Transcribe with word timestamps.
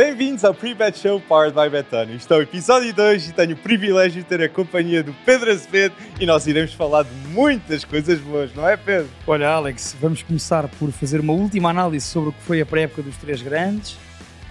Bem-vindos 0.00 0.46
ao 0.46 0.54
Pre-Bet 0.54 0.98
Show 0.98 1.20
Powered 1.20 1.54
by 1.54 1.68
Betano. 1.68 2.14
Isto 2.14 2.32
é 2.32 2.38
o 2.38 2.40
episódio 2.40 2.90
2 2.94 3.28
e 3.28 3.32
tenho 3.34 3.52
o 3.52 3.56
privilégio 3.58 4.22
de 4.22 4.26
ter 4.26 4.40
a 4.40 4.48
companhia 4.48 5.02
do 5.02 5.12
Pedro 5.26 5.50
Azevedo 5.50 5.94
e 6.18 6.24
nós 6.24 6.46
iremos 6.46 6.72
falar 6.72 7.02
de 7.02 7.10
muitas 7.28 7.84
coisas 7.84 8.18
boas, 8.18 8.50
não 8.54 8.66
é 8.66 8.78
Pedro? 8.78 9.10
Olha 9.26 9.50
Alex, 9.50 9.94
vamos 10.00 10.22
começar 10.22 10.66
por 10.68 10.90
fazer 10.90 11.20
uma 11.20 11.34
última 11.34 11.68
análise 11.68 12.06
sobre 12.06 12.30
o 12.30 12.32
que 12.32 12.40
foi 12.44 12.62
a 12.62 12.64
pré-época 12.64 13.02
dos 13.02 13.14
três 13.18 13.42
grandes. 13.42 13.98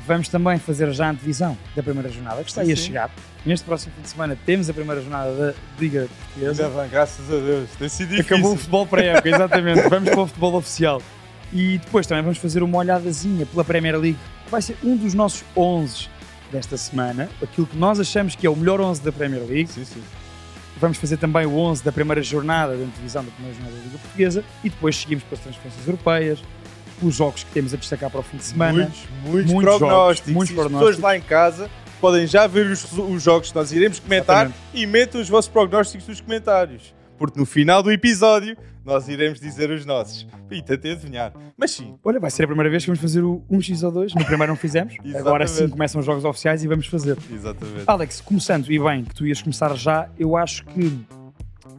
Vamos 0.06 0.30
também 0.30 0.60
fazer 0.60 0.94
já 0.94 1.08
a 1.08 1.10
antevisão 1.10 1.58
da 1.76 1.82
primeira 1.82 2.10
jornada, 2.10 2.44
que 2.44 2.50
está 2.52 2.62
aí 2.62 2.72
a 2.72 2.76
chegar. 2.76 3.10
Neste 3.44 3.66
próximo 3.66 3.92
fim 3.96 4.04
de 4.04 4.10
semana 4.10 4.38
temos 4.46 4.70
a 4.70 4.74
primeira 4.74 5.02
jornada 5.02 5.34
da 5.34 5.54
Liga 5.80 6.08
Portuguesa. 6.26 6.68
Ainda 6.68 6.80
bem, 6.80 6.90
graças 6.92 7.26
a 7.26 7.38
Deus. 7.38 7.70
Tem 7.72 7.90
sido 7.90 8.10
difícil. 8.10 8.36
Acabou 8.36 8.54
o 8.54 8.56
futebol 8.56 8.86
pré-época, 8.86 9.28
exatamente. 9.28 9.82
Vamos 9.90 10.12
para 10.12 10.22
o 10.22 10.28
futebol 10.28 10.54
oficial. 10.54 11.02
E 11.52 11.78
depois 11.80 12.06
também 12.06 12.24
vamos 12.24 12.38
fazer 12.38 12.62
uma 12.62 12.78
olhadazinha 12.78 13.46
pela 13.46 13.64
Premier 13.64 13.98
League, 13.98 14.18
que 14.46 14.52
vai 14.52 14.62
ser 14.62 14.78
um 14.84 14.96
dos 14.96 15.14
nossos 15.14 15.44
11 15.56 16.08
desta 16.52 16.78
semana. 16.78 17.30
Aquilo 17.42 17.66
que 17.68 17.78
nós 17.78 18.00
achamos 18.00 18.36
que 18.36 18.46
é 18.46 18.50
o 18.50 18.56
melhor 18.56 18.80
11 18.80 19.02
da 19.02 19.12
Premier 19.12 19.44
League. 19.44 19.68
Sim, 19.70 19.86
sim. 19.86 20.04
Vamos 20.80 20.98
fazer 20.98 21.18
também 21.18 21.46
o 21.46 21.58
11 21.58 21.84
da 21.84 21.92
primeira 21.92 22.22
jornada 22.24 22.76
da 22.78 22.86
divisão 22.86 23.24
da 23.24 23.32
primeira 23.32 23.56
jornada 23.58 23.78
da 23.78 23.84
Liga 23.86 23.98
Portuguesa. 23.98 24.44
E 24.64 24.70
depois 24.70 24.96
seguimos 24.96 25.24
para 25.26 25.36
as 25.38 25.42
transferências 25.44 25.86
europeias, 25.88 26.40
os 27.02 27.16
jogos 27.16 27.44
que 27.44 27.52
temos 27.52 27.74
a 27.74 27.78
destacar 27.78 28.10
para 28.10 28.20
o 28.20 28.24
fim 28.24 28.38
de 28.38 28.44
semana. 28.44 28.74
Muitos, 28.84 29.00
muitos, 29.26 29.52
Muitos 29.52 29.78
prognósticos. 29.78 30.32
jogos, 30.32 30.36
muitos 30.36 30.50
as 30.52 30.56
pessoas 30.56 30.72
prognósticos. 30.72 31.04
lá 31.04 31.18
em 31.18 31.22
casa 31.22 31.70
podem 32.00 32.26
já 32.28 32.48
ver 32.48 32.68
os, 32.68 32.94
os 32.94 33.22
jogos 33.24 33.50
que 33.50 33.56
nós 33.56 33.72
iremos 33.74 34.00
comentar 34.00 34.46
Exatamente. 34.46 34.60
e 34.74 34.86
metam 34.86 35.20
os 35.20 35.28
vossos 35.28 35.52
prognósticos 35.52 36.08
nos 36.08 36.22
comentários. 36.22 36.94
Porque 37.20 37.38
no 37.40 37.46
final 37.46 37.84
do 37.84 37.92
episódio 37.92 38.58
nós 38.84 39.08
iremos 39.08 39.40
dizer 39.40 39.70
os 39.70 39.86
nossos. 39.86 40.26
E 40.50 40.62
tentem 40.64 40.94
adivinhar. 40.94 41.32
Mas 41.56 41.72
sim, 41.72 41.94
Olha, 42.04 42.20
vai 42.20 42.32
ser 42.32 42.46
a 42.46 42.48
primeira 42.48 42.70
vez 42.72 42.84
que 42.84 42.88
vamos 42.90 43.02
fazer 43.02 43.22
o 43.24 43.44
1x 43.52 43.84
ou 43.84 43.92
2. 43.92 44.16
No 44.16 44.26
primeiro 44.26 44.52
não 44.54 44.58
fizemos. 44.58 44.96
Agora 45.16 45.46
sim 45.46 45.68
começam 45.68 46.00
os 46.00 46.06
jogos 46.06 46.26
oficiais 46.26 46.64
e 46.64 46.68
vamos 46.68 46.88
fazer. 46.88 47.18
exatamente. 47.32 47.84
Alex, 47.86 48.22
começando, 48.22 48.72
e 48.72 48.80
bem, 48.80 49.04
que 49.04 49.14
tu 49.14 49.28
ias 49.28 49.42
começar 49.42 49.76
já, 49.76 50.10
eu 50.18 50.36
acho 50.38 50.66
que 50.66 50.98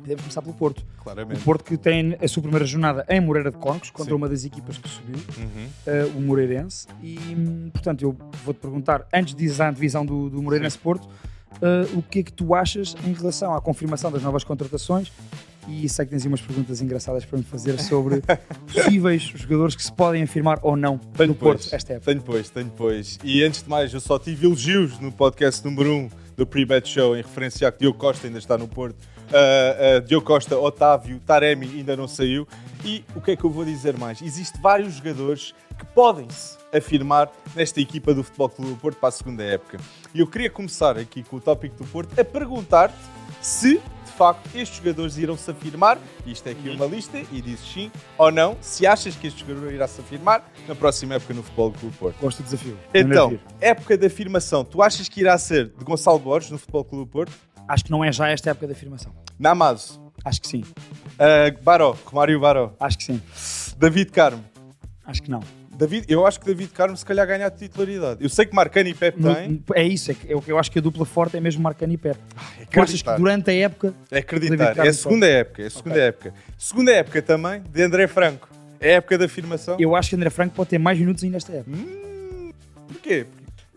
devemos 0.02 0.22
começar 0.22 0.42
pelo 0.42 0.54
Porto. 0.54 0.84
O 0.98 1.02
Claramente. 1.02 1.40
Porto 1.42 1.64
que 1.64 1.76
tem 1.78 2.16
a 2.22 2.28
sua 2.28 2.42
primeira 2.42 2.66
jornada 2.66 3.04
em 3.08 3.20
Moreira 3.20 3.50
de 3.50 3.56
Cónicos, 3.56 3.90
contra 3.90 4.10
Sim. 4.12 4.16
uma 4.16 4.28
das 4.28 4.44
equipas 4.44 4.76
que 4.78 4.88
subiu, 4.88 5.16
Uhum. 5.38 5.66
eh, 5.86 6.04
o 6.14 6.20
Moreirense. 6.20 6.86
E, 7.02 7.18
hum, 7.18 7.70
portanto, 7.72 8.02
eu 8.02 8.16
vou-te 8.44 8.58
perguntar, 8.60 9.06
antes 9.12 9.34
de 9.34 9.46
ir 9.46 9.62
à 9.62 9.70
divisão 9.70 10.04
do, 10.04 10.28
do 10.30 10.42
Moreirense 10.42 10.78
Eh, 11.62 11.86
o 11.94 12.02
que 12.02 12.20
é 12.20 12.22
que 12.22 12.32
tu 12.32 12.54
achas 12.54 12.94
em 13.06 13.12
relação 13.12 13.54
à 13.54 13.60
confirmação 13.60 14.10
das 14.10 14.22
novas 14.22 14.44
contratações? 14.44 15.12
E 15.68 15.88
sei 15.88 16.04
que 16.04 16.10
tens 16.10 16.24
umas 16.24 16.40
perguntas 16.40 16.80
engraçadas 16.80 17.24
para 17.24 17.38
me 17.38 17.44
fazer 17.44 17.78
sobre 17.78 18.22
possíveis 18.72 19.22
jogadores 19.22 19.76
que 19.76 19.82
se 19.82 19.92
podem 19.92 20.22
afirmar 20.22 20.58
ou 20.62 20.74
não 20.76 20.98
Tenho 20.98 21.28
no 21.28 21.34
depois, 21.34 21.60
Porto 21.62 21.74
esta 21.74 21.92
época. 21.92 22.06
Tenho 22.06 22.20
depois, 22.20 22.50
tenho 22.50 22.66
depois. 22.66 23.18
E 23.22 23.44
antes 23.44 23.62
de 23.62 23.68
mais, 23.68 23.92
eu 23.92 24.00
só 24.00 24.18
tive 24.18 24.46
elogios 24.46 24.98
no 24.98 25.12
podcast 25.12 25.64
número 25.64 25.90
1 25.90 25.96
um 25.96 26.10
do 26.40 26.46
Pre-Bet 26.46 26.88
Show 26.88 27.14
em 27.14 27.18
referência 27.18 27.68
a 27.68 27.72
que 27.72 27.80
Diogo 27.80 27.98
Costa 27.98 28.26
ainda 28.26 28.38
está 28.38 28.56
no 28.56 28.66
Porto. 28.66 28.96
Uh, 28.96 29.98
uh, 29.98 30.00
Diogo 30.00 30.24
Costa, 30.24 30.58
Otávio, 30.58 31.20
Taremi 31.20 31.66
ainda 31.66 31.94
não 31.94 32.08
saiu. 32.08 32.48
E 32.82 33.04
o 33.14 33.20
que 33.20 33.32
é 33.32 33.36
que 33.36 33.44
eu 33.44 33.50
vou 33.50 33.62
dizer 33.62 33.96
mais? 33.98 34.22
Existem 34.22 34.58
vários 34.60 34.94
jogadores 34.94 35.54
que 35.78 35.84
podem-se 35.84 36.56
afirmar 36.74 37.30
nesta 37.54 37.78
equipa 37.78 38.14
do 38.14 38.24
Futebol 38.24 38.48
Clube 38.48 38.70
do 38.70 38.76
Porto 38.78 38.96
para 38.96 39.10
a 39.10 39.12
segunda 39.12 39.44
época. 39.44 39.78
E 40.14 40.20
eu 40.20 40.26
queria 40.26 40.48
começar 40.48 40.96
aqui 40.96 41.22
com 41.22 41.36
o 41.36 41.40
tópico 41.40 41.76
do 41.76 41.84
Porto 41.84 42.18
a 42.18 42.24
perguntar-te 42.24 42.96
se 43.42 43.82
facto 44.20 44.54
estes 44.54 44.76
jogadores 44.76 45.16
irão 45.16 45.34
se 45.34 45.50
afirmar, 45.50 45.96
e 46.26 46.32
isto 46.32 46.46
é 46.46 46.50
aqui 46.50 46.68
uma 46.68 46.84
lista, 46.84 47.18
e 47.32 47.40
dizes 47.40 47.66
sim 47.72 47.90
ou 48.18 48.30
não, 48.30 48.54
se 48.60 48.86
achas 48.86 49.16
que 49.16 49.26
este 49.28 49.40
jogador 49.40 49.72
irá 49.72 49.88
se 49.88 49.98
afirmar 50.02 50.44
na 50.68 50.74
próxima 50.74 51.14
época 51.14 51.32
no 51.32 51.42
Futebol 51.42 51.72
Clube 51.72 51.94
do 51.94 51.98
Porto. 51.98 52.20
Gosto 52.20 52.42
do 52.42 52.44
desafio. 52.44 52.76
Então, 52.92 53.30
de 53.30 53.40
época 53.62 53.96
de 53.96 54.06
afirmação, 54.06 54.62
tu 54.62 54.82
achas 54.82 55.08
que 55.08 55.20
irá 55.20 55.38
ser 55.38 55.68
de 55.68 55.82
Gonçalo 55.82 56.18
Borges 56.18 56.50
no 56.50 56.58
Futebol 56.58 56.84
Clube 56.84 57.04
do 57.06 57.10
Porto? 57.10 57.32
Acho 57.66 57.84
que 57.84 57.90
não 57.90 58.04
é 58.04 58.12
já 58.12 58.28
esta 58.28 58.50
época 58.50 58.66
da 58.66 58.74
afirmação. 58.74 59.10
Namazo, 59.38 59.98
Acho 60.22 60.42
que 60.42 60.48
sim. 60.48 60.64
uh, 60.64 61.62
Baró, 61.62 61.96
Romário 62.04 62.38
Baró, 62.38 62.74
Acho 62.78 62.98
que 62.98 63.04
sim. 63.04 63.22
David 63.78 64.10
Carmo. 64.10 64.44
Acho 65.06 65.22
que 65.22 65.30
não. 65.30 65.40
David, 65.80 66.04
eu 66.08 66.26
acho 66.26 66.38
que 66.38 66.46
David 66.46 66.70
Carmo 66.72 66.96
se 66.96 67.04
calhar 67.06 67.26
ganha 67.26 67.46
a 67.46 67.50
titularidade. 67.50 68.22
Eu 68.22 68.28
sei 68.28 68.44
que 68.44 68.54
Marcani 68.54 68.90
e 68.90 68.94
Pepe 68.94 69.20
No- 69.20 69.34
têm. 69.34 69.64
é 69.74 69.82
isso, 69.82 70.10
é 70.10 70.14
que 70.14 70.30
eu, 70.30 70.44
eu 70.46 70.58
acho 70.58 70.70
que 70.70 70.78
a 70.78 70.82
dupla 70.82 71.06
forte 71.06 71.36
é 71.36 71.40
mesmo 71.40 71.62
Marcano 71.62 71.92
e 71.92 71.96
Pepe. 71.96 72.20
É 72.60 72.64
Tu 72.66 72.80
achas 72.80 73.00
que 73.02 73.12
durante 73.16 73.50
a 73.50 73.54
época 73.54 73.94
É 74.10 74.18
acreditar. 74.18 74.76
É 74.84 74.88
a 74.88 74.92
segunda 74.92 75.26
época. 75.26 75.62
É 75.62 75.66
a 75.66 75.70
segunda 75.70 75.94
Ok. 75.96 76.02
época. 76.02 76.34
Segunda 76.58 76.92
época 76.92 77.22
também 77.22 77.62
de 77.72 77.82
André 77.82 78.06
Franco. 78.06 78.48
É 78.78 78.92
a 78.92 78.96
época 78.96 79.16
de 79.18 79.24
afirmação. 79.24 79.76
eu 79.80 79.96
acho 79.96 80.10
que 80.10 80.16
André 80.16 80.30
Franco 80.30 80.54
pode 80.54 80.70
ter 80.70 80.78
mais 80.78 80.98
minutos 80.98 81.24
ainda 81.24 81.38
esta 81.38 81.52
época? 81.52 81.76
Hum, 81.76 82.52
porquê? 82.88 83.26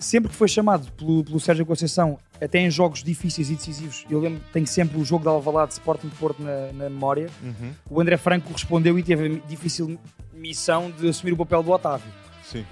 Sempre 0.03 0.29
que 0.29 0.35
foi 0.35 0.47
chamado 0.49 0.91
pelo, 0.91 1.23
pelo 1.23 1.39
Sérgio 1.39 1.65
Conceição, 1.65 2.19
até 2.41 2.59
em 2.59 2.69
jogos 2.69 3.01
difíceis 3.01 3.49
e 3.49 3.55
decisivos, 3.55 4.05
eu 4.09 4.19
lembro 4.19 4.41
tenho 4.51 4.67
sempre 4.67 4.99
o 4.99 5.05
jogo 5.05 5.23
de 5.23 5.29
Alvalade 5.29 5.71
Sporting 5.73 6.09
Porto 6.19 6.43
na, 6.43 6.73
na 6.73 6.89
memória, 6.89 7.29
Uhum. 7.41 7.71
o 7.89 8.01
André 8.01 8.17
Franco 8.17 8.51
respondeu 8.51 8.99
e 8.99 9.03
teve 9.03 9.41
a 9.43 9.47
difícil 9.47 9.97
missão 10.33 10.91
de 10.91 11.07
assumir 11.09 11.31
o 11.31 11.37
papel 11.37 11.63
do 11.63 11.71
Otávio. 11.71 12.11
Sim. 12.43 12.65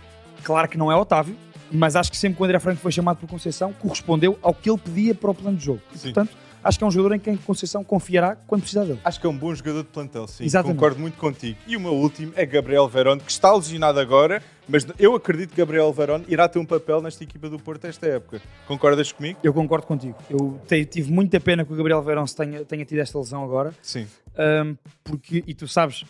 Claro 0.44 0.68
que 0.68 0.78
não 0.78 0.92
é 0.92 0.96
Otávio, 0.96 1.36
mas 1.72 1.96
acho 1.96 2.12
que 2.12 2.18
sempre 2.18 2.36
que 2.36 2.42
o 2.42 2.46
André 2.46 2.60
Franco 2.60 2.82
foi 2.82 2.92
chamado 2.92 3.18
por 3.18 3.30
Conceição, 3.30 3.72
correspondeu 3.74 4.38
ao 4.42 4.54
que 4.54 4.70
ele 4.70 4.78
pedia 4.78 5.16
para 5.16 5.32
o 5.32 5.34
plano 5.34 5.56
de 5.58 5.64
jogo. 5.66 5.82
E, 5.96 6.00
portanto, 6.00 6.36
acho 6.64 6.78
que 6.78 6.84
é 6.84 6.88
um 6.88 6.92
jogador 6.92 7.16
em 7.16 7.20
quem 7.20 7.38
Conceição 7.38 7.84
confiará 7.84 8.36
quando 8.36 8.62
precisar 8.62 8.84
dele. 8.84 9.00
Acho 9.06 9.20
que 9.22 9.26
é 9.26 9.30
um 9.30 9.38
bom 9.38 9.54
jogador 9.56 9.84
de 9.84 9.90
plantel, 9.90 10.28
sim. 10.28 10.44
Exatamente. 10.44 10.76
Concordo 10.76 11.00
muito 11.00 11.18
contigo. 11.18 11.58
E 11.66 11.78
o 11.78 11.80
meu 11.80 11.94
último 11.94 12.34
é 12.36 12.46
Gabriel 12.46 12.88
Verón, 12.90 13.18
que 13.20 13.32
está 13.32 13.54
lesionado 13.54 14.00
agora, 14.00 14.44
mas 14.72 14.88
eu 14.98 15.14
acredito 15.16 15.50
que 15.52 15.58
Gabriel 15.58 15.92
Verón 15.92 16.22
irá 16.28 16.48
ter 16.48 16.58
um 16.60 16.66
papel 16.66 17.02
nesta 17.02 17.24
equipa 17.24 17.50
do 17.50 17.60
Porto 17.60 17.86
esta 17.86 18.08
época. 18.08 18.42
Concordas 18.68 19.12
comigo? 19.12 19.38
Eu 19.44 19.54
concordo 19.54 19.86
contigo. 19.86 20.16
Eu 20.30 20.60
te- 20.68 20.86
tive 20.86 21.12
muita 21.12 21.40
pena 21.40 21.66
que 21.66 21.74
o 21.74 21.76
Gabriel 21.76 22.02
Verão 22.02 22.26
se 22.26 22.36
tenha, 22.36 22.64
tenha 22.66 22.86
tido 22.86 23.00
esta 23.00 23.18
lesão 23.20 23.44
agora, 23.44 23.74
Sim. 23.82 24.08
Ahm, 24.38 24.76
porque, 25.04 25.44
e 25.46 25.54
tu 25.54 25.68
sabes, 25.68 26.06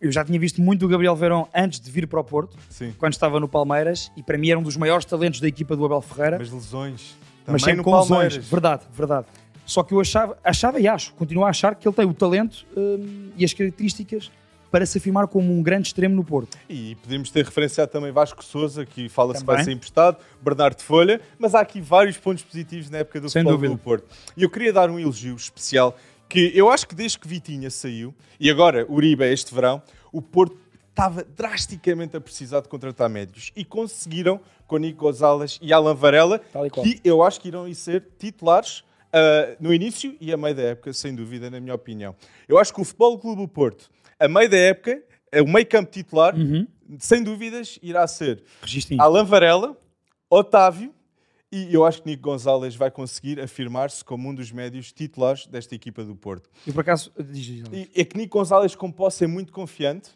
eu- 0.00 0.10
já 0.10 0.24
tinha 0.24 0.38
visto 0.40 0.60
muito 0.60 0.84
o 0.86 0.88
Gabriel 0.88 1.14
Verão 1.14 1.48
antes 1.54 1.78
de 1.78 1.90
vir 1.90 2.06
para 2.06 2.18
o 2.20 2.24
Porto, 2.24 2.56
Sim. 2.70 2.94
quando 2.98 3.12
estava 3.12 3.38
no 3.38 3.46
Palmeiras, 3.48 4.10
e 4.16 4.22
para 4.22 4.38
mim 4.38 4.48
era 4.50 4.58
um 4.58 4.62
dos 4.62 4.76
maiores 4.76 5.04
talentos 5.04 5.38
da 5.40 5.46
equipa 5.48 5.76
do 5.76 5.84
Abel 5.84 6.00
Ferreira, 6.00 6.38
Mas 6.38 6.50
lesões. 6.50 7.14
mas 7.20 7.44
Também 7.44 7.58
sempre 7.60 7.76
no 7.76 7.84
com 7.84 7.90
Palmeiras. 7.92 8.34
lesões. 8.34 8.50
Verdade, 8.50 8.82
verdade. 8.92 9.26
Só 9.66 9.82
que 9.82 9.92
eu 9.92 10.00
achava, 10.00 10.38
achava 10.44 10.78
e 10.80 10.86
acho, 10.86 11.12
continuo 11.14 11.44
a 11.44 11.48
achar 11.50 11.74
que 11.74 11.86
ele 11.88 11.94
tem 11.94 12.06
o 12.06 12.14
talento 12.14 12.64
e 13.36 13.44
as 13.44 13.52
características 13.52 14.30
para 14.70 14.84
se 14.86 14.98
afirmar 14.98 15.26
como 15.26 15.52
um 15.52 15.62
grande 15.62 15.88
extremo 15.88 16.14
no 16.14 16.24
Porto. 16.24 16.56
E 16.68 16.94
podemos 16.96 17.30
ter 17.30 17.44
referenciado 17.44 17.90
também 17.90 18.12
Vasco 18.12 18.44
Souza, 18.44 18.84
que 18.84 19.08
fala-se 19.08 19.44
vai 19.44 19.62
ser 19.62 19.72
emprestado, 19.72 20.18
Bernardo 20.42 20.80
Folha, 20.82 21.20
mas 21.38 21.54
há 21.54 21.60
aqui 21.60 21.80
vários 21.80 22.16
pontos 22.16 22.44
positivos 22.44 22.90
na 22.90 22.98
época 22.98 23.20
do 23.20 23.30
Sem 23.30 23.42
Futebol 23.42 23.58
dúvida. 23.58 23.74
Do 23.74 23.78
Porto. 23.78 24.06
E 24.36 24.42
eu 24.42 24.50
queria 24.50 24.72
dar 24.72 24.90
um 24.90 24.98
elogio 24.98 25.34
especial, 25.34 25.96
que 26.28 26.52
eu 26.54 26.68
acho 26.70 26.86
que 26.86 26.94
desde 26.94 27.18
que 27.18 27.28
Vitinha 27.28 27.70
saiu, 27.70 28.14
e 28.38 28.50
agora 28.50 28.86
Uribe 28.90 29.24
este 29.24 29.54
verão, 29.54 29.82
o 30.12 30.20
Porto 30.20 30.56
estava 30.90 31.22
drasticamente 31.22 32.16
a 32.16 32.20
precisar 32.20 32.60
de 32.60 32.68
contratar 32.68 33.10
médios. 33.10 33.52
E 33.54 33.64
conseguiram 33.64 34.40
com 34.66 34.78
Nico 34.78 35.00
Gonzalez 35.00 35.58
e 35.60 35.70
Alan 35.72 35.94
Varela, 35.94 36.40
que 36.72 37.00
eu 37.04 37.22
acho 37.22 37.38
que 37.38 37.48
irão 37.48 37.68
ir 37.68 37.74
ser 37.74 38.02
titulares 38.18 38.82
ah, 39.16 39.56
no 39.58 39.72
início 39.72 40.14
e 40.20 40.30
a 40.30 40.36
meio 40.36 40.54
da 40.54 40.62
época, 40.62 40.92
sem 40.92 41.14
dúvida, 41.14 41.48
na 41.48 41.58
minha 41.58 41.74
opinião. 41.74 42.14
Eu 42.46 42.58
acho 42.58 42.74
que 42.74 42.80
o 42.80 42.84
Futebol 42.84 43.18
Clube 43.18 43.40
do 43.40 43.48
Porto, 43.48 43.88
a 44.20 44.28
meio 44.28 44.50
da 44.50 44.58
época, 44.58 45.02
é 45.32 45.40
o 45.40 45.48
meio 45.48 45.66
campo 45.66 45.90
titular, 45.90 46.34
sem 46.98 47.22
dúvidas, 47.22 47.78
irá 47.82 48.06
ser 48.06 48.44
Registinho. 48.60 49.00
Alan 49.00 49.24
Varela, 49.24 49.76
Otávio 50.28 50.94
e 51.50 51.72
eu 51.72 51.84
acho 51.84 52.02
que 52.02 52.08
Nico 52.10 52.22
Gonzalez 52.22 52.74
vai 52.74 52.90
conseguir 52.90 53.40
afirmar-se 53.40 54.04
como 54.04 54.28
um 54.28 54.34
dos 54.34 54.50
médios 54.50 54.92
titulares 54.92 55.46
desta 55.46 55.74
equipa 55.74 56.04
do 56.04 56.16
Porto. 56.16 56.50
E 56.66 56.72
por 56.72 56.80
acaso, 56.80 57.12
diz, 57.30 57.44
diz, 57.44 57.88
é 57.94 58.04
que 58.04 58.16
Nico 58.16 58.38
Gonzalez, 58.38 58.74
como 58.74 58.92
posse, 58.92 59.24
é 59.24 59.26
muito 59.26 59.52
confiante, 59.52 60.10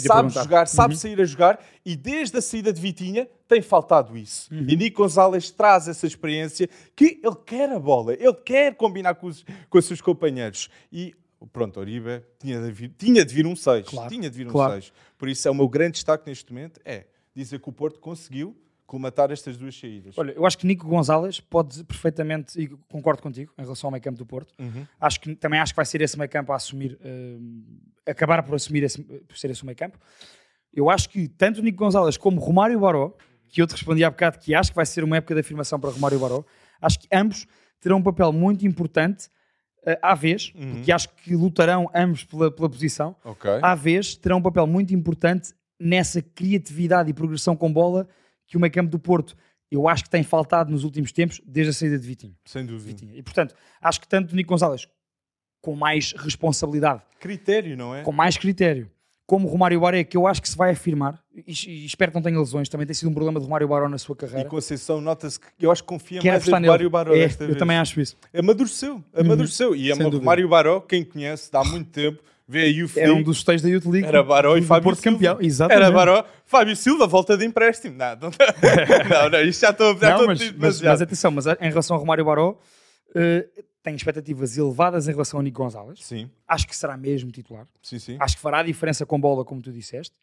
sabe 0.00 0.30
jogar, 0.32 0.66
sabe 0.68 0.94
Uhum. 0.94 1.00
sair 1.00 1.20
a 1.20 1.24
jogar 1.24 1.64
e 1.84 1.96
desde 1.96 2.38
a 2.38 2.40
saída 2.40 2.72
de 2.72 2.80
Vitinha 2.80 3.28
tem 3.48 3.60
faltado 3.60 4.16
isso. 4.16 4.48
Uhum. 4.54 4.64
E 4.68 4.76
Nico 4.76 5.02
Gonzalez 5.02 5.50
traz 5.50 5.88
essa 5.88 6.06
experiência 6.06 6.68
que 6.94 7.20
ele 7.22 7.36
quer 7.44 7.68
a 7.70 7.78
bola, 7.78 8.14
ele 8.14 8.34
quer 8.34 8.74
combinar 8.74 9.16
com 9.16 9.26
os, 9.26 9.44
com 9.68 9.78
os 9.78 9.84
seus 9.84 10.00
companheiros. 10.00 10.70
E 10.92 11.14
pronto, 11.52 11.78
Oribe 11.80 12.22
tinha 12.38 12.60
de 12.60 12.70
vir, 12.70 12.92
tinha 12.96 13.24
de 13.24 13.34
vir 13.34 13.46
um 13.46 13.56
6. 13.56 13.88
Claro, 13.88 14.08
Tinha 14.08 14.30
de 14.30 14.36
vir 14.36 14.46
um 14.46 14.50
claro. 14.50 14.74
6. 14.74 14.92
Por 15.18 15.28
isso 15.28 15.46
é 15.46 15.50
o 15.50 15.54
meu 15.54 15.68
grande 15.68 15.92
destaque 15.94 16.26
neste 16.28 16.50
momento 16.52 16.80
é 16.84 17.06
dizer 17.34 17.60
que 17.60 17.68
o 17.68 17.72
Porto 17.72 17.98
conseguiu 18.00 18.56
colmatar 18.86 19.30
estas 19.32 19.56
duas 19.56 19.78
saídas. 19.78 20.16
Olha, 20.16 20.30
eu 20.32 20.46
acho 20.46 20.56
que 20.58 20.66
Nico 20.66 20.86
Gonzalez 20.86 21.40
pode 21.40 21.82
perfeitamente, 21.84 22.60
e 22.60 22.68
concordo 22.88 23.20
contigo 23.22 23.52
em 23.58 23.62
relação 23.62 23.88
ao 23.88 23.92
meio 23.92 24.02
campo 24.02 24.16
do 24.18 24.24
Porto, 24.26 24.54
Uhum. 24.58 24.86
acho 25.00 25.20
que, 25.20 25.34
também 25.34 25.58
acho 25.58 25.72
que 25.72 25.76
vai 25.76 25.84
ser 25.86 26.00
esse 26.02 26.16
meio 26.18 26.30
campo 26.30 26.52
a 26.52 26.56
assumir, 26.56 26.98
hum, 27.04 27.64
acabar 28.06 28.42
por 28.44 28.54
assumir 28.54 28.82
esse, 28.84 29.02
por 29.02 29.36
ser 29.36 29.50
esse 29.50 29.64
meio 29.66 29.76
campo. 29.76 29.98
Eu 30.72 30.88
acho 30.90 31.08
que 31.08 31.26
tanto 31.28 31.62
Nico 31.62 31.78
Gonzalez 31.78 32.16
como 32.16 32.40
Romário 32.40 32.78
Baró, 32.78 33.12
que 33.48 33.60
eu 33.62 33.66
te 33.66 33.72
respondi 33.72 34.04
há 34.04 34.10
bocado 34.10 34.38
que 34.38 34.54
acho 34.54 34.70
que 34.70 34.76
vai 34.76 34.86
ser 34.86 35.02
uma 35.04 35.16
época 35.16 35.34
de 35.34 35.40
afirmação 35.40 35.78
para 35.80 35.90
Romário 35.90 36.18
Baró, 36.18 36.44
acho 36.80 36.98
que 37.00 37.08
ambos 37.12 37.46
terão 37.80 37.98
um 37.98 38.02
papel 38.02 38.32
muito 38.32 38.66
importante 38.66 39.28
eh, 39.86 39.98
à 40.02 40.14
vez, 40.14 40.52
Uhum. 40.54 40.74
porque 40.74 40.92
acho 40.92 41.08
que 41.10 41.34
lutarão 41.36 41.88
ambos 41.94 42.24
pela, 42.24 42.50
pela 42.50 42.68
posição, 42.68 43.14
Ok. 43.24 43.50
à 43.62 43.74
vez 43.74 44.16
terão 44.16 44.38
um 44.38 44.42
papel 44.42 44.66
muito 44.66 44.92
importante 44.94 45.54
nessa 45.78 46.20
criatividade 46.22 47.08
e 47.10 47.12
progressão 47.14 47.54
com 47.56 47.72
bola 47.72 48.08
que 48.46 48.56
o 48.56 48.60
meio 48.60 48.72
campo 48.72 48.90
do 48.90 48.98
Porto 48.98 49.36
eu 49.70 49.88
acho 49.88 50.04
que 50.04 50.10
tem 50.10 50.22
faltado 50.22 50.70
nos 50.70 50.84
últimos 50.84 51.10
tempos, 51.10 51.40
desde 51.44 51.70
a 51.70 51.72
saída 51.72 51.98
de 51.98 52.06
Vitinho. 52.06 52.34
Sem 52.44 52.64
dúvida. 52.64 52.86
Vitinho. 52.86 53.16
E 53.16 53.22
portanto, 53.22 53.54
acho 53.82 54.00
que 54.00 54.06
tanto 54.06 54.32
o 54.32 54.36
Nico 54.36 54.50
Gonzalez, 54.50 54.86
com 55.60 55.74
mais 55.74 56.12
responsabilidade, 56.16 57.02
Critério, 57.18 57.76
não 57.76 57.94
é? 57.94 58.02
com 58.02 58.12
mais 58.12 58.36
critério, 58.36 58.88
como 59.26 59.48
o 59.48 59.50
Romário 59.50 59.80
Baré, 59.80 60.04
que 60.04 60.16
eu 60.16 60.24
acho 60.24 60.40
que 60.40 60.48
se 60.48 60.56
vai 60.56 60.70
afirmar, 60.70 61.20
e, 61.34 61.50
e 61.66 61.84
espero 61.84 62.12
que 62.12 62.14
não 62.14 62.22
tenha 62.22 62.38
lesões, 62.38 62.68
também 62.68 62.86
tem 62.86 62.94
sido 62.94 63.08
um 63.10 63.12
problema 63.12 63.40
de 63.40 63.44
Romário 63.46 63.66
Baró 63.66 63.88
na 63.88 63.98
sua 63.98 64.14
E 64.14 64.18
carreira. 64.18 64.48
Conceição, 64.48 65.00
nota-se 65.00 65.40
que 65.40 65.66
eu 65.66 65.72
acho 65.72 65.82
que 65.82 65.88
confia 65.88 66.20
Quer 66.20 66.30
mais 66.30 66.46
em 66.46 66.52
nele. 66.52 66.66
Mário 66.68 66.88
Baró 66.90 67.12
É, 67.12 67.24
eu 67.24 67.28
vez. 67.28 67.56
também 67.56 67.76
acho 67.76 68.00
isso. 68.00 68.16
Amadureceu, 68.32 69.02
amadureceu. 69.12 69.74
E 69.74 69.82
Sem 69.86 69.92
ama- 69.94 70.04
dúvida. 70.04 70.24
Mário 70.24 70.48
Baró, 70.48 70.80
quem 70.80 71.04
conhece, 71.04 71.50
dá 71.50 71.64
muito 71.64 71.90
tempo, 71.90 72.22
vê 72.46 72.62
aí 72.62 72.82
o 72.84 72.90
Era 72.96 73.14
um 73.14 73.22
dos 73.22 73.42
textos 73.42 73.62
da 73.62 73.68
Youth 73.68 73.86
League. 73.86 74.06
Era 74.06 74.22
Baró 74.22 74.56
e 74.56 74.62
Fábio 74.62 74.84
Porto 74.84 75.00
Silva. 75.00 75.16
campeão. 75.16 75.38
Exatamente. 75.40 75.84
Era 75.84 75.92
Baró, 75.94 76.24
Fábio 76.44 76.76
Silva, 76.76 77.06
volta 77.06 77.36
de 77.36 77.44
empréstimo. 77.44 77.96
Não, 77.96 78.16
não, 78.16 78.30
não, 79.10 79.30
não 79.30 79.40
isto 79.42 79.60
já 79.60 79.70
estou 79.70 79.96
já 79.98 80.16
Não, 80.16 80.26
mas, 80.26 80.52
mas, 80.52 80.80
mas 80.80 81.02
atenção, 81.02 81.30
mas 81.30 81.46
em 81.46 81.68
relação 81.68 81.94
ao 81.96 82.00
Romário 82.00 82.24
Baró, 82.24 82.58
eh, 83.14 83.46
tenho 83.82 83.96
expectativas 83.96 84.56
elevadas 84.56 85.06
em 85.06 85.12
relação 85.12 85.38
ao 85.38 85.42
Nico 85.42 85.62
Gonzalez. 85.62 86.04
Sim, 86.04 86.30
Acho 86.46 86.66
que 86.66 86.76
será 86.76 86.96
mesmo 86.96 87.30
titular. 87.30 87.66
sim, 87.82 87.98
sim. 87.98 88.16
Acho 88.18 88.36
que 88.36 88.42
fará 88.42 88.58
a 88.58 88.62
diferença 88.62 89.06
com 89.06 89.20
bola, 89.20 89.44
como 89.44 89.62
tu 89.62 89.72
disseste. 89.72 90.14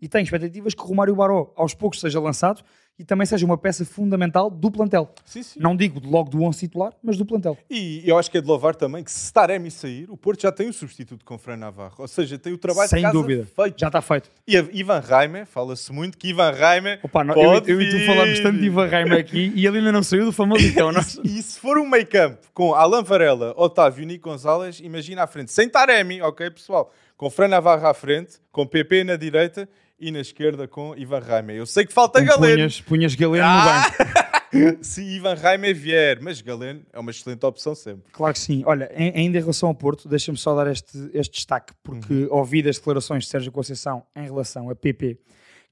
E 0.00 0.08
tenho 0.08 0.22
expectativas 0.22 0.74
que 0.74 0.82
o 0.82 0.86
Romário 0.86 1.14
Baró, 1.16 1.52
aos 1.56 1.74
poucos, 1.74 2.00
seja 2.00 2.20
lançado 2.20 2.62
e 2.98 3.04
também 3.04 3.24
seja 3.26 3.46
uma 3.46 3.56
peça 3.56 3.84
fundamental 3.84 4.50
do 4.50 4.70
plantel. 4.72 5.12
sim, 5.24 5.40
sim. 5.42 5.60
Não 5.60 5.76
digo 5.76 6.00
logo 6.04 6.28
do 6.30 6.42
11 6.42 6.58
titular, 6.58 6.92
mas 7.00 7.16
do 7.16 7.24
plantel. 7.24 7.56
E 7.70 8.02
eu 8.04 8.18
acho 8.18 8.28
que 8.28 8.38
é 8.38 8.40
de 8.40 8.46
louvar 8.48 8.74
também 8.74 9.04
que 9.04 9.10
se 9.12 9.32
Taremi 9.32 9.70
sair, 9.70 10.10
o 10.10 10.16
Porto 10.16 10.42
já 10.42 10.50
tem 10.50 10.68
o 10.68 10.72
substituto 10.72 11.24
com 11.24 11.38
Fran 11.38 11.56
Navarro. 11.56 11.94
Ou 11.98 12.08
seja, 12.08 12.36
tem 12.36 12.52
o 12.52 12.58
trabalho 12.58 12.88
Sem 12.88 12.98
de 12.98 13.02
casa 13.04 13.12
dúvida. 13.12 13.46
feito. 13.54 13.78
Já 13.78 13.86
está 13.86 14.02
feito. 14.02 14.28
E 14.48 14.56
Ivan 14.56 14.98
Reimer, 14.98 15.46
fala-se 15.46 15.92
muito 15.92 16.18
que 16.18 16.28
Ivan 16.30 16.50
Reimer 16.50 16.98
Opa, 17.02 17.22
não- 17.22 17.34
pode 17.34 17.70
eu, 17.70 17.80
eu 17.80 17.82
e 17.82 17.90
tu 18.00 18.06
falamos 18.06 18.40
tanto 18.40 18.58
de 18.58 18.66
Ivan 18.66 18.86
Reimer 18.86 19.18
aqui 19.20 19.52
e 19.54 19.64
ele 19.64 19.78
ainda 19.78 19.92
não 19.92 20.02
saiu 20.02 20.24
do 20.24 20.32
Famalicão. 20.32 20.90
Nós... 20.90 21.20
E 21.22 21.40
se 21.40 21.60
for 21.60 21.78
um 21.78 21.88
meio 21.88 22.06
campo 22.06 22.48
com 22.52 22.74
Alan 22.74 23.04
Varela, 23.04 23.54
Otávio 23.56 24.02
e 24.02 24.06
Nico 24.06 24.28
Gonzalez, 24.28 24.80
imagina 24.80 25.22
à 25.22 25.26
frente, 25.28 25.52
sem 25.52 25.68
Taremi, 25.68 26.20
ok 26.20 26.50
pessoal? 26.50 26.92
Com 27.16 27.30
Fran 27.30 27.46
Navarro 27.48 27.86
à 27.86 27.94
frente, 27.94 28.38
com 28.50 28.66
PP 28.66 29.04
na 29.04 29.14
direita 29.16 29.68
e 30.00 30.10
na 30.10 30.20
esquerda 30.20 30.66
com 30.68 30.94
Ivan 30.96 31.20
Reimer. 31.20 31.56
Eu 31.56 31.66
sei 31.66 31.84
que 31.86 31.92
falta 31.92 32.20
Galeno. 32.22 32.54
punhas, 32.56 32.80
punhas 32.80 33.14
Galeno 33.14 33.44
no 33.44 33.50
Ah! 33.50 33.90
banco. 33.90 34.28
Se 34.82 35.02
Ivan 35.02 35.34
Reimer 35.34 35.74
vier, 35.74 36.18
mas 36.22 36.40
Galeno 36.40 36.80
é 36.92 36.98
uma 36.98 37.10
excelente 37.10 37.44
opção 37.44 37.74
sempre. 37.74 38.10
Claro 38.12 38.32
que 38.32 38.38
sim. 38.40 38.62
Olha, 38.64 38.90
em- 38.96 39.12
ainda 39.14 39.36
em 39.36 39.40
relação 39.40 39.68
ao 39.68 39.74
Porto, 39.74 40.08
deixa-me 40.08 40.38
só 40.38 40.54
dar 40.56 40.70
este, 40.70 40.96
este 41.12 41.34
destaque, 41.34 41.74
porque 41.82 42.12
Uhum. 42.24 42.28
ouvi 42.30 42.62
das 42.62 42.76
declarações 42.78 43.24
de 43.24 43.30
Sérgio 43.30 43.52
Conceição 43.52 44.04
em 44.16 44.24
relação 44.24 44.70
a 44.70 44.74
PP, 44.74 45.18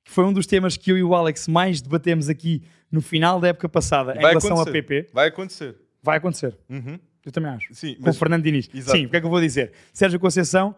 que 0.05 0.11
foi 0.11 0.25
um 0.25 0.33
dos 0.33 0.47
temas 0.47 0.77
que 0.77 0.93
eu 0.93 0.99
e 0.99 1.03
o 1.03 1.15
Alex 1.15 1.49
mais 1.49 1.81
debatemos 1.81 2.29
aqui 2.29 2.63
no 2.93 3.01
final 3.01 3.41
da 3.41 3.49
época 3.49 3.67
passada 3.69 4.13
em 4.13 4.21
Vai 4.21 4.31
relação 4.33 4.53
acontecer. 4.53 4.71
a 4.71 4.73
PP. 4.83 5.09
Vai 5.13 5.29
acontecer. 5.29 5.77
Vai 6.03 6.19
acontecer. 6.19 6.59
Uhum. 6.69 6.99
Eu 7.25 7.33
também 7.33 7.51
acho. 7.51 7.75
Sim, 7.75 7.95
Com 7.95 8.03
mas 8.07 8.15
o 8.17 8.19
Fernando 8.19 8.43
Diniz. 8.45 8.69
Exato. 8.75 8.97
Sim, 8.99 9.07
o 9.07 9.09
que 9.09 9.17
é 9.17 9.21
que 9.21 9.27
eu 9.27 9.31
vou 9.31 9.41
dizer? 9.41 9.73
Sérgio 9.93 10.21
Conceição 10.21 10.77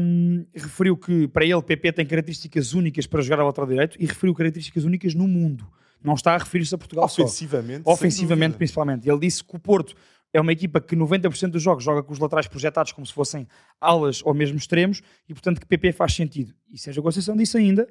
hum, 0.00 0.44
referiu 0.54 0.96
que 0.96 1.28
para 1.28 1.44
ele 1.44 1.62
PP 1.62 1.92
tem 1.92 2.06
características 2.06 2.72
únicas 2.74 3.06
para 3.06 3.22
jogar 3.22 3.40
ao 3.40 3.46
lateral 3.46 3.68
direito 3.68 3.96
e 4.00 4.06
referiu 4.06 4.34
características 4.34 4.84
únicas 4.84 5.14
no 5.14 5.26
mundo. 5.28 5.66
Não 6.02 6.14
está 6.14 6.34
a 6.34 6.38
referir-se 6.38 6.74
a 6.74 6.78
Portugal 6.78 7.08
só. 7.08 7.22
ofensivamente. 7.22 7.84
sem 7.84 7.92
Ofensivamente, 7.92 8.56
principalmente. 8.56 9.08
Ele 9.08 9.18
disse 9.20 9.44
que 9.44 9.54
o 9.54 9.58
Porto 9.58 9.94
é 10.32 10.40
uma 10.40 10.52
equipa 10.52 10.80
que 10.80 10.96
90% 10.96 11.50
dos 11.50 11.62
jogos 11.62 11.84
joga 11.84 12.02
com 12.02 12.12
os 12.12 12.18
laterais 12.18 12.46
projetados 12.46 12.92
como 12.92 13.06
se 13.06 13.12
fossem 13.12 13.46
alas 13.80 14.22
ou 14.24 14.32
mesmo 14.32 14.56
extremos 14.56 15.02
e, 15.28 15.34
portanto, 15.34 15.60
que 15.60 15.66
PP 15.66 15.92
faz 15.92 16.14
sentido. 16.14 16.54
E 16.70 16.78
Sérgio 16.78 17.02
Conceição 17.02 17.36
disse 17.36 17.58
ainda, 17.58 17.86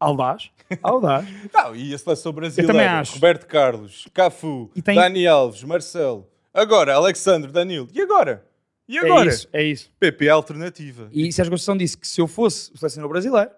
audaz, 0.00 0.50
audaz, 0.82 1.26
Não, 1.52 1.74
e 1.76 1.92
a 1.94 1.98
seleção 1.98 2.32
brasileira, 2.32 2.72
também 2.72 2.86
acho. 2.86 3.14
Roberto 3.14 3.46
Carlos, 3.46 4.06
Cafu, 4.14 4.70
tem- 4.82 4.94
Dani 4.96 5.26
Alves, 5.26 5.62
Marcelo, 5.64 6.26
agora 6.52 6.94
Alexandre, 6.94 7.50
Danilo, 7.52 7.88
e 7.92 8.00
agora? 8.00 8.46
E 8.88 8.98
é 8.98 9.00
agora? 9.00 9.28
isso, 9.30 9.48
é 9.52 9.62
isso. 9.62 9.90
PP 9.98 10.26
é 10.26 10.30
a 10.30 10.34
alternativa. 10.34 11.08
E 11.12 11.32
Sérgio 11.32 11.50
Conceição 11.52 11.76
disse 11.76 11.96
que 11.96 12.06
se 12.06 12.20
eu 12.20 12.26
fosse 12.26 12.70
o 12.72 12.76
selecionador 12.78 13.12
brasileiro, 13.12 13.50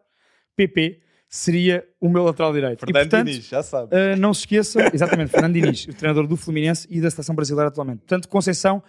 PP 0.55 1.01
seria 1.29 1.87
o 2.01 2.09
meu 2.09 2.23
lateral 2.25 2.53
direito. 2.53 2.81
Fernando 2.81 3.05
e, 3.05 3.09
portanto, 3.09 3.27
Diniz, 3.27 3.49
já 3.49 3.63
sabe. 3.63 3.95
Uh, 3.95 4.17
não 4.17 4.33
se 4.33 4.41
esqueçam, 4.41 4.83
exatamente, 4.95 5.31
Fernando 5.31 5.55
Diniz, 5.55 5.85
o 5.89 5.95
treinador 5.95 6.27
do 6.27 6.37
Fluminense 6.37 6.87
e 6.91 7.01
da 7.01 7.11
seleção 7.11 7.35
brasileira 7.35 7.69
atualmente. 7.69 7.99
Portanto, 7.99 8.29
Conceição 8.29 8.83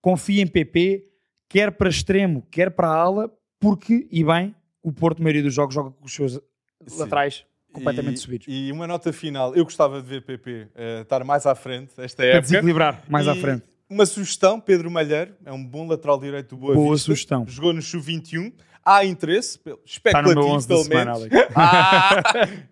confia 0.00 0.42
em 0.42 0.46
PP, 0.46 1.04
quer 1.48 1.72
para 1.72 1.88
extremo, 1.88 2.46
quer 2.50 2.70
para 2.70 2.88
ala, 2.88 3.30
porque, 3.58 4.06
e 4.10 4.22
bem, 4.24 4.54
o 4.82 4.92
Porto, 4.92 5.18
na 5.18 5.24
maioria 5.24 5.42
dos 5.42 5.52
jogos, 5.52 5.74
joga 5.74 5.90
com 5.90 6.04
os 6.04 6.14
seus 6.14 6.34
Sim. 6.34 6.98
laterais 7.00 7.44
completamente 7.72 8.16
e, 8.16 8.20
subidos. 8.20 8.46
E 8.48 8.72
uma 8.72 8.86
nota 8.86 9.12
final, 9.12 9.54
eu 9.54 9.64
gostava 9.64 10.00
de 10.00 10.08
ver 10.08 10.22
PP 10.22 10.68
eh, 10.74 11.00
estar 11.02 11.22
mais 11.24 11.44
à 11.46 11.54
frente 11.54 11.92
esta 11.98 12.16
para 12.22 12.26
época. 12.26 12.42
desequilibrar 12.42 13.02
mais 13.08 13.28
à 13.28 13.34
E 13.36 13.40
frente. 13.40 13.64
Uma 13.90 14.06
sugestão, 14.06 14.60
Pedro 14.60 14.88
Malheiro, 14.88 15.34
é 15.44 15.52
um 15.52 15.64
bom 15.64 15.84
lateral 15.84 16.16
direito 16.20 16.50
do 16.50 16.56
Boa, 16.60 16.74
Boa 16.74 16.94
Vista. 16.94 17.06
sugestão. 17.06 17.44
Jogou 17.48 17.72
no 17.72 17.82
Sub-21. 17.82 18.52
Há 18.90 19.04
interesse, 19.04 19.58
pelo- 19.58 19.80
Está 19.84 20.22
no 20.22 20.30
especulativo 20.30 20.46
meu 20.46 20.56
11 20.56 20.68
da 20.68 20.74
pelo 20.74 20.84
semana, 20.84 21.18
menos. 21.18 21.30
Ah, 21.54 22.22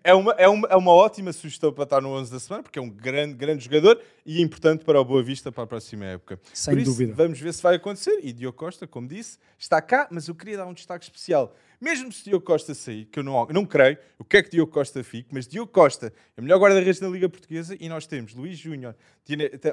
é, 0.03 0.13
uma, 0.13 0.31
é, 0.33 0.47
uma, 0.47 0.67
é 0.67 0.75
uma 0.75 0.91
ótima 0.91 1.31
sugestão 1.31 1.71
para 1.71 1.83
estar 1.85 2.01
no 2.01 2.09
11 2.09 2.31
da 2.31 2.39
semana, 2.39 2.63
porque 2.63 2.77
é 2.77 2.81
um 2.81 2.89
grande, 2.89 3.35
grande 3.35 3.63
jogador 3.63 4.01
e 4.25 4.39
é 4.39 4.41
importante 4.41 4.83
para 4.83 4.99
o 4.99 5.05
Boa 5.05 5.23
Vista 5.23 5.51
para 5.51 5.63
a 5.63 5.67
próxima 5.67 6.05
época. 6.05 6.39
Sem 6.53 6.73
Por 6.73 6.81
isso, 6.81 6.91
dúvida. 6.91 7.13
Vamos 7.15 7.39
ver 7.39 7.53
se 7.53 7.63
vai 7.63 7.75
acontecer. 7.75 8.19
E 8.21 8.33
Diogo 8.33 8.57
Costa, 8.57 8.85
como 8.85 9.07
disse, 9.07 9.37
está 9.57 9.81
cá, 9.81 10.07
mas 10.11 10.27
eu 10.27 10.35
queria 10.35 10.57
dar 10.57 10.65
um 10.65 10.73
destaque 10.73 11.05
especial. 11.05 11.55
Mesmo 11.79 12.11
se 12.11 12.25
Diogo 12.25 12.43
Costa 12.45 12.73
sair, 12.73 13.05
que 13.05 13.19
eu 13.19 13.23
não, 13.23 13.47
não 13.47 13.65
creio, 13.65 13.97
eu 14.19 14.25
quero 14.25 14.43
que 14.43 14.51
Diogo 14.51 14.69
Costa 14.71 15.01
fique, 15.01 15.29
mas 15.31 15.47
Diogo 15.47 15.71
Costa 15.71 16.11
é 16.35 16.41
o 16.41 16.43
melhor 16.43 16.59
guarda-redes 16.59 16.99
da 16.99 17.07
Liga 17.07 17.29
Portuguesa 17.29 17.77
e 17.79 17.87
nós 17.87 18.05
temos 18.05 18.33
Luís 18.33 18.57
Júnior, 18.57 18.93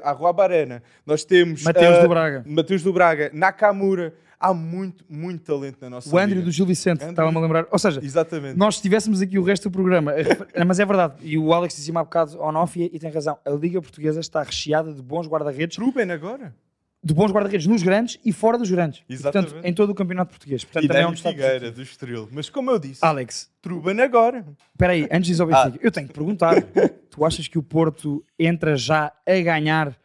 Arroa 0.01 0.31
Barena, 0.31 0.81
nós 1.05 1.25
temos 1.25 1.63
Mateus 1.63 1.97
ah, 1.97 2.01
do 2.03 2.07
Braga. 2.09 2.43
Mateus 2.47 2.81
do 2.83 2.93
Braga, 2.93 3.29
Nakamura. 3.33 4.13
Há 4.39 4.53
muito, 4.53 5.03
muito 5.09 5.43
talento 5.43 5.77
na 5.81 5.89
nossa 5.89 6.13
O 6.13 6.17
André 6.19 6.41
do 6.41 6.51
Gil 6.51 6.65
Vicente, 6.65 7.03
estava-me 7.03 7.37
a 7.37 7.41
lembrar. 7.41 7.65
Ou 7.71 7.79
seja, 7.79 7.99
Exatamente. 8.03 8.55
nós 8.57 8.75
se 8.75 8.81
tivéssemos 8.83 9.19
aqui 9.21 9.39
o 9.39 9.43
resto 9.43 9.67
do 9.69 9.71
programa, 9.73 10.11
a 10.11 10.15
refer- 10.17 10.47
mas 10.65 10.79
é 10.79 10.85
verdade, 10.85 11.15
e 11.23 11.37
o 11.39 11.51
Alex 11.53 11.75
disse-me 11.75 11.97
há 11.97 12.03
bocado 12.03 12.39
on-off 12.39 12.79
e, 12.79 12.85
e 12.93 12.99
tem 12.99 13.09
razão, 13.09 13.37
a 13.43 13.49
Liga 13.49 13.81
Portuguesa 13.81 14.19
está 14.19 14.43
recheada 14.43 14.93
de 14.93 15.01
bons 15.01 15.27
guarda-redes 15.27 15.75
Truben 15.75 16.11
agora. 16.11 16.53
de 17.03 17.13
bons 17.15 17.31
guarda-redes 17.31 17.65
nos 17.65 17.81
grandes 17.81 18.19
e 18.23 18.31
fora 18.31 18.59
dos 18.59 18.69
grandes. 18.69 19.01
E, 19.09 19.13
Exatamente. 19.13 19.49
portanto, 19.53 19.67
em 19.69 19.73
todo 19.73 19.89
o 19.91 19.95
campeonato 19.95 20.29
português. 20.31 20.63
Portanto, 20.63 20.83
E 20.83 20.87
também 20.87 21.01
é 21.03 21.07
um 21.07 21.15
Figueira, 21.15 21.71
do 21.71 21.81
Estoril. 21.81 22.29
Mas 22.31 22.47
como 22.49 22.69
eu 22.69 22.77
disse, 22.77 23.03
Alex, 23.03 23.49
Truben 23.61 23.99
agora. 24.01 24.45
espera 24.71 24.93
aí, 24.93 25.07
antes 25.11 25.35
de 25.35 25.41
ir 25.41 25.43
ao 25.43 25.51
Ah. 25.51 25.71
Eu 25.81 25.91
tenho 25.91 26.07
que 26.07 26.13
perguntar, 26.13 26.61
tu 27.09 27.25
achas 27.25 27.47
que 27.47 27.57
o 27.57 27.63
Porto 27.63 28.23
entra 28.37 28.75
já 28.77 29.11
a 29.25 29.41
ganhar 29.41 29.97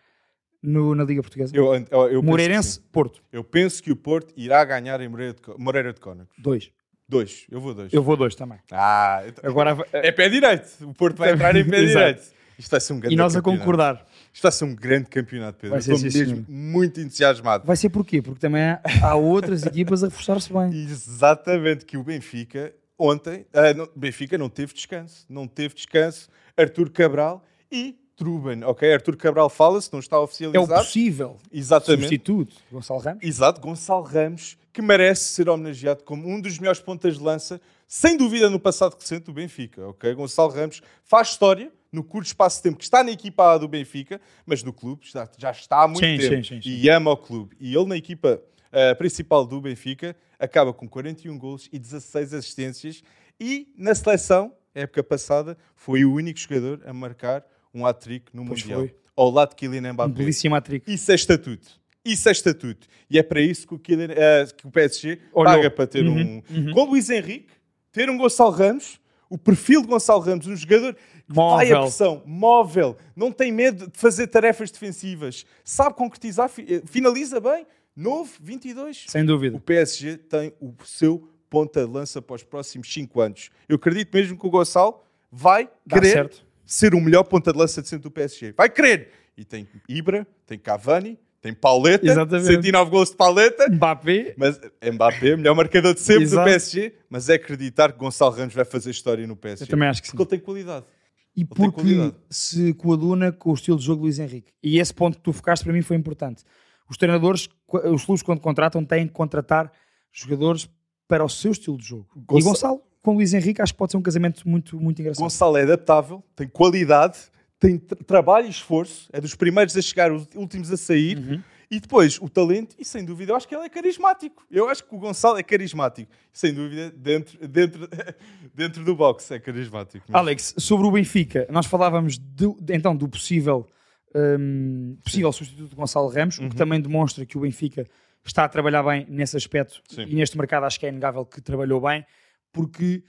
no- 0.62 0.94
na 0.94 1.04
Liga 1.04 1.22
Portuguesa? 1.22 1.54
Eu, 1.56 1.74
eu, 1.74 2.08
eu 2.10 2.22
Moreirense. 2.22 2.80
Porto. 2.92 3.22
Eu 3.32 3.42
penso 3.42 3.82
que 3.82 3.90
o 3.90 3.96
Porto 3.96 4.32
irá 4.36 4.64
ganhar 4.64 5.00
em 5.00 5.08
Moreira 5.08 5.34
de, 5.34 5.40
Moreira 5.58 5.92
de 5.92 6.00
Cónegos. 6.00 6.34
Dois. 6.38 6.70
Dois. 7.08 7.46
Eu 7.50 7.60
vou 7.60 7.74
dois. 7.74 7.92
Eu 7.92 8.02
vou 8.02 8.16
dois 8.16 8.34
também. 8.34 8.58
Ah, 8.70 9.22
então- 9.26 9.50
Agora, 9.50 9.76
é 9.92 10.10
pé 10.12 10.28
direito. 10.28 10.68
O 10.82 10.94
Porto 10.94 11.16
vai 11.18 11.32
entrar 11.32 11.54
em 11.56 11.64
pé 11.68 11.80
direito. 11.84 12.22
Isto 12.58 12.70
vai 12.70 12.80
ser 12.80 12.92
um 12.92 13.00
grande 13.00 13.14
e 13.14 13.18
nós 13.18 13.34
a 13.34 13.38
campeonato. 13.40 13.60
concordar. 13.64 14.06
Isto 14.32 14.42
vai 14.42 14.52
ser 14.52 14.64
um 14.64 14.74
grande 14.74 15.06
campeonato, 15.08 15.58
Pedro. 15.58 15.70
Vai 15.70 15.82
ser, 15.82 15.92
Estou 15.94 16.10
sim, 16.10 16.18
mesmo 16.18 16.46
muito 16.48 17.00
entusiasmado. 17.00 17.66
Vai 17.66 17.76
ser 17.76 17.88
porquê? 17.90 18.22
Porque 18.22 18.38
também 18.40 18.62
há- 18.62 18.80
há 19.02 19.14
outras 19.16 19.64
equipas 19.66 20.04
a 20.04 20.06
reforçar-se 20.08 20.52
bem. 20.52 20.70
Exatamente, 20.84 21.84
que 21.84 21.96
o 21.96 22.02
Benfica 22.04 22.72
ontem, 22.98 23.46
ah, 23.52 23.74
não, 23.74 23.88
Benfica 23.96 24.38
não 24.38 24.48
teve 24.48 24.72
descanso, 24.74 25.26
não 25.28 25.48
teve 25.48 25.74
descanso, 25.74 26.28
Arthur 26.56 26.90
Cabral 26.90 27.44
e 27.70 27.96
Truben, 28.16 28.62
ok? 28.64 28.92
Arthur 28.92 29.16
Cabral 29.16 29.48
fala-se, 29.48 29.92
não 29.92 30.00
está 30.00 30.16
É 30.16 30.18
o 30.18 30.22
oficializado. 30.22 30.84
possível 30.84 31.36
Exatamente. 31.52 32.02
substituto. 32.02 32.56
Gonçalo 32.70 33.00
Ramos. 33.00 33.22
Exato, 33.24 33.60
Gonçalo 33.60 34.02
Ramos, 34.04 34.58
que 34.72 34.82
merece 34.82 35.24
ser 35.24 35.48
homenageado 35.48 36.04
como 36.04 36.28
um 36.28 36.40
dos 36.40 36.58
melhores 36.58 36.80
pontas 36.80 37.18
de 37.18 37.22
lança, 37.24 37.60
sem 37.86 38.16
dúvida 38.16 38.48
no 38.48 38.60
passado 38.60 38.94
recente 38.98 39.24
do 39.24 39.32
Benfica, 39.32 39.86
ok? 39.88 40.14
Gonçalo 40.14 40.50
Ramos 40.52 40.82
faz 41.04 41.28
história 41.28 41.72
no 41.90 42.02
curto 42.02 42.26
espaço 42.26 42.56
de 42.58 42.62
tempo 42.64 42.78
que 42.78 42.84
está 42.84 43.04
na 43.04 43.10
equipa 43.10 43.52
A 43.54 43.58
do 43.58 43.68
Benfica, 43.68 44.20
mas 44.46 44.62
no 44.62 44.72
clube 44.72 45.02
já, 45.10 45.28
já 45.36 45.50
está 45.50 45.82
há 45.82 45.88
muito 45.88 46.00
Sim, 46.04 46.16
tempo 46.16 46.36
sim, 46.36 46.42
sim, 46.56 46.62
sim. 46.62 46.68
e 46.70 46.88
ama 46.88 47.10
o 47.10 47.16
clube. 47.16 47.54
E 47.60 47.74
ele 47.74 47.84
na 47.86 47.96
equipa 47.96 48.40
ah, 48.72 48.94
principal 48.94 49.44
do 49.44 49.60
Benfica 49.60 50.16
acaba 50.38 50.72
com 50.72 50.88
41 50.88 51.36
golos 51.38 51.68
e 51.70 51.78
16 51.78 52.32
assistências 52.32 53.02
e 53.38 53.68
na 53.76 53.94
seleção, 53.94 54.54
época 54.74 55.02
passada, 55.04 55.56
foi 55.76 56.04
o 56.06 56.14
único 56.14 56.38
jogador 56.38 56.80
a 56.86 56.92
marcar 56.94 57.44
um 57.74 57.86
hat-trick 57.86 58.26
no 58.34 58.44
Pois 58.44 58.60
Mundial. 58.62 58.80
foi. 58.80 58.94
Ao 59.16 59.30
lado 59.30 59.50
de 59.50 59.56
Kylian 59.56 59.90
Um 59.90 59.92
Mbappé. 59.92 60.12
belíssimo 60.14 60.54
atrico. 60.54 60.90
Isso 60.90 61.12
é 61.12 61.14
estatuto. 61.14 61.80
Isso 62.04 62.28
é 62.28 62.32
estatuto. 62.32 62.86
E 63.08 63.18
é 63.18 63.22
para 63.22 63.40
isso 63.40 63.66
que 63.66 63.74
o, 63.74 63.78
Kylian- 63.78 64.08
eh, 64.10 64.46
que 64.56 64.66
o 64.66 64.70
PSG 64.70 65.18
Olhou. 65.32 65.44
paga 65.54 65.70
para 65.70 65.86
ter 65.86 66.04
Uhum, 66.06 66.42
um. 66.50 66.72
Com 66.72 66.80
o 66.82 66.90
Luís 66.90 67.08
Henrique, 67.10 67.48
ter 67.92 68.08
um 68.10 68.16
Gonçalo 68.16 68.50
Ramos, 68.50 68.98
o 69.30 69.36
perfil 69.38 69.82
de 69.82 69.86
Gonçalo 69.88 70.20
Ramos, 70.20 70.46
um 70.46 70.56
jogador 70.56 70.94
que 70.94 71.00
vai 71.28 71.66
Móvel. 71.68 71.80
pressão, 71.82 72.22
móvel, 72.26 72.96
não 73.14 73.30
tem 73.30 73.52
medo 73.52 73.86
de 73.90 73.98
fazer 73.98 74.26
tarefas 74.26 74.70
defensivas, 74.70 75.46
sabe 75.62 75.94
concretizar, 75.94 76.50
eh, 76.58 76.82
finaliza 76.86 77.38
bem. 77.40 77.66
Novo, 77.94 78.32
22. 78.40 79.04
Sem 79.08 79.24
dúvida. 79.24 79.56
O 79.56 79.60
PSG 79.60 80.16
tem 80.16 80.52
o 80.60 80.72
seu 80.84 81.28
ponta 81.50 81.84
de 81.86 81.92
lança 81.92 82.22
para 82.22 82.34
os 82.36 82.42
próximos 82.42 82.90
5 82.92 83.20
anos. 83.20 83.50
Eu 83.68 83.76
acredito 83.76 84.10
mesmo 84.14 84.38
que 84.38 84.46
o 84.46 84.50
Gonçalo 84.50 85.00
vai 85.30 85.68
Dá 85.86 85.96
querer 85.98 86.10
certo. 86.12 86.44
Ser 86.64 86.94
o 86.94 87.00
melhor 87.00 87.24
ponta 87.24 87.52
de 87.52 87.58
lança 87.58 87.82
de 87.82 87.88
centro 87.88 88.04
do 88.04 88.10
PSG. 88.10 88.52
Vai 88.56 88.68
querer! 88.70 89.10
E 89.36 89.44
tem 89.44 89.66
Ibra, 89.88 90.26
tem 90.46 90.58
Cavani, 90.58 91.18
tem 91.40 91.52
Pauleta, 91.54 92.06
Exatamente. 92.06 92.46
109 92.46 92.90
gols 92.90 93.10
de 93.10 93.16
Pauleta, 93.16 93.68
Mbappé, 93.68 94.34
mas 94.36 94.60
Mbappé, 94.92 95.36
melhor 95.36 95.54
marcador 95.56 95.94
de 95.94 96.00
sempre 96.00 96.24
Exato. 96.24 96.42
do 96.42 96.50
PSG, 96.50 96.94
mas 97.08 97.28
é 97.28 97.34
acreditar 97.34 97.92
que 97.92 97.98
Gonçalo 97.98 98.32
Ramos 98.34 98.54
vai 98.54 98.64
fazer 98.64 98.90
história 98.90 99.26
no 99.26 99.34
PSG. 99.34 99.64
eu 99.64 99.68
também 99.68 99.88
acho 99.88 100.00
que 100.02 100.08
sim. 100.08 100.16
Porque 100.16 100.34
ele 100.34 100.40
tem 100.40 100.44
qualidade. 100.44 100.86
E 101.34 101.44
porque 101.46 101.72
qualidade. 101.82 102.14
se 102.30 102.74
coaduna 102.74 103.32
com 103.32 103.50
o 103.50 103.54
estilo 103.54 103.78
de 103.78 103.84
jogo 103.84 104.00
do 104.00 104.04
Luís 104.04 104.18
Henrique. 104.18 104.52
E 104.62 104.78
esse 104.78 104.92
ponto 104.92 105.16
que 105.16 105.24
tu 105.24 105.32
focaste 105.32 105.64
para 105.64 105.72
mim 105.72 105.80
foi 105.82 105.96
importante. 105.96 106.44
Os 106.90 106.98
treinadores, 106.98 107.48
os 107.90 108.04
clubes 108.04 108.22
quando 108.22 108.40
contratam, 108.40 108.84
têm 108.84 109.06
que 109.08 109.14
contratar 109.14 109.72
jogadores 110.12 110.68
para 111.08 111.24
o 111.24 111.28
seu 111.28 111.52
estilo 111.52 111.78
de 111.78 111.86
jogo. 111.86 112.06
E 112.16 112.20
Gonça- 112.20 112.48
Gonçalo, 112.50 112.82
com 113.02 113.10
o 113.12 113.14
Luís 113.14 113.34
Henrique, 113.34 113.60
acho 113.60 113.72
que 113.72 113.78
pode 113.78 113.92
ser 113.92 113.98
um 113.98 114.02
casamento 114.02 114.48
muito, 114.48 114.78
muito 114.80 115.00
engraçado. 115.00 115.22
Gonçalo 115.24 115.56
é 115.56 115.62
adaptável, 115.62 116.22
tem 116.36 116.46
qualidade, 116.48 117.18
tem 117.58 117.76
tra- 117.78 117.98
trabalho 118.06 118.46
e 118.46 118.50
esforço, 118.50 119.08
é 119.12 119.20
dos 119.20 119.34
primeiros 119.34 119.76
a 119.76 119.82
chegar, 119.82 120.12
os 120.12 120.26
últimos 120.34 120.70
a 120.70 120.76
sair, 120.76 121.18
Uhum. 121.18 121.42
e 121.70 121.80
depois 121.80 122.18
o 122.20 122.28
talento, 122.28 122.74
e 122.78 122.84
sem 122.84 123.04
dúvida, 123.04 123.32
eu 123.32 123.36
acho 123.36 123.46
que 123.48 123.54
ele 123.54 123.64
é 123.64 123.68
carismático. 123.68 124.44
Eu 124.50 124.68
acho 124.68 124.84
que 124.84 124.94
o 124.94 124.98
Gonçalo 124.98 125.36
é 125.38 125.42
carismático. 125.42 126.10
Sem 126.32 126.52
dúvida, 126.54 126.90
dentro, 126.96 127.48
dentro, 127.48 127.88
dentro 128.54 128.84
do 128.84 128.94
boxe 128.94 129.34
é 129.34 129.38
carismático. 129.40 130.04
Mas- 130.08 130.20
Alex, 130.20 130.54
sobre 130.58 130.86
o 130.86 130.90
Benfica, 130.90 131.46
nós 131.50 131.66
falávamos 131.66 132.18
do- 132.18 132.56
então 132.70 132.94
do 132.94 133.08
possível, 133.08 133.66
hum, 134.14 134.96
possível 135.04 135.32
substituto 135.32 135.70
de 135.70 135.76
Gonçalo 135.76 136.08
Ramos, 136.08 136.38
o 136.38 136.48
que 136.48 136.56
também 136.56 136.80
demonstra 136.80 137.24
que 137.26 137.36
o 137.36 137.40
Benfica 137.40 137.86
está 138.24 138.44
a 138.44 138.48
trabalhar 138.48 138.82
bem 138.82 139.06
nesse 139.08 139.36
aspecto 139.36 139.82
Sim. 139.88 140.02
e 140.08 140.14
neste 140.14 140.36
mercado 140.36 140.64
acho 140.64 140.78
que 140.78 140.86
é 140.86 140.88
inegável 140.90 141.24
que 141.24 141.40
trabalhou 141.40 141.80
bem, 141.80 142.04
porque 142.52 143.02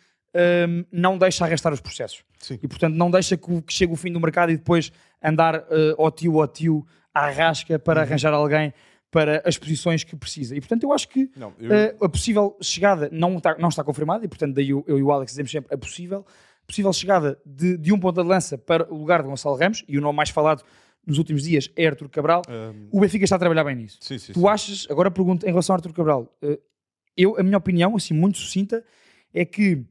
hum, 0.67 0.85
não 0.91 1.17
deixa 1.17 1.45
arrastar 1.45 1.73
os 1.73 1.81
processos. 1.81 2.23
Sim. 2.39 2.59
E 2.61 2.67
portanto 2.67 2.95
não 2.95 3.09
deixa 3.11 3.37
que, 3.37 3.61
que 3.61 3.73
chegue 3.73 3.93
o 3.93 3.95
fim 3.95 4.11
do 4.11 4.19
mercado 4.19 4.51
e 4.51 4.57
depois 4.57 4.91
andar 5.23 5.55
eh, 5.55 5.95
ao 5.97 6.11
tio 6.11 6.41
ao 6.41 6.47
tio 6.47 6.85
à 7.13 7.29
rasca 7.29 7.77
para 7.79 8.01
Uhum. 8.01 8.07
arranjar 8.07 8.33
alguém 8.33 8.73
para 9.11 9.43
as 9.45 9.57
posições 9.57 10.03
que 10.03 10.15
precisa. 10.15 10.55
E 10.55 10.59
portanto 10.59 10.83
eu 10.83 10.91
acho 10.91 11.07
que 11.07 11.29
Não, 11.37 11.53
eu- 11.59 11.71
eh, 11.71 11.95
a 12.01 12.09
possível 12.09 12.57
chegada 12.61 13.09
não 13.11 13.37
está, 13.37 13.55
não 13.57 13.69
está 13.69 13.83
confirmada 13.83 14.25
e, 14.25 14.27
portanto, 14.27 14.55
daí 14.55 14.71
eu, 14.71 14.83
eu 14.87 14.97
e 14.97 15.03
o 15.03 15.11
Alex 15.11 15.31
dizemos 15.31 15.51
sempre 15.51 15.73
a 15.73 15.77
possível, 15.77 16.25
possível 16.65 16.91
chegada 16.91 17.37
de, 17.45 17.77
de 17.77 17.93
um 17.93 17.99
ponta 17.99 18.23
de 18.23 18.27
lança 18.27 18.57
para 18.57 18.91
o 18.91 18.97
lugar 18.97 19.21
de 19.21 19.27
Gonçalo 19.29 19.55
Ramos, 19.55 19.83
e 19.87 19.97
o 19.97 20.01
nome 20.01 20.17
mais 20.17 20.29
falado 20.31 20.63
nos 21.05 21.17
últimos 21.19 21.43
dias 21.43 21.69
é 21.75 21.85
Artur 21.85 22.09
Cabral. 22.09 22.41
Hum, 22.49 22.87
O 22.91 22.99
Benfica 23.01 23.23
está 23.23 23.35
a 23.35 23.39
trabalhar 23.39 23.63
bem 23.63 23.75
nisso. 23.75 23.99
sim, 24.01 24.17
sim, 24.17 24.33
Tu 24.33 24.39
sim. 24.39 24.47
achas, 24.47 24.87
agora 24.89 25.11
pergunto 25.11 25.45
em 25.45 25.49
relação 25.49 25.75
a 25.75 25.77
Artur 25.77 25.93
Cabral, 25.93 26.35
eh, 26.41 26.57
eu, 27.15 27.37
a 27.39 27.43
minha 27.43 27.57
opinião, 27.57 27.95
assim, 27.95 28.13
muito 28.15 28.39
sucinta, 28.39 28.83
é 29.33 29.43
que 29.45 29.83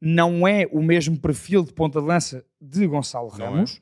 não 0.00 0.46
é 0.46 0.66
o 0.70 0.82
mesmo 0.82 1.18
perfil 1.18 1.62
de 1.64 1.72
ponta 1.72 2.00
de 2.00 2.06
lança 2.06 2.44
de 2.60 2.86
Gonçalo 2.86 3.30
Não 3.36 3.44
é? 3.44 3.48
Ramos. 3.48 3.80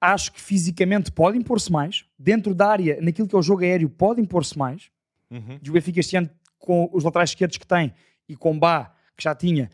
Acho 0.00 0.32
que 0.32 0.40
fisicamente 0.40 1.10
pode 1.10 1.36
impor-se 1.36 1.72
mais, 1.72 2.04
dentro 2.16 2.54
da 2.54 2.68
área, 2.68 2.98
naquilo 3.00 3.26
que 3.26 3.34
é 3.34 3.38
o 3.38 3.42
jogo 3.42 3.62
aéreo, 3.62 3.88
pode 3.88 4.20
impor-se 4.20 4.56
mais. 4.56 4.90
Uhum. 5.30 5.58
E 5.62 5.68
o 5.68 5.72
Benfica 5.72 5.98
este 5.98 6.16
ano, 6.16 6.30
com 6.58 6.88
os 6.92 7.02
laterais 7.02 7.30
esquerdos 7.30 7.56
que 7.56 7.66
tem 7.66 7.92
e 8.28 8.36
com 8.36 8.56
Bá, 8.56 8.94
que 9.16 9.24
já 9.24 9.34
tinha, 9.34 9.68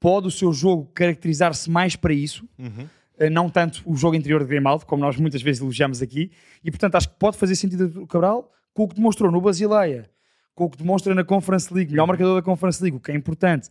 pode 0.00 0.26
o 0.26 0.30
seu 0.32 0.52
jogo 0.52 0.90
caracterizar-se 0.92 1.70
mais 1.70 1.94
para 1.94 2.12
isso, 2.12 2.48
Uhum. 2.58 2.88
eh, 3.18 3.30
não 3.30 3.48
tanto 3.48 3.82
o 3.86 3.94
jogo 3.94 4.16
interior 4.16 4.40
de 4.40 4.48
Grimaldo, 4.48 4.84
como 4.84 5.00
nós 5.00 5.16
muitas 5.16 5.40
vezes 5.40 5.62
elogiamos 5.62 6.02
aqui, 6.02 6.32
e 6.64 6.70
portanto 6.70 6.96
acho 6.96 7.08
que 7.10 7.14
pode 7.20 7.36
fazer 7.36 7.54
sentido 7.54 8.02
o 8.02 8.06
Cabral 8.08 8.50
com 8.74 8.82
o 8.82 8.88
que 8.88 8.96
demonstrou 8.96 9.30
no 9.30 9.40
Basileia, 9.40 10.10
com 10.56 10.64
o 10.64 10.70
que 10.70 10.76
demonstra 10.78 11.14
na 11.14 11.22
Conference 11.22 11.72
League, 11.72 11.92
melhor 11.92 12.06
marcador 12.08 12.34
da 12.34 12.42
Conference 12.42 12.82
League, 12.82 12.96
o 12.96 13.00
que 13.00 13.12
é 13.12 13.14
importante, 13.14 13.68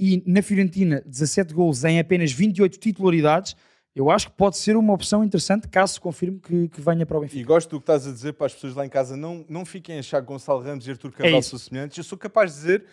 e 0.00 0.22
na 0.26 0.40
Fiorentina, 0.42 1.02
17 1.06 1.52
gols 1.54 1.84
em 1.84 1.98
apenas 2.00 2.32
28 2.32 2.78
titularidades, 2.78 3.54
eu 3.94 4.10
acho 4.10 4.28
que 4.30 4.36
pode 4.36 4.56
ser 4.56 4.76
uma 4.76 4.92
opção 4.92 5.22
interessante 5.24 5.68
caso 5.68 5.94
se 5.94 6.00
confirme 6.00 6.38
que, 6.38 6.68
que 6.68 6.80
venha 6.80 7.04
para 7.04 7.18
o 7.18 7.20
Benfica. 7.20 7.40
E 7.40 7.44
gosto 7.44 7.70
do 7.70 7.78
que 7.80 7.82
estás 7.82 8.06
a 8.06 8.12
dizer 8.12 8.32
para 8.34 8.46
as 8.46 8.54
pessoas 8.54 8.74
lá 8.74 8.86
em 8.86 8.88
casa. 8.88 9.16
Não, 9.16 9.44
não 9.48 9.64
fiquem 9.64 9.96
a 9.96 9.98
achar 10.00 10.20
que 10.20 10.26
Gonçalo 10.28 10.62
Ramos 10.62 10.86
e 10.86 10.90
Artur 10.90 11.10
Cabral 11.12 11.38
É 11.38 11.42
são 11.42 11.58
semelhantes. 11.58 11.98
Eu 11.98 12.04
sou 12.04 12.16
capaz 12.16 12.52
de 12.52 12.56
dizer 12.58 12.84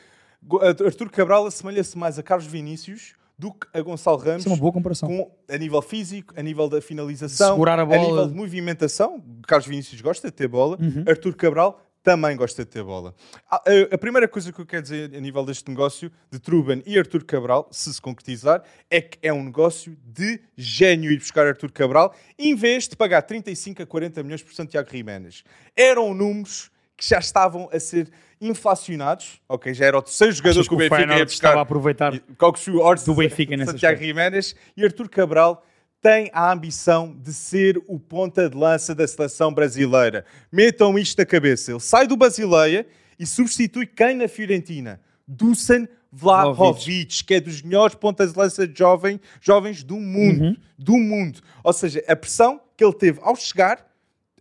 Artur 0.85 1.09
Cabral 1.09 1.45
assemelha-se 1.45 1.97
mais 1.97 2.17
a 2.19 2.23
Carlos 2.23 2.47
Vinícius 2.47 3.13
do 3.37 3.51
que 3.53 3.67
a 3.73 3.81
Gonçalo 3.81 4.17
Ramos. 4.17 4.39
Isso 4.41 4.49
é 4.49 4.51
uma 4.51 4.57
boa 4.57 4.71
comparação. 4.73 5.07
com, 5.07 5.31
a 5.47 5.57
nível 5.57 5.81
físico, 5.83 6.33
a 6.35 6.41
nível 6.41 6.67
da 6.67 6.81
finalização, 6.81 7.51
Segurar 7.53 7.79
a 7.79 7.85
bola. 7.85 7.99
nível 7.99 8.27
de 8.29 8.33
movimentação. 8.33 9.23
Carlos 9.47 9.67
Vinícius 9.67 10.01
gosta 10.01 10.27
de 10.29 10.33
ter 10.33 10.47
bola, 10.47 10.77
Uhum. 10.81 11.03
Artur 11.07 11.35
Cabral 11.35 11.79
também 12.07 12.37
gosta 12.37 12.63
de 12.63 12.71
ter 12.71 12.83
bola. 12.83 13.13
A, 13.51 13.57
a- 13.57 13.61
a 13.95 13.97
primeira 13.97 14.29
coisa 14.29 14.49
que 14.53 14.61
eu 14.61 14.65
quero 14.65 14.81
dizer 14.81 15.13
a 15.13 15.19
nível 15.19 15.43
deste 15.43 15.69
negócio 15.69 16.09
de 16.31 16.39
Truban 16.39 16.81
e 16.85 16.97
Artur 16.97 17.25
Cabral, 17.25 17.67
se 17.69 17.93
se 17.93 18.01
concretizar, 18.01 18.63
é 18.89 19.01
que 19.01 19.17
é 19.21 19.33
um 19.33 19.43
negócio 19.43 19.97
de 20.05 20.39
gênio 20.55 21.11
ir 21.11 21.17
buscar 21.17 21.45
Artur 21.45 21.69
Cabral 21.69 22.15
em 22.39 22.55
vez 22.55 22.87
de 22.87 22.95
pagar 22.95 23.23
35 23.23 23.81
a 23.83 23.85
40 23.85 24.23
milhões 24.23 24.41
por 24.41 24.53
Santiago 24.53 24.89
Jiménez. 24.89 25.43
Eram 25.75 26.13
números 26.13 26.71
que 26.95 27.05
já 27.09 27.19
estavam 27.19 27.69
a 27.73 27.79
ser 27.79 28.09
inflacionados, 28.39 29.41
ok? 29.49 29.73
Já 29.73 29.85
era 29.87 29.97
o 29.97 30.01
terceiro 30.01 30.31
jogador 30.33 30.59
Achas 30.61 30.67
que 30.69 30.73
o 30.75 30.77
que 30.77 30.85
o 30.85 30.89
Benfica 30.89 31.17
ia 31.17 31.25
buscar 31.25 31.47
estava 31.49 31.59
a 31.59 31.63
aproveitar 31.63 32.13
e- 32.15 32.19
Coxu 32.37 32.77
Horst, 32.79 33.05
do 33.05 33.13
Benfica 33.15 33.65
Santiago. 33.65 33.99
Jiménez 34.01 34.55
e 34.77 34.85
Artur 34.85 35.09
Cabral 35.09 35.65
tem 36.01 36.29
a 36.33 36.51
ambição 36.51 37.15
de 37.15 37.33
ser 37.33 37.81
o 37.87 37.99
ponta 37.99 38.49
de 38.49 38.55
lança 38.55 38.93
da 38.93 39.07
seleção 39.07 39.53
brasileira. 39.53 40.25
Metam 40.51 40.97
isto 40.97 41.17
na 41.17 41.25
cabeça. 41.25 41.71
Ele 41.71 41.79
sai 41.79 42.07
do 42.07 42.15
Basileia 42.15 42.87
e 43.19 43.25
substitui 43.25 43.85
quem 43.85 44.15
na 44.15 44.27
Fiorentina? 44.27 45.01
Dusan 45.27 45.87
Vlahovic, 46.11 47.23
que 47.25 47.33
é 47.33 47.39
dos 47.39 47.61
melhores 47.61 47.95
pontas 47.95 48.31
de 48.31 48.39
lança 48.39 48.69
jovem, 48.73 49.19
jovens 49.41 49.83
do 49.83 49.97
mundo. 49.97 50.43
Uhum. 50.45 50.57
Do 50.77 50.97
mundo. 50.97 51.41
Ou 51.63 51.73
seja, 51.73 52.03
a 52.07 52.15
pressão 52.15 52.61
que 52.75 52.83
ele 52.83 52.93
teve 52.93 53.19
ao 53.21 53.35
chegar 53.35 53.85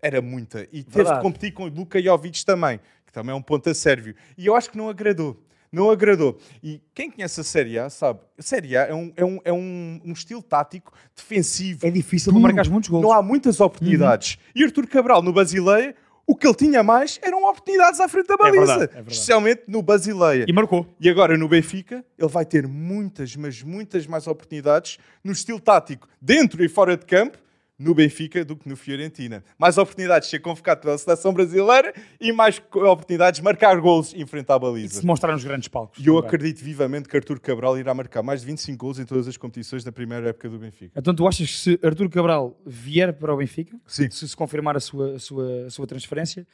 era 0.01 0.21
muita. 0.21 0.63
E 0.73 0.85
teve 0.85 0.97
Verdade. 0.97 1.17
de 1.17 1.23
competir 1.23 1.53
com 1.53 1.65
o 1.65 1.69
Luka 1.69 2.01
Jovic 2.01 2.45
também, 2.45 2.79
que 3.05 3.13
também 3.13 3.33
é 3.33 3.35
um 3.35 3.43
ponta 3.43 3.73
sérvio. 3.75 4.15
E 4.37 4.47
eu 4.47 4.55
acho 4.55 4.71
que 4.71 4.77
não 4.77 4.89
agradou. 4.89 5.43
Não 5.77 5.91
agradou. 5.91 6.39
E 6.63 6.81
quem 6.95 7.11
conhece 7.11 7.39
a 7.39 7.45
Série 7.45 7.79
A 7.79 7.91
sabe, 7.91 8.21
a 8.39 8.43
Série 8.43 8.79
A 8.79 8.85
é 8.85 8.95
um, 8.95 9.13
é 9.15 9.23
um, 9.23 9.39
é 9.45 9.53
um, 9.53 10.01
um 10.07 10.13
estilo 10.13 10.43
tático 10.43 10.91
defensivo. 11.15 11.87
É 11.87 11.91
difícil 11.91 12.33
de 12.33 12.39
marcar 12.39 12.67
muitos 12.71 12.89
gols. 12.89 13.03
Não 13.03 13.13
há 13.13 13.23
muitas 13.23 13.61
oportunidades. 13.61 14.39
E 14.55 14.65
Artur 14.65 14.87
Cabral 14.89 15.21
no 15.21 15.35
Basileia, 15.35 15.95
o 16.27 16.35
que 16.35 16.47
ele 16.47 16.55
tinha 16.55 16.83
mais 16.83 17.21
eram 17.23 17.45
oportunidades 17.45 18.01
à 18.01 18.09
frente 18.09 18.27
da 18.27 18.39
baliza. 18.39 18.59
verdade, 18.59 18.83
é 18.85 18.87
verdade. 18.87 19.13
Especialmente 19.13 19.65
no 19.69 19.83
Basileia. 19.83 20.47
E 20.49 20.53
marcou. 20.53 20.87
E 20.99 21.11
agora 21.11 21.37
no 21.37 21.47
Benfica, 21.47 22.03
ele 22.19 22.29
vai 22.31 22.47
ter 22.47 22.67
muitas, 22.67 23.37
mas 23.37 23.63
muitas 23.63 24.07
mais 24.07 24.27
oportunidades 24.27 24.97
no 25.23 25.31
estilo 25.31 25.61
tático, 25.61 26.09
dentro 26.19 26.65
e 26.65 26.71
fora 26.71 26.97
de 26.97 27.05
campo, 27.05 27.37
no 27.79 27.95
Benfica 27.95 28.45
do 28.45 28.57
que 28.57 28.69
no 28.69 28.77
Fiorentina. 28.77 29.45
Mais 29.59 29.77
oportunidades 29.77 30.29
de 30.29 30.31
ser 30.31 30.39
convocado 30.41 30.81
pela 30.81 30.97
seleção 30.97 31.33
brasileira 31.35 31.93
e 32.21 32.33
mais 32.33 32.61
oportunidades 32.73 33.39
de 33.39 33.45
marcar 33.45 33.79
golos 33.81 34.13
e 34.15 34.23
enfrentar 34.23 34.55
a 34.55 34.57
E 34.57 34.61
baliza. 34.61 35.01
se 35.01 35.07
mostrar 35.07 35.33
nos 35.33 35.45
grandes 35.45 35.69
palcos. 35.69 36.03
E 36.03 36.07
eu 36.09 36.17
acredito 36.17 36.59
vivamente 36.65 37.09
que 37.09 37.17
Artur 37.17 37.39
Cabral 37.41 37.79
irá 37.79 37.93
marcar 37.93 38.23
mais 38.23 38.41
de 38.41 38.47
25 38.47 38.79
gols 38.79 38.99
em 38.99 39.05
todas 39.05 39.29
as 39.29 39.37
competições 39.37 39.85
na 39.85 39.93
primeira 39.93 40.31
época 40.31 40.49
do 40.49 40.59
Benfica. 40.59 40.99
Então 40.99 41.15
tu 41.15 41.29
achas 41.29 41.47
que 41.51 41.57
se 41.59 41.79
Artur 41.83 42.09
Cabral 42.09 42.59
vier 42.65 43.13
para 43.13 43.35
o 43.35 43.37
Benfica, 43.37 43.77
Sim. 43.87 44.11
se 44.11 44.27
se 44.27 44.37
confirmar 44.37 44.77
a 44.77 44.81
sua, 44.81 45.17
a 45.17 45.19
sua, 45.19 45.67
a 45.67 45.71
sua 45.71 45.87
transferência, 45.87 46.47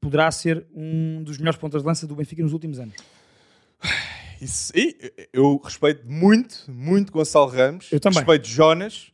poderá 0.00 0.30
ser 0.30 0.66
um 0.74 1.22
dos 1.22 1.36
melhores 1.38 1.58
pontas 1.60 1.82
de 1.82 1.86
lança 1.86 2.06
do 2.06 2.14
Benfica 2.16 2.42
nos 2.42 2.52
últimos 2.54 2.78
anos? 2.80 2.94
Isso- 4.40 4.72
e 4.74 4.96
eu 5.32 5.60
respeito 5.62 6.04
muito, 6.10 6.64
muito 6.68 7.12
Gonçalo 7.12 7.46
Ramos. 7.46 7.92
Eu 7.92 8.00
também. 8.00 8.18
Respeito 8.18 8.48
Jonas. 8.48 9.12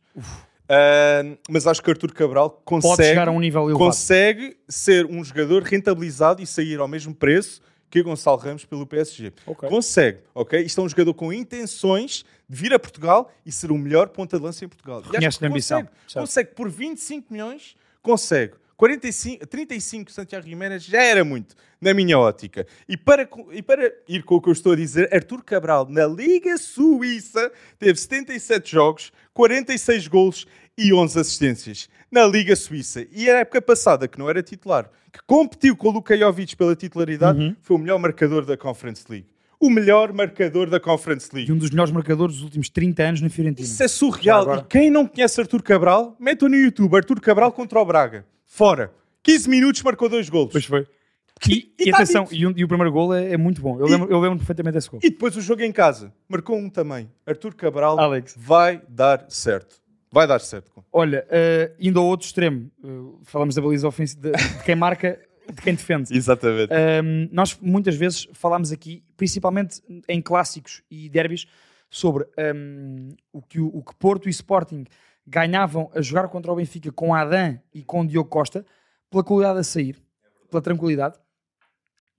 Ah, 0.69 1.23
mas 1.49 1.65
acho 1.65 1.81
que 1.81 1.89
Artur 1.89 2.13
Cabral 2.13 2.61
consegue, 2.63 3.19
um 3.31 3.73
consegue 3.73 4.55
ser 4.67 5.05
um 5.07 5.23
jogador 5.23 5.63
rentabilizado 5.63 6.43
e 6.43 6.45
sair 6.45 6.79
ao 6.79 6.87
mesmo 6.87 7.13
preço 7.13 7.59
que 7.89 8.03
Gonçalo 8.03 8.37
Ramos 8.37 8.65
pelo 8.65 8.85
PSG. 8.85 9.33
Ok. 9.47 9.67
Consegue, 9.67 10.19
ok? 10.35 10.61
Isto 10.61 10.81
é 10.81 10.83
um 10.83 10.89
jogador 10.89 11.13
com 11.15 11.33
intenções 11.33 12.23
de 12.47 12.55
vir 12.55 12.71
a 12.71 12.77
Portugal 12.77 13.31
e 13.43 13.51
ser 13.51 13.71
o 13.71 13.77
melhor 13.79 14.09
ponta 14.09 14.37
de 14.37 14.43
lança 14.43 14.63
em 14.63 14.67
Portugal. 14.67 15.01
E 15.07 15.09
que 15.09 15.25
a 15.25 15.47
ambição, 15.47 15.81
Consegue, 15.81 16.13
consegue 16.13 16.49
por 16.51 16.69
25 16.69 17.33
milhões, 17.33 17.75
consegue. 18.03 18.53
45, 18.79 19.45
35 19.45 20.09
Santiago 20.09 20.47
Jiménez 20.47 20.85
já 20.85 21.03
era 21.03 21.21
muito, 21.25 21.53
na 21.81 21.93
minha 21.93 22.17
ótica. 22.17 22.65
E 22.87 22.95
para, 22.95 23.27
e 23.51 23.61
para 23.61 23.91
ir 24.07 24.23
com 24.23 24.35
o 24.35 24.41
que 24.41 24.47
eu 24.47 24.53
estou 24.53 24.71
a 24.71 24.75
dizer, 24.77 25.13
Artur 25.13 25.43
Cabral, 25.43 25.85
na 25.89 26.07
Liga 26.07 26.57
Suíça, 26.57 27.51
teve 27.77 27.99
77 27.99 28.71
jogos, 28.71 29.11
46 29.33 30.07
golos 30.07 30.47
e 30.79 30.93
11 30.93 31.19
assistências. 31.19 31.89
Na 32.11 32.25
Liga 32.25 32.55
Suíça. 32.55 33.05
E 33.11 33.29
a 33.29 33.39
época 33.39 33.61
passada, 33.61 34.07
que 34.07 34.17
não 34.17 34.29
era 34.29 34.41
titular, 34.41 34.89
que 35.11 35.19
competiu 35.27 35.75
com 35.75 35.89
o 35.89 35.91
Luka 35.91 36.17
Jovic 36.17 36.55
pela 36.55 36.75
titularidade, 36.75 37.39
Uhum. 37.39 37.55
foi 37.61 37.75
o 37.77 37.79
melhor 37.79 37.99
marcador 37.99 38.45
da 38.45 38.57
Conference 38.57 39.03
League. 39.09 39.27
O 39.59 39.69
melhor 39.69 40.13
marcador 40.13 40.69
da 40.69 40.79
Conference 40.79 41.29
League. 41.33 41.49
E 41.51 41.53
um 41.53 41.57
dos 41.57 41.69
melhores 41.69 41.91
marcadores 41.91 42.35
dos 42.35 42.43
últimos 42.45 42.69
30 42.69 43.03
anos 43.03 43.21
na 43.21 43.29
Fiorentina. 43.29 43.67
Isso 43.67 43.83
é 43.83 43.87
surreal. 43.89 44.55
E 44.59 44.63
quem 44.63 44.89
não 44.89 45.05
conhece 45.05 45.39
Artur 45.41 45.61
Cabral, 45.61 46.15
meta 46.19 46.47
no 46.47 46.55
YouTube 46.55 46.95
Artur 46.95 47.19
Cabral 47.19 47.51
contra 47.51 47.77
o 47.79 47.85
Braga. 47.85 48.25
Fora. 48.45 48.91
15 49.21 49.49
minutos, 49.49 49.81
marcou 49.83 50.07
dois 50.07 50.29
golos. 50.29 50.51
Pois 50.53 50.65
foi. 50.65 50.87
E, 51.47 51.71
E 51.79 51.85
e 51.87 51.93
atenção, 51.93 52.27
e, 52.31 52.45
um- 52.45 52.53
e 52.53 52.65
o 52.65 52.67
primeiro 52.67 52.91
gol 52.91 53.13
é, 53.13 53.31
é 53.31 53.37
muito 53.37 53.61
bom. 53.61 53.79
Eu 53.79 53.87
E- 53.87 53.91
lembro, 53.91 54.11
eu 54.11 54.19
lembro 54.19 54.37
perfeitamente 54.39 54.73
desse 54.73 54.89
gol. 54.89 54.99
E 55.01 55.09
depois 55.09 55.37
o 55.37 55.41
jogo 55.41 55.61
em 55.61 55.71
casa. 55.71 56.11
Marcou 56.27 56.57
um 56.57 56.69
também. 56.69 57.09
Artur 57.25 57.55
Cabral 57.55 57.97
Alex. 57.97 58.35
vai 58.37 58.81
dar 58.89 59.25
certo. 59.29 59.77
Vai 60.11 60.25
dar 60.27 60.39
certo. 60.39 60.71
Olha, 60.91 61.25
uh, 61.27 61.75
indo 61.79 61.99
ao 61.99 62.05
outro 62.05 62.25
extremo, 62.25 62.71
uh, 62.83 63.19
falamos 63.23 63.55
da 63.55 63.61
baliza 63.61 63.87
ofensiva, 63.87 64.21
de, 64.21 64.31
de, 64.31 64.63
quem 64.63 64.75
marca, 64.75 65.19
de 65.47 65.61
quem 65.61 65.75
defende. 65.75 66.13
Exatamente. 66.15 66.73
Um, 66.73 67.29
nós 67.31 67.57
muitas 67.61 67.95
vezes 67.95 68.27
falamos 68.33 68.71
aqui, 68.71 69.03
principalmente 69.15 69.81
em 70.07 70.21
clássicos 70.21 70.81
e 70.89 71.07
derbys, 71.09 71.45
sobre 71.89 72.25
um, 72.55 73.09
o, 73.31 73.41
que, 73.41 73.59
o, 73.59 73.83
que 73.83 73.95
Porto 73.95 74.27
e 74.27 74.31
Sporting 74.31 74.85
ganhavam 75.25 75.91
a 75.93 76.01
jogar 76.01 76.27
contra 76.27 76.51
o 76.51 76.55
Benfica 76.55 76.91
com 76.91 77.13
Adam 77.13 77.59
e 77.73 77.83
com 77.83 78.05
Diogo 78.05 78.29
Costa, 78.29 78.65
pela 79.09 79.23
qualidade 79.23 79.59
a 79.59 79.63
sair, 79.63 79.95
pela 80.49 80.61
tranquilidade. 80.61 81.17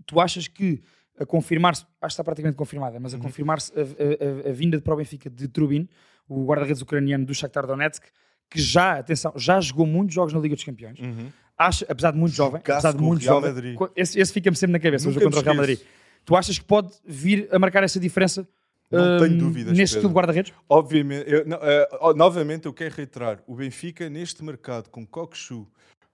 Tu 0.07 0.21
achas 0.21 0.47
que 0.47 0.83
a 1.19 1.27
confirmar-se, 1.27 1.83
acho 1.83 1.91
que 2.01 2.07
está 2.07 2.25
praticamente 2.25 2.57
confirmada, 2.57 2.99
mas 2.99 3.13
a 3.13 3.17
uhum. 3.17 3.23
confirmar-se 3.23 3.73
a, 3.79 3.83
a, 3.83 4.47
a, 4.47 4.51
a, 4.51 4.53
vinda 4.53 4.81
para 4.81 4.95
o 4.95 4.97
Benfica 4.97 5.29
de 5.29 5.47
Trubin, 5.49 5.87
o 6.31 6.45
guarda-redes 6.45 6.81
ucraniano 6.81 7.27
do 7.27 7.35
Shakhtar 7.35 7.67
Donetsk, 7.67 8.05
que 8.49 8.61
já, 8.61 8.99
atenção, 8.99 9.33
já 9.37 9.61
jogou 9.61 9.87
muitos 9.87 10.15
jogos 10.15 10.33
na 10.33 10.41
Liga 10.41 10.55
dos 10.55 10.65
Campeões. 10.65 10.99
Uhum. 10.99 11.31
Acha, 11.59 11.85
apesar 11.89 12.13
de 12.13 12.19
muito 12.19 12.35
jovem, 12.35 12.61
apesar 12.61 12.93
de 12.93 13.03
muito 13.03 13.23
jovem, 13.23 13.53
esse, 13.95 14.19
esse 14.19 14.33
fica-me 14.33 14.57
sempre 14.57 14.73
na 14.73 14.81
cabeça, 14.81 15.09
o 15.09 15.13
jogo 15.13 15.27
contra 15.27 15.41
o 15.41 15.43
Real 15.43 15.57
Madrid. 15.57 15.81
Tu 16.25 16.37
achas 16.37 16.59
que 16.59 16.65
pode 16.65 16.93
vir 17.05 17.49
a 17.51 17.59
marcar 17.59 17.83
essa 17.83 18.01
diferença 18.01 18.49
não 18.91 19.19
tenho 19.19 19.35
hum, 19.35 19.39
dúvidas. 19.39 19.77
Neste 19.77 19.97
estilo 19.97 20.09
de 20.09 20.15
guarda-redes? 20.15 20.53
Obviamente. 20.69 21.31
Eu, 21.31 21.47
não, 21.47 21.59
uh, 21.59 22.15
novamente, 22.15 22.67
eu 22.67 22.73
quero 22.73 22.95
reiterar: 22.95 23.43
o 23.47 23.55
Benfica, 23.55 24.11
neste 24.11 24.43
mercado, 24.43 24.89
com 24.91 25.07
Cockchu, 25.07 25.67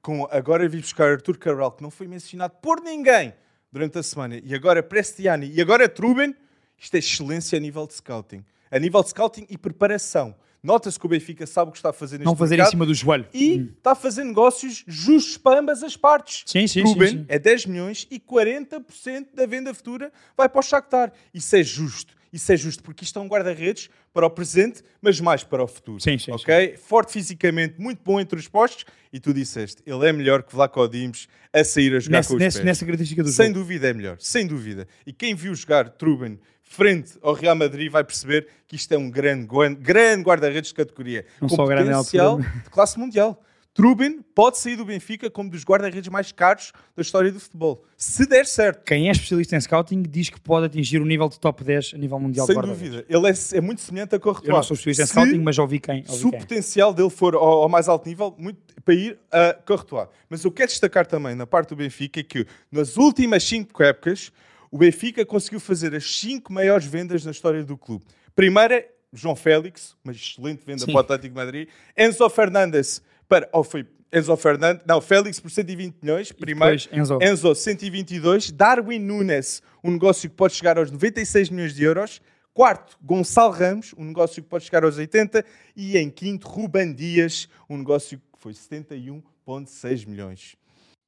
com 0.03 0.29
agora 0.31 0.69
vir 0.69 0.83
buscar 0.83 1.11
Artur 1.11 1.39
Cabral, 1.39 1.73
que 1.73 1.83
não 1.83 1.91
foi 1.91 2.07
mencionado 2.07 2.55
por 2.61 2.83
ninguém 2.83 3.33
durante 3.73 3.99
a 3.99 4.03
semana, 4.03 4.39
e 4.43 4.55
agora 4.55 4.83
Prestiani, 4.83 5.51
e 5.51 5.61
agora 5.61 5.89
Truben, 5.89 6.35
isto 6.79 6.95
é 6.95 6.99
excelência 6.99 7.57
a 7.57 7.61
nível 7.61 7.87
de 7.87 7.95
scouting. 7.95 8.45
A 8.77 8.79
nível 8.79 9.03
de 9.03 9.09
scouting 9.09 9.47
e 9.49 9.57
preparação. 9.57 10.35
Nota-se 10.63 10.99
que 10.99 11.07
o 11.07 11.09
Benfica 11.09 11.47
sabe 11.47 11.69
o 11.69 11.73
que 11.73 11.79
está 11.79 11.91
a 11.91 11.93
fazer 11.93 12.19
neste 12.19 12.27
Não 12.27 12.37
fazer 12.37 12.57
mercado, 12.57 12.69
em 12.69 12.71
cima 12.73 12.87
do 12.87 12.93
joelho. 12.93 13.27
E 13.33 13.61
hum. 13.61 13.73
está 13.79 13.93
a 13.93 13.95
fazer 13.95 14.25
negócios 14.25 14.85
justos 14.87 15.39
para 15.39 15.61
ambas 15.61 15.83
as 15.83 15.97
partes. 15.97 16.43
Sim, 16.45 16.67
sim, 16.67 16.83
Ruben 16.83 17.09
sim, 17.09 17.19
sim. 17.19 17.27
é 17.29 17.39
10 17.39 17.67
milhões 17.67 18.07
e 18.11 18.19
40% 18.19 19.29
da 19.35 19.47
venda 19.47 19.73
futura 19.73 20.13
vai 20.37 20.49
para 20.49 20.59
o 20.59 20.63
Shakhtar. 20.63 21.13
Isso 21.33 21.55
é 21.57 21.63
justo. 21.63 22.15
Isso 22.33 22.53
é 22.53 22.57
justo, 22.57 22.83
porque 22.83 23.05
isto 23.05 23.19
é 23.19 23.23
um 23.23 23.29
guarda-redes 23.29 23.89
para 24.13 24.27
o 24.27 24.31
presente, 24.31 24.83
mas 25.01 25.21
mais 25.21 25.43
para 25.43 25.63
o 25.63 25.67
futuro. 25.67 26.01
Sim, 26.01 26.19
sim, 26.19 26.33
ok? 26.33 26.73
Sim. 26.73 26.77
Forte 26.77 27.13
fisicamente, 27.13 27.81
muito 27.81 28.01
bom 28.05 28.21
entre 28.21 28.39
os 28.39 28.47
postos, 28.49 28.85
e 29.11 29.19
tu 29.19 29.33
disseste, 29.33 29.83
ele 29.87 30.07
é 30.07 30.13
melhor 30.13 30.43
que 30.43 30.53
Vlaco 30.53 30.87
Dimos 30.87 31.29
a 31.53 31.65
sair 31.65 31.95
a 31.95 32.01
jogar 32.01 32.19
nesse, 32.19 32.29
com 32.29 32.35
os 32.35 32.41
nesse, 32.41 32.59
pés. 32.59 32.67
Nessa 32.67 32.85
característica 32.85 33.23
do 33.23 33.31
Sem 33.31 33.47
jogo. 33.47 33.61
dúvida 33.61 33.89
é 33.89 33.95
melhor, 33.95 34.17
sem 34.21 34.47
dúvida. 34.47 34.87
E 35.07 35.13
quem 35.13 35.35
viu 35.35 35.55
jogar 35.55 35.89
Truben 35.89 36.39
frente 36.67 37.13
ao 37.23 37.33
Real 37.33 37.57
Madrid 37.57 37.91
vai 37.91 38.05
perceber 38.05 38.49
que 38.67 38.77
isto 38.77 38.93
é 38.93 38.99
um 38.99 39.09
grande, 39.09 39.47
grande 39.79 40.23
guarda-redes 40.23 40.71
de 40.71 40.75
categoria. 40.75 41.25
Não 41.41 41.49
com 41.49 41.57
só 41.57 41.65
potencial 41.65 42.39
de 42.39 42.71
classe 42.71 42.99
mundial. 42.99 43.41
Trubin 43.73 44.23
pode 44.35 44.59
sair 44.59 44.75
do 44.75 44.87
Benfica 44.87 45.31
como 45.31 45.51
dos 45.51 45.63
guarda-redes 45.63 46.09
mais 46.09 46.33
caros 46.33 46.73
da 46.97 47.03
história 47.03 47.31
do 47.31 47.39
futebol. 47.39 47.85
Se 47.95 48.27
der 48.27 48.47
certo. 48.47 48.83
Quem 48.85 49.09
é 49.09 49.13
especialista 49.13 49.55
em 49.55 49.61
scouting 49.61 50.03
diz 50.03 50.31
que 50.31 50.41
pode 50.41 50.65
atingir 50.65 50.99
o 50.99 51.05
nível 51.05 51.29
de 51.29 51.39
top 51.39 51.63
10 51.63 51.93
a 51.95 51.99
nível 51.99 52.19
mundial 52.19 52.47
Sem 52.47 52.59
dúvida. 52.59 53.05
Ele 53.07 53.29
é, 53.29 53.35
é, 53.53 53.61
muito 53.61 53.83
semelhante 53.83 54.15
a 54.15 54.19
Courtois. 54.19 54.49
Eu 54.49 54.55
não 54.55 54.63
sou 54.63 54.75
especialista 54.75 55.21
em 55.21 55.25
scouting, 55.25 55.45
mas 55.45 55.57
já 55.57 55.63
ouvi 55.63 55.79
quem. 55.79 56.03
Ouvi 56.09 56.11
se 56.11 56.31
quem. 56.31 56.39
o 56.39 56.43
potencial 56.43 56.95
dele 56.95 57.11
for 57.11 57.35
ao, 57.35 57.43
ao, 57.43 57.69
mais 57.69 57.87
alto 57.87 58.09
nível, 58.09 58.35
muito, 58.39 58.59
para 58.83 58.95
ir 58.95 59.19
a 59.31 59.53
Courtois. 59.53 60.09
Mas 60.31 60.43
eu 60.43 60.51
quero 60.51 60.71
destacar 60.71 61.07
também 61.07 61.35
na 61.35 61.47
parte 61.47 61.69
do 61.69 61.77
Benfica 61.77 62.23
que 62.23 62.47
nas 62.73 62.97
últimas 62.97 63.45
5 63.45 63.83
épocas 63.83 64.33
o 64.77 64.79
Benfica 64.79 65.25
conseguiu 65.25 65.59
fazer 65.59 65.95
as 65.95 66.19
5 66.21 66.53
maiores 66.53 66.85
vendas 66.85 67.25
na 67.25 67.31
história 67.31 67.65
do 67.65 67.79
clube. 67.79 68.05
Primeira, 68.35 68.87
João 69.11 69.35
Félix, 69.35 69.97
uma 70.05 70.13
excelente 70.13 70.67
venda 70.67 70.81
Sim. 70.81 70.93
para 70.93 70.97
o 70.97 70.99
Atlético 70.99 71.29
de 71.29 71.35
Madrid. 71.35 71.69
Enzo 71.97 72.29
Fernandes 72.29 73.03
para, 73.27 73.49
ou 73.55 73.65
foi 73.65 73.87
Enzo 74.13 74.37
Fernandes, 74.37 74.85
não, 74.87 75.01
Félix 75.01 75.41
por 75.41 75.51
120 75.51 75.97
milhões, 76.03 76.31
primeiro. 76.31 76.77
Enzo. 76.93 77.19
Enzo 77.23 77.55
122. 77.55 78.51
Darwin 78.51 78.99
Nunes, 78.99 79.63
um 79.83 79.93
negócio 79.93 80.29
que 80.29 80.37
pode 80.37 80.53
chegar 80.53 80.77
aos 80.77 80.91
96 80.91 81.49
milhões 81.49 81.75
de 81.75 81.83
euros. 81.83 82.21
Quarto, 82.53 82.99
Gonçalo 83.03 83.53
Ramos, 83.53 83.95
um 83.97 84.05
negócio 84.05 84.43
que 84.43 84.49
pode 84.51 84.65
chegar 84.65 84.85
aos 84.85 84.99
80. 84.99 85.43
E 85.75 85.97
em 85.97 86.11
quinto, 86.11 86.47
Ruban 86.47 86.93
Dias, 86.93 87.49
um 87.67 87.79
negócio 87.79 88.19
que 88.19 88.39
foi 88.39 88.53
71,6 88.53 90.07
milhões. 90.07 90.55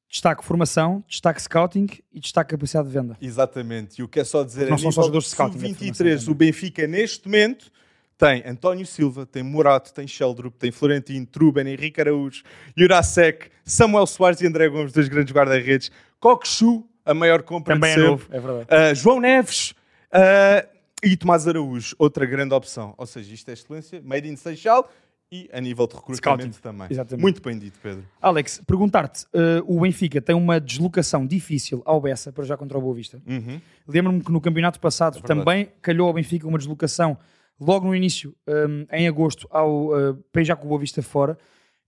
Destaque 0.08 0.42
formação, 0.42 1.04
destaque 1.06 1.42
scouting 1.42 1.86
e 2.12 2.18
destaque 2.18 2.52
capacidade 2.52 2.88
de 2.88 2.94
venda. 2.94 3.16
Exatamente. 3.20 4.00
E 4.00 4.02
o 4.02 4.08
que 4.08 4.20
é 4.20 4.24
só 4.24 4.42
dizer, 4.42 4.70
não 4.70 4.78
são 4.78 4.90
só 4.90 5.02
jogadores 5.02 5.26
de 5.26 5.30
scouting. 5.32 5.58
23, 5.58 6.28
o 6.28 6.34
Benfica 6.34 6.86
neste 6.86 7.26
momento 7.26 7.70
tem 8.18 8.42
António 8.44 8.84
Silva, 8.84 9.24
tem 9.24 9.42
Morato, 9.42 9.92
tem 9.94 10.06
Sheldrup, 10.06 10.56
tem 10.58 10.72
Florentino, 10.72 11.24
Truben, 11.24 11.68
Henrique 11.68 12.00
Araújo, 12.00 12.42
Jurasek, 12.76 13.48
Samuel 13.64 14.06
Soares 14.06 14.40
e 14.40 14.46
André 14.46 14.68
Gomes, 14.68 14.92
dois 14.92 15.08
grandes 15.08 15.32
guarda-redes. 15.32 15.92
Cockchu, 16.18 16.84
a 17.04 17.14
maior 17.14 17.42
compra 17.42 17.74
Também 17.74 17.94
de 17.94 18.00
é 18.00 18.04
novo, 18.04 18.26
é 18.30 18.40
verdade. 18.40 18.66
Uh, 18.70 18.94
João 18.96 19.20
Neves 19.20 19.70
uh, 20.12 20.68
e 21.02 21.16
Tomás 21.16 21.46
Araújo, 21.46 21.94
outra 21.96 22.26
grande 22.26 22.52
opção. 22.52 22.92
Ou 22.98 23.06
seja, 23.06 23.32
isto 23.32 23.48
é 23.50 23.52
excelência, 23.52 24.02
made 24.02 24.28
in 24.28 24.34
Seixal 24.34 24.90
e 25.30 25.48
a 25.52 25.60
nível 25.60 25.86
de 25.86 25.94
recrutamento 25.94 26.54
Scouting. 26.54 26.60
também. 26.62 26.88
Exatamente. 26.90 27.22
Muito 27.22 27.42
bem 27.42 27.58
dito, 27.58 27.78
Pedro. 27.82 28.04
Alex, 28.20 28.62
perguntar-te, 28.66 29.24
uh, 29.26 29.62
o 29.66 29.80
Benfica 29.80 30.20
tem 30.20 30.34
uma 30.34 30.58
deslocação 30.58 31.26
difícil 31.26 31.82
ao 31.84 32.00
Bessa 32.00 32.32
para 32.32 32.44
já 32.44 32.56
contra 32.56 32.78
o 32.78 32.80
Boa 32.80 32.94
Vista. 32.94 33.20
Uhum. 33.26 33.60
Lembro-me 33.86 34.22
que 34.22 34.32
no 34.32 34.40
campeonato 34.40 34.80
passado 34.80 35.18
É 35.18 35.22
também 35.22 35.68
calhou 35.82 36.08
ao 36.08 36.14
Benfica 36.14 36.46
uma 36.46 36.58
deslocação 36.58 37.18
logo 37.60 37.86
no 37.86 37.94
início, 37.94 38.34
um, 38.46 38.86
em 38.90 39.06
agosto, 39.08 39.46
ao 39.50 39.88
uh, 39.88 40.24
beijar 40.32 40.56
com 40.56 40.64
o 40.66 40.68
Boa 40.68 40.80
Vista 40.80 41.02
fora, 41.02 41.36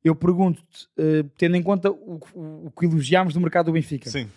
eu 0.02 0.14
pergunto-te, 0.14 0.84
uh, 0.98 1.24
tendo 1.38 1.56
em 1.56 1.62
conta 1.62 1.90
o, 1.90 2.20
o, 2.34 2.66
o, 2.66 2.70
que 2.70 2.86
elogiámos 2.86 3.34
do 3.34 3.40
mercado 3.40 3.66
do 3.66 3.72
Benfica, 3.72 4.10
Sim. 4.10 4.28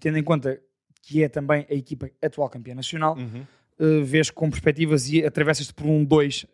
tendo 0.00 0.18
em 0.18 0.22
conta 0.22 0.60
que 1.02 1.22
é 1.22 1.28
também 1.28 1.66
a 1.70 1.74
equipa 1.74 2.10
atual 2.22 2.48
campeã 2.48 2.74
nacional, 2.74 3.16
Uhum. 3.16 3.46
uh, 3.78 4.04
vês 4.04 4.30
com 4.30 4.50
perspectivas 4.50 5.08
e 5.08 5.24
atravessas-te 5.24 5.72
por 5.72 5.86
um 5.86 6.04
2 6.04 6.46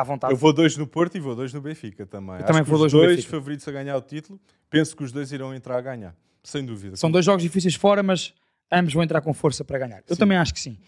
à 0.00 0.04
vontade. 0.04 0.32
Eu 0.32 0.36
vou 0.36 0.52
dois 0.52 0.76
no 0.76 0.86
Porto 0.86 1.16
e 1.16 1.20
vou 1.20 1.34
dois 1.34 1.52
no 1.52 1.60
Benfica 1.60 2.06
também. 2.06 2.30
Eu 2.30 2.34
Acho 2.36 2.46
também 2.46 2.62
vou 2.62 2.88
dois 2.88 3.24
favoritos 3.24 3.66
a 3.68 3.72
ganhar 3.72 3.96
o 3.96 4.02
título. 4.02 4.40
Penso 4.70 4.96
que 4.96 5.02
os 5.04 5.12
dois 5.12 5.32
irão 5.32 5.54
entrar 5.54 5.76
a 5.78 5.80
ganhar. 5.80 6.14
Sem 6.42 6.64
dúvida. 6.64 6.96
São 6.96 7.10
dois 7.10 7.24
jogos 7.24 7.42
difíceis 7.42 7.74
fora, 7.74 8.02
mas 8.02 8.32
ambos 8.72 8.92
vão 8.94 9.02
entrar 9.02 9.20
com 9.20 9.32
força 9.34 9.64
para 9.64 9.78
ganhar. 9.78 10.02
Eu 10.08 10.14
Sim. 10.14 10.20
também 10.20 10.36
acho 10.38 10.52
que 10.54 10.60
sim. 10.60 10.78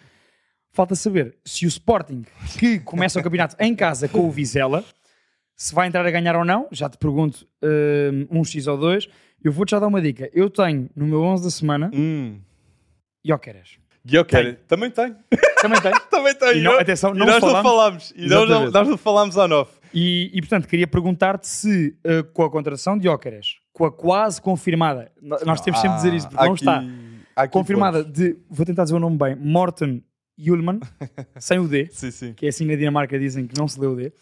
Falta 0.73 0.95
saber 0.95 1.37
se 1.45 1.67
o 1.67 1.69
Sporting, 1.69 2.25
que 2.59 2.79
começa 2.81 3.19
o 3.19 3.23
campeonato 3.23 3.57
em 3.59 3.75
casa 3.75 4.09
com 4.09 4.21
o 4.21 4.31
Vizela, 4.31 4.85
se 5.57 5.75
vai 5.75 5.89
entrar 5.89 6.07
a 6.07 6.11
ganhar 6.11 6.37
ou 6.37 6.45
não. 6.45 6.69
Já 6.71 6.89
te 6.89 6.97
pergunto 6.97 7.47
um, 8.31 8.39
um 8.41 8.45
X 8.45 8.67
ou 8.67 8.79
dois. 8.79 9.09
Eu 9.43 9.51
vou-te 9.53 9.71
já 9.73 9.79
dar 9.81 9.89
uma 9.89 10.01
dica. 10.01 10.31
Eu 10.33 10.49
tenho 10.49 10.89
no 10.95 11.07
meu 11.07 11.23
11 11.23 11.43
da 11.45 11.51
semana 11.51 11.91
Hum. 11.93 12.39
Jokeres. 13.25 13.79
Guilherme, 14.05 14.55
também 14.69 14.91
tem. 14.91 15.15
Também 15.63 15.81
tenho. 15.81 16.01
também 16.11 16.35
tem. 16.35 16.59
E 16.59 16.63
não- 16.63 16.79
atenção, 16.79 17.15
e 17.15 17.19
não 17.19 17.27
nós 17.27 17.39
falámos- 17.41 17.63
não 17.65 17.71
falámos. 17.71 18.13
E 18.17 18.27
nós 18.29 18.49
não, 18.49 18.71
nós 18.71 18.89
não 18.89 18.97
falámos 18.99 19.37
on 19.37 19.51
off. 19.53 19.73
E, 19.93 20.31
e, 20.33 20.41
portanto, 20.41 20.69
queria 20.69 20.87
perguntar-te 20.87 21.49
se, 21.49 21.97
uh, 22.07 22.23
com 22.33 22.45
a 22.45 22.51
contratação 22.51 22.97
de 22.97 23.05
Jokeres, 23.05 23.57
com 23.73 23.85
a 23.85 23.91
quase 23.93 24.41
confirmada, 24.41 25.11
nós 25.45 25.61
temos 25.61 25.81
sempre 25.81 25.97
de 25.97 26.03
dizer 26.05 26.15
isso, 26.15 26.29
porque 26.29 26.45
não 26.45 26.53
Aqui- 26.53 26.63
está, 26.63 26.85
aqui 27.35 27.53
confirmada 27.53 28.05
pontos. 28.05 28.13
de, 28.13 28.37
vou 28.49 28.65
tentar 28.65 28.85
dizer 28.85 28.95
o 28.95 29.01
nome 29.01 29.17
bem, 29.19 29.35
Morten 29.35 30.05
Ullman, 30.39 30.79
sem 31.41 31.59
o 31.59 31.67
D, 31.67 31.89
Sim, 31.91 32.11
sim. 32.13 32.33
que 32.35 32.47
é 32.47 32.51
assim 32.51 32.65
na 32.67 32.77
Dinamarca 32.77 33.19
dizem 33.19 33.47
que 33.49 33.59
não 33.59 33.67
se 33.67 33.81
lê 33.81 33.87
o 33.89 33.97
D, 33.97 34.13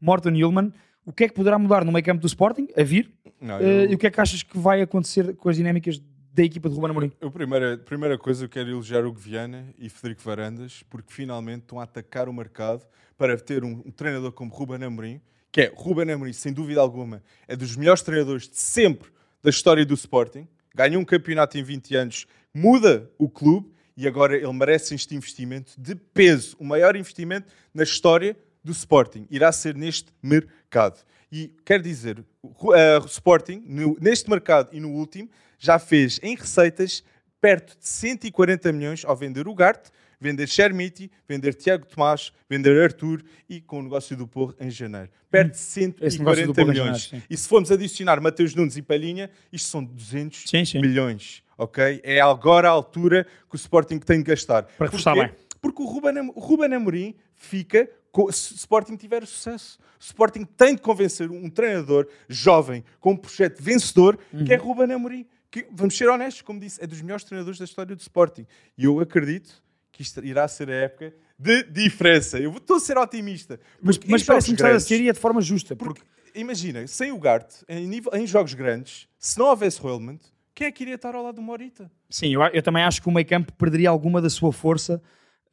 Morten 0.00 0.42
Ullman, 0.44 0.72
o 1.04 1.12
que 1.12 1.24
é 1.24 1.28
que 1.28 1.34
poderá 1.34 1.58
mudar 1.58 1.84
no 1.84 1.90
meio 1.90 2.04
campo 2.04 2.20
do 2.20 2.26
Sporting, 2.28 2.68
a 2.76 2.82
vir, 2.84 3.10
Não, 3.40 3.58
uh, 3.58 3.62
eu- 3.62 3.90
e 3.90 3.94
o 3.94 3.98
que 3.98 4.06
é 4.06 4.10
que 4.12 4.20
achas 4.20 4.42
que 4.44 4.56
vai 4.56 4.80
acontecer 4.80 5.34
com 5.34 5.48
as 5.48 5.56
dinâmicas 5.56 6.00
da 6.36 6.44
equipa 6.44 6.68
de 6.68 6.74
Ruben 6.74 6.90
Amorim? 6.90 7.12
Eu, 7.18 7.30
primeira, 7.30 7.78
primeira 7.78 8.18
coisa, 8.18 8.44
eu 8.44 8.48
quero 8.50 8.68
elogiar 8.68 9.06
o 9.06 9.12
Viana 9.12 9.72
e 9.78 9.88
Federico 9.88 10.20
Varandas, 10.22 10.84
porque 10.90 11.10
finalmente 11.10 11.62
estão 11.62 11.80
a 11.80 11.84
atacar 11.84 12.28
o 12.28 12.32
mercado 12.32 12.86
para 13.16 13.38
ter 13.38 13.64
um, 13.64 13.82
um 13.86 13.90
treinador 13.90 14.30
como 14.32 14.52
Ruben 14.52 14.84
Amorim, 14.84 15.18
que 15.50 15.62
é 15.62 15.72
Ruben 15.74 16.12
Amorim, 16.12 16.34
sem 16.34 16.52
dúvida 16.52 16.78
alguma, 16.78 17.22
é 17.48 17.56
dos 17.56 17.74
melhores 17.74 18.02
treinadores 18.02 18.50
de 18.50 18.58
sempre 18.58 19.08
da 19.42 19.48
história 19.48 19.82
do 19.86 19.94
Sporting. 19.94 20.46
Ganhou 20.74 21.00
um 21.00 21.06
campeonato 21.06 21.56
em 21.56 21.62
20 21.62 21.96
anos, 21.96 22.26
muda 22.52 23.10
o 23.16 23.30
clube 23.30 23.72
e 23.96 24.06
agora 24.06 24.36
ele 24.36 24.52
merece 24.52 24.94
este 24.94 25.14
investimento 25.14 25.72
de 25.78 25.94
peso, 25.94 26.54
o 26.60 26.64
maior 26.66 26.96
investimento 26.96 27.50
na 27.72 27.82
história 27.82 28.36
do 28.62 28.72
Sporting. 28.72 29.26
Irá 29.30 29.50
ser 29.52 29.74
neste 29.74 30.12
mercado. 30.22 31.02
E 31.32 31.50
quero 31.64 31.82
dizer, 31.82 32.22
o 32.42 32.74
eh, 32.74 32.98
Sporting, 33.06 33.64
neste 33.98 34.28
mercado 34.28 34.68
e 34.72 34.80
no 34.80 34.90
último, 34.90 35.30
já 35.58 35.78
fez 35.78 36.18
em 36.22 36.34
receitas 36.36 37.02
perto 37.40 37.76
de 37.78 37.86
140 37.86 38.72
milhões 38.72 39.04
ao 39.04 39.14
vender 39.16 39.46
o 39.46 39.54
Garte, 39.54 39.90
vender 40.20 40.48
Chermiti, 40.48 41.10
vender 41.28 41.54
Tiago 41.54 41.84
Tomás, 41.86 42.32
vender 42.48 42.82
Arthur 42.82 43.22
e 43.48 43.60
com 43.60 43.80
o 43.80 43.82
negócio 43.82 44.16
do 44.16 44.26
Porro 44.26 44.54
em 44.58 44.70
janeiro. 44.70 45.10
Perto 45.30 45.52
de 45.52 45.58
Esse 45.58 46.18
negócio 46.18 46.46
do 46.46 46.54
140 46.54 46.54
Porro 46.54 46.68
em 46.68 46.70
milhões. 46.72 47.02
janeiro, 47.04 47.26
e 47.28 47.36
se 47.36 47.46
formos 47.48 47.70
adicionar 47.70 48.20
Mateus 48.20 48.54
Nunes 48.54 48.76
e 48.76 48.82
Palhinha, 48.82 49.30
isto 49.52 49.68
são 49.68 49.84
200 49.84 50.44
Sim, 50.48 50.64
sim. 50.64 50.80
milhões. 50.80 51.42
ok? 51.58 52.00
É 52.02 52.20
agora 52.20 52.68
a 52.68 52.72
altura 52.72 53.26
que 53.48 53.54
o 53.54 53.56
Sporting 53.56 53.98
tem 53.98 54.18
de 54.18 54.24
gastar. 54.24 54.62
Para 54.64 54.86
reforçar 54.86 55.14
bem. 55.14 55.30
Porque 55.60 55.82
o 55.82 55.86
Ruben, 55.86 56.30
o 56.34 56.40
Ruben 56.40 56.72
Amorim 56.74 57.14
fica 57.34 57.88
se 58.32 58.54
o 58.54 58.56
Sporting 58.56 58.96
tiver 58.96 59.26
sucesso. 59.26 59.78
O 60.00 60.02
Sporting 60.02 60.44
tem 60.44 60.74
de 60.74 60.80
convencer 60.80 61.30
um 61.30 61.50
treinador 61.50 62.08
jovem 62.28 62.82
com 63.00 63.12
um 63.12 63.16
projeto 63.16 63.62
vencedor 63.62 64.18
que 64.46 64.52
é 64.52 64.56
Ruben 64.56 64.90
Amorim. 64.92 65.26
Que, 65.56 65.66
vamos 65.72 65.96
ser 65.96 66.06
honestos, 66.10 66.42
como 66.42 66.60
disse, 66.60 66.84
é 66.84 66.86
dos 66.86 67.00
melhores 67.00 67.24
treinadores 67.24 67.58
da 67.58 67.64
história 67.64 67.96
do 67.96 68.00
Sporting. 68.00 68.46
E 68.76 68.84
eu 68.84 69.00
acredito 69.00 69.62
que 69.90 70.02
isto 70.02 70.22
irá 70.22 70.46
ser 70.46 70.68
a 70.68 70.74
época 70.74 71.14
de 71.38 71.62
diferença. 71.62 72.38
Eu 72.38 72.54
estou 72.54 72.76
a 72.76 72.80
ser 72.80 72.98
otimista. 72.98 73.58
Mas, 73.80 73.96
porque 73.96 74.10
mas 74.10 74.22
parece-me 74.22 74.54
que 74.54 74.62
a 74.62 74.78
ser 74.78 75.00
e 75.00 75.08
é 75.08 75.12
de 75.14 75.18
forma 75.18 75.40
justa. 75.40 75.74
porque, 75.74 76.02
imagina, 76.34 76.86
sem 76.86 77.10
o 77.10 77.18
Gart, 77.18 77.62
em, 77.66 77.86
nível- 77.86 78.12
em 78.14 78.26
jogos 78.26 78.52
grandes, 78.52 79.08
se 79.18 79.38
não 79.38 79.46
houvesse 79.46 79.80
Roelman, 79.80 80.18
quem 80.54 80.66
é 80.66 80.70
que 80.70 80.84
iria 80.84 80.96
estar 80.96 81.14
ao 81.14 81.22
lado 81.22 81.36
do 81.36 81.42
Morita? 81.42 81.90
Sim, 82.10 82.34
eu, 82.34 82.42
eu 82.42 82.62
também 82.62 82.82
acho 82.82 83.00
que 83.00 83.08
o 83.08 83.12
meio 83.12 83.26
campo 83.26 83.50
perderia 83.54 83.88
alguma 83.88 84.20
da 84.20 84.28
sua 84.28 84.52
força 84.52 85.00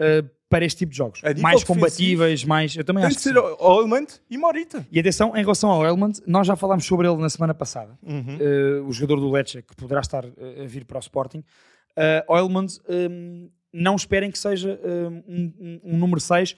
uh, 0.01 0.29
para 0.53 0.63
este 0.65 0.77
tipo 0.79 0.91
de 0.91 0.97
jogos. 0.97 1.19
Mais 1.41 1.63
combatíveis, 1.63 2.43
mais. 2.43 2.75
Eu 2.75 2.83
também 2.83 3.01
Tem 3.01 3.07
acho 3.07 3.17
de 3.17 3.23
que 3.23 3.29
ser 3.29 3.33
sim. 3.35 3.55
Roelman 3.59 4.05
e 4.29 4.37
Morita. 4.37 4.85
E 4.91 4.99
atenção, 4.99 5.35
em 5.35 5.41
relação 5.41 5.71
ao 5.71 5.83
Elmond, 5.83 6.19
nós 6.27 6.45
já 6.45 6.55
falámos 6.55 6.85
sobre 6.85 7.07
ele 7.07 7.17
na 7.17 7.29
semana 7.29 7.53
passada. 7.55 7.97
Uhum. 8.03 8.37
Uh, 8.83 8.87
o 8.87 8.91
jogador 8.93 9.19
do 9.19 9.31
Lecce, 9.31 9.63
que 9.63 9.75
poderá 9.75 10.01
estar 10.01 10.23
uh, 10.25 10.31
a 10.63 10.65
vir 10.67 10.85
para 10.85 10.97
o 10.97 10.99
Sporting. 10.99 11.39
Uh, 11.39 12.33
Oilmond, 12.33 12.77
um, 12.87 13.49
não 13.73 13.95
esperem 13.95 14.29
que 14.29 14.37
seja 14.37 14.79
um, 15.27 15.53
um- 15.59 15.79
um 15.95 15.97
número 15.97 16.19
6 16.21 16.55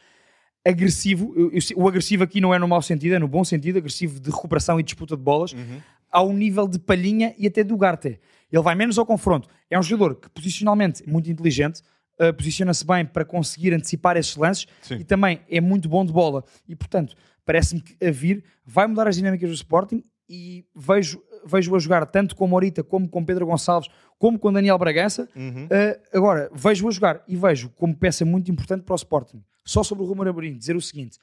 agressivo. 0.66 1.34
Eu- 1.38 1.52
eu- 1.54 1.62
o 1.84 1.88
agressivo 1.88 2.24
aqui 2.24 2.42
não 2.42 2.54
é 2.54 2.60
no 2.60 2.68
mau 2.68 2.82
sentido, 2.82 3.14
é 3.16 3.20
no 3.20 3.28
bom 3.28 3.44
sentido, 3.44 3.78
agressivo 3.78 4.20
de 4.20 4.30
recuperação 4.30 4.80
e 4.80 4.84
disputa 4.84 5.16
de 5.16 5.24
bolas, 5.24 5.54
Uhum. 5.54 5.80
ao 6.12 6.34
nível 6.34 6.68
de 6.68 6.80
Palhinha 6.80 7.34
e 7.38 7.48
até 7.48 7.64
do 7.64 7.78
Garte. 7.78 8.20
Ele 8.52 8.62
vai 8.64 8.76
menos 8.76 8.98
ao 8.98 9.06
confronto. 9.06 9.48
É 9.70 9.78
um 9.80 9.84
jogador 9.84 10.16
que 10.16 10.30
posicionalmente 10.30 11.04
é 11.08 11.12
muito 11.12 11.30
inteligente, 11.30 11.82
uh, 12.20 12.34
posiciona-se 12.34 12.86
bem 12.86 13.06
para 13.06 13.26
conseguir 13.26 13.74
antecipar 13.74 14.18
esses 14.18 14.36
lances 14.36 14.66
Sim. 14.82 14.96
e 14.96 15.04
também 15.04 15.42
é 15.50 15.60
muito 15.62 15.88
bom 15.90 16.06
de 16.06 16.12
bola. 16.14 16.44
E 16.68 16.76
portanto, 16.76 17.16
parece-me 17.46 17.82
que 17.82 17.96
a 18.06 18.12
vir 18.12 18.44
vai 18.66 18.88
mudar 18.88 19.08
as 19.08 19.16
dinâmicas 19.16 19.50
do 19.50 19.56
Sporting 19.56 20.04
e 20.28 20.66
vejo, 20.76 21.22
vejo 21.46 21.76
a 21.76 21.80
jogar 21.80 22.06
tanto 22.08 22.36
com 22.36 22.48
Morita 22.48 22.84
como 22.84 23.08
com 23.08 23.24
Pedro 23.24 23.46
Gonçalves, 23.46 23.90
como 24.18 24.40
com 24.40 24.52
Daniel 24.52 24.78
Bragança. 24.78 25.30
Uhum. 25.36 25.66
Uh, 25.66 26.18
agora, 26.18 26.50
vejo 26.54 26.88
a 26.88 26.92
jogar 26.92 27.24
e 27.28 27.36
vejo 27.36 27.70
como 27.72 27.96
peça 27.96 28.26
muito 28.26 28.50
importante 28.52 28.84
para 28.84 28.94
o 28.94 28.96
Sporting. 28.96 29.44
Só 29.64 29.84
sobre 29.84 30.04
o 30.04 30.08
Ruben 30.08 30.28
Amorim, 30.28 30.58
dizer 30.58 30.76
o 30.76 30.82
seguinte: 30.82 31.18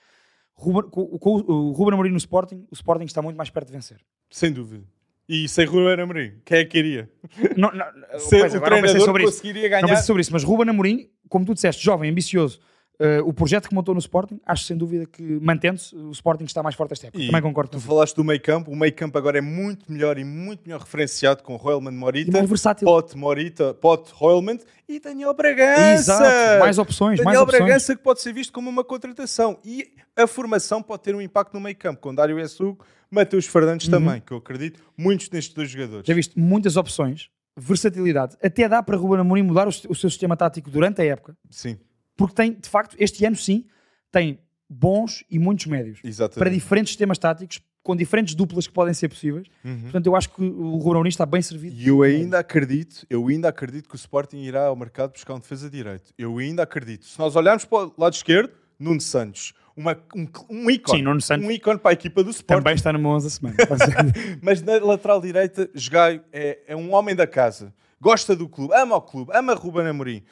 Ruben- 0.54 0.88
com, 0.90 1.06
com 1.18 1.30
o 1.34 1.72
Ruben 1.72 1.94
Amorim 1.94 2.10
no 2.10 2.16
Sporting, 2.16 2.66
o 2.70 2.74
Sporting 2.74 3.04
está 3.04 3.20
muito 3.20 3.36
mais 3.36 3.50
perto 3.50 3.68
de 3.68 3.72
vencer. 3.72 4.00
Sem 4.30 4.52
dúvida. 4.52 4.84
E 5.28 5.48
sem 5.48 5.64
Ruben 5.64 6.02
Amorim, 6.02 6.32
quem 6.44 6.58
é 6.58 6.64
que 6.64 6.78
iria? 6.78 7.08
Não, 7.56 7.70
não, 7.72 7.86
Ser 8.18 8.40
pois, 8.40 8.54
o 8.54 8.56
agora 8.56 8.76
não 8.76 8.82
pensei 8.82 9.00
treinador 9.00 9.00
sobre 9.06 9.22
que 9.22 9.28
isso. 9.28 9.38
conseguiria 9.38 9.62
Não 9.62 9.70
ganhar. 9.70 9.86
pensei 9.88 10.06
sobre 10.06 10.20
isso, 10.22 10.32
mas 10.32 10.42
Ruben 10.44 10.68
Amorim, 10.68 11.08
como 11.28 11.44
tu 11.44 11.54
disseste, 11.54 11.82
jovem, 11.84 12.10
ambicioso, 12.10 12.60
uh, 13.02 13.28
o 13.28 13.32
projeto 13.32 13.68
que 13.68 13.74
montou 13.74 13.94
no 13.94 13.98
Sporting, 13.98 14.40
acho 14.46 14.64
sem 14.64 14.76
dúvida 14.76 15.06
que 15.06 15.22
mantendo-se, 15.40 15.94
o 15.94 16.10
Sporting 16.12 16.44
está 16.44 16.62
mais 16.62 16.74
forte 16.74 16.92
esta 16.92 17.08
época. 17.08 17.22
E 17.22 17.26
Também 17.26 17.42
concordo 17.42 17.70
Tu 17.70 17.80
falaste 17.80 18.14
do 18.14 18.24
meio 18.24 18.40
campo, 18.40 18.70
o 18.70 18.76
meio 18.76 18.94
campo 18.94 19.18
agora 19.18 19.38
é 19.38 19.40
muito 19.40 19.90
melhor 19.90 20.18
e 20.18 20.24
muito 20.24 20.62
melhor 20.64 20.80
referenciado 20.80 21.42
com 21.42 21.56
Roelman 21.56 21.92
E 21.92 21.96
Morita, 21.96 22.32
mais 22.32 22.48
versátil. 22.48 22.86
Pote 22.86 23.16
Morita, 23.16 23.74
Pote 23.74 24.12
Roelman 24.14 24.58
e 24.88 25.00
Daniel 25.00 25.34
Bragança. 25.34 25.94
Exato, 25.94 26.60
mais 26.60 26.78
opções, 26.78 27.18
mais 27.18 27.24
Daniel 27.24 27.42
opções. 27.42 27.62
Bragança 27.62 27.96
que 27.96 28.02
pode 28.02 28.20
ser 28.20 28.32
visto 28.32 28.52
como 28.52 28.70
uma 28.70 28.84
contratação 28.84 29.58
e 29.64 29.92
a 30.16 30.26
formação 30.26 30.82
pode 30.82 31.02
ter 31.02 31.14
um 31.14 31.20
impacto 31.20 31.54
no 31.54 31.60
meio 31.60 31.76
campo 31.76 32.00
com 32.00 32.14
Dário 32.14 32.38
Essugo, 32.38 32.84
Mateus 33.10 33.46
Fernandes 33.46 33.88
também, 33.88 34.20
que 34.20 34.32
eu 34.32 34.38
acredito 34.38 34.80
muitos 34.96 35.28
nestes 35.30 35.54
dois 35.54 35.68
jogadores. 35.68 36.00
Uhum. 36.00 36.06
Já 36.06 36.14
viste 36.14 36.38
muitas 36.38 36.76
opções, 36.76 37.28
versatilidade. 37.56 38.36
Até 38.42 38.68
dá 38.68 38.82
para 38.82 38.96
Ruben 38.96 39.20
Amorim 39.20 39.42
mudar 39.42 39.66
o, 39.66 39.70
o 39.70 39.94
seu 39.94 40.08
sistema 40.08 40.36
tático 40.36 40.70
durante 40.70 41.02
a 41.02 41.04
época, 41.04 41.36
Sim, 41.50 41.78
porque 42.16 42.34
tem, 42.34 42.52
de 42.52 42.68
facto, 42.68 42.96
este 42.98 43.24
ano 43.24 43.36
sim, 43.36 43.64
tem 44.10 44.38
bons 44.68 45.24
e 45.30 45.38
muitos 45.38 45.66
médios 45.66 46.00
para 46.00 46.08
exatamente. 46.08 46.54
diferentes 46.54 46.90
sistemas 46.90 47.18
táticos, 47.18 47.60
com 47.82 47.96
diferentes 47.96 48.34
duplas 48.34 48.66
que 48.66 48.72
podem 48.72 48.94
ser 48.94 49.08
possíveis. 49.08 49.46
Uhum. 49.64 49.82
Portanto, 49.82 50.06
eu 50.06 50.14
acho 50.14 50.30
que 50.30 50.42
o 50.42 50.76
Ruben 50.78 51.08
está 51.08 51.26
bem 51.26 51.42
servido. 51.42 51.74
E 51.74 51.88
eu 51.88 52.02
ainda 52.02 52.38
acredito, 52.38 53.04
eu 53.10 53.26
ainda 53.26 53.48
acredito 53.48 53.88
que 53.88 53.94
o 53.94 53.96
Sporting 53.96 54.38
irá 54.38 54.66
ao 54.66 54.76
mercado 54.76 55.12
buscar 55.12 55.34
um 55.34 55.40
defesa 55.40 55.68
direito. 55.68 56.12
Eu 56.16 56.38
ainda 56.38 56.62
acredito. 56.62 57.04
Se 57.06 57.18
nós 57.18 57.34
olharmos 57.34 57.64
para 57.64 57.86
o 57.86 57.94
lado 57.98 58.14
esquerdo, 58.14 58.52
Nuno 58.78 59.00
Santos, 59.00 59.52
uma, 59.76 59.98
um, 60.14 60.28
um 60.48 60.70
ícone, 60.70 60.98
Sim, 60.98 61.04
Nuno 61.04 61.20
Santos. 61.20 61.46
um 61.46 61.50
ícone 61.50 61.78
para 61.78 61.90
a 61.90 61.94
equipa 61.94 62.22
do 62.22 62.30
Sporting. 62.30 62.62
Também 62.62 62.74
está 62.74 62.92
no 62.92 62.98
meu 62.98 63.10
11 63.10 63.26
da 63.26 63.30
semana. 63.30 63.56
Mas 64.40 64.62
na 64.62 64.78
lateral 64.78 65.20
direita, 65.20 65.68
Jogai 65.74 66.22
é, 66.32 66.60
é 66.68 66.76
um 66.76 66.94
homem 66.94 67.14
da 67.14 67.26
casa. 67.26 67.74
Gosta 68.00 68.34
do 68.36 68.48
clube, 68.48 68.74
ama 68.74 68.96
o 68.96 69.00
clube, 69.00 69.30
ama 69.34 69.54
Ruben 69.54 69.86
Amorim. 69.86 70.22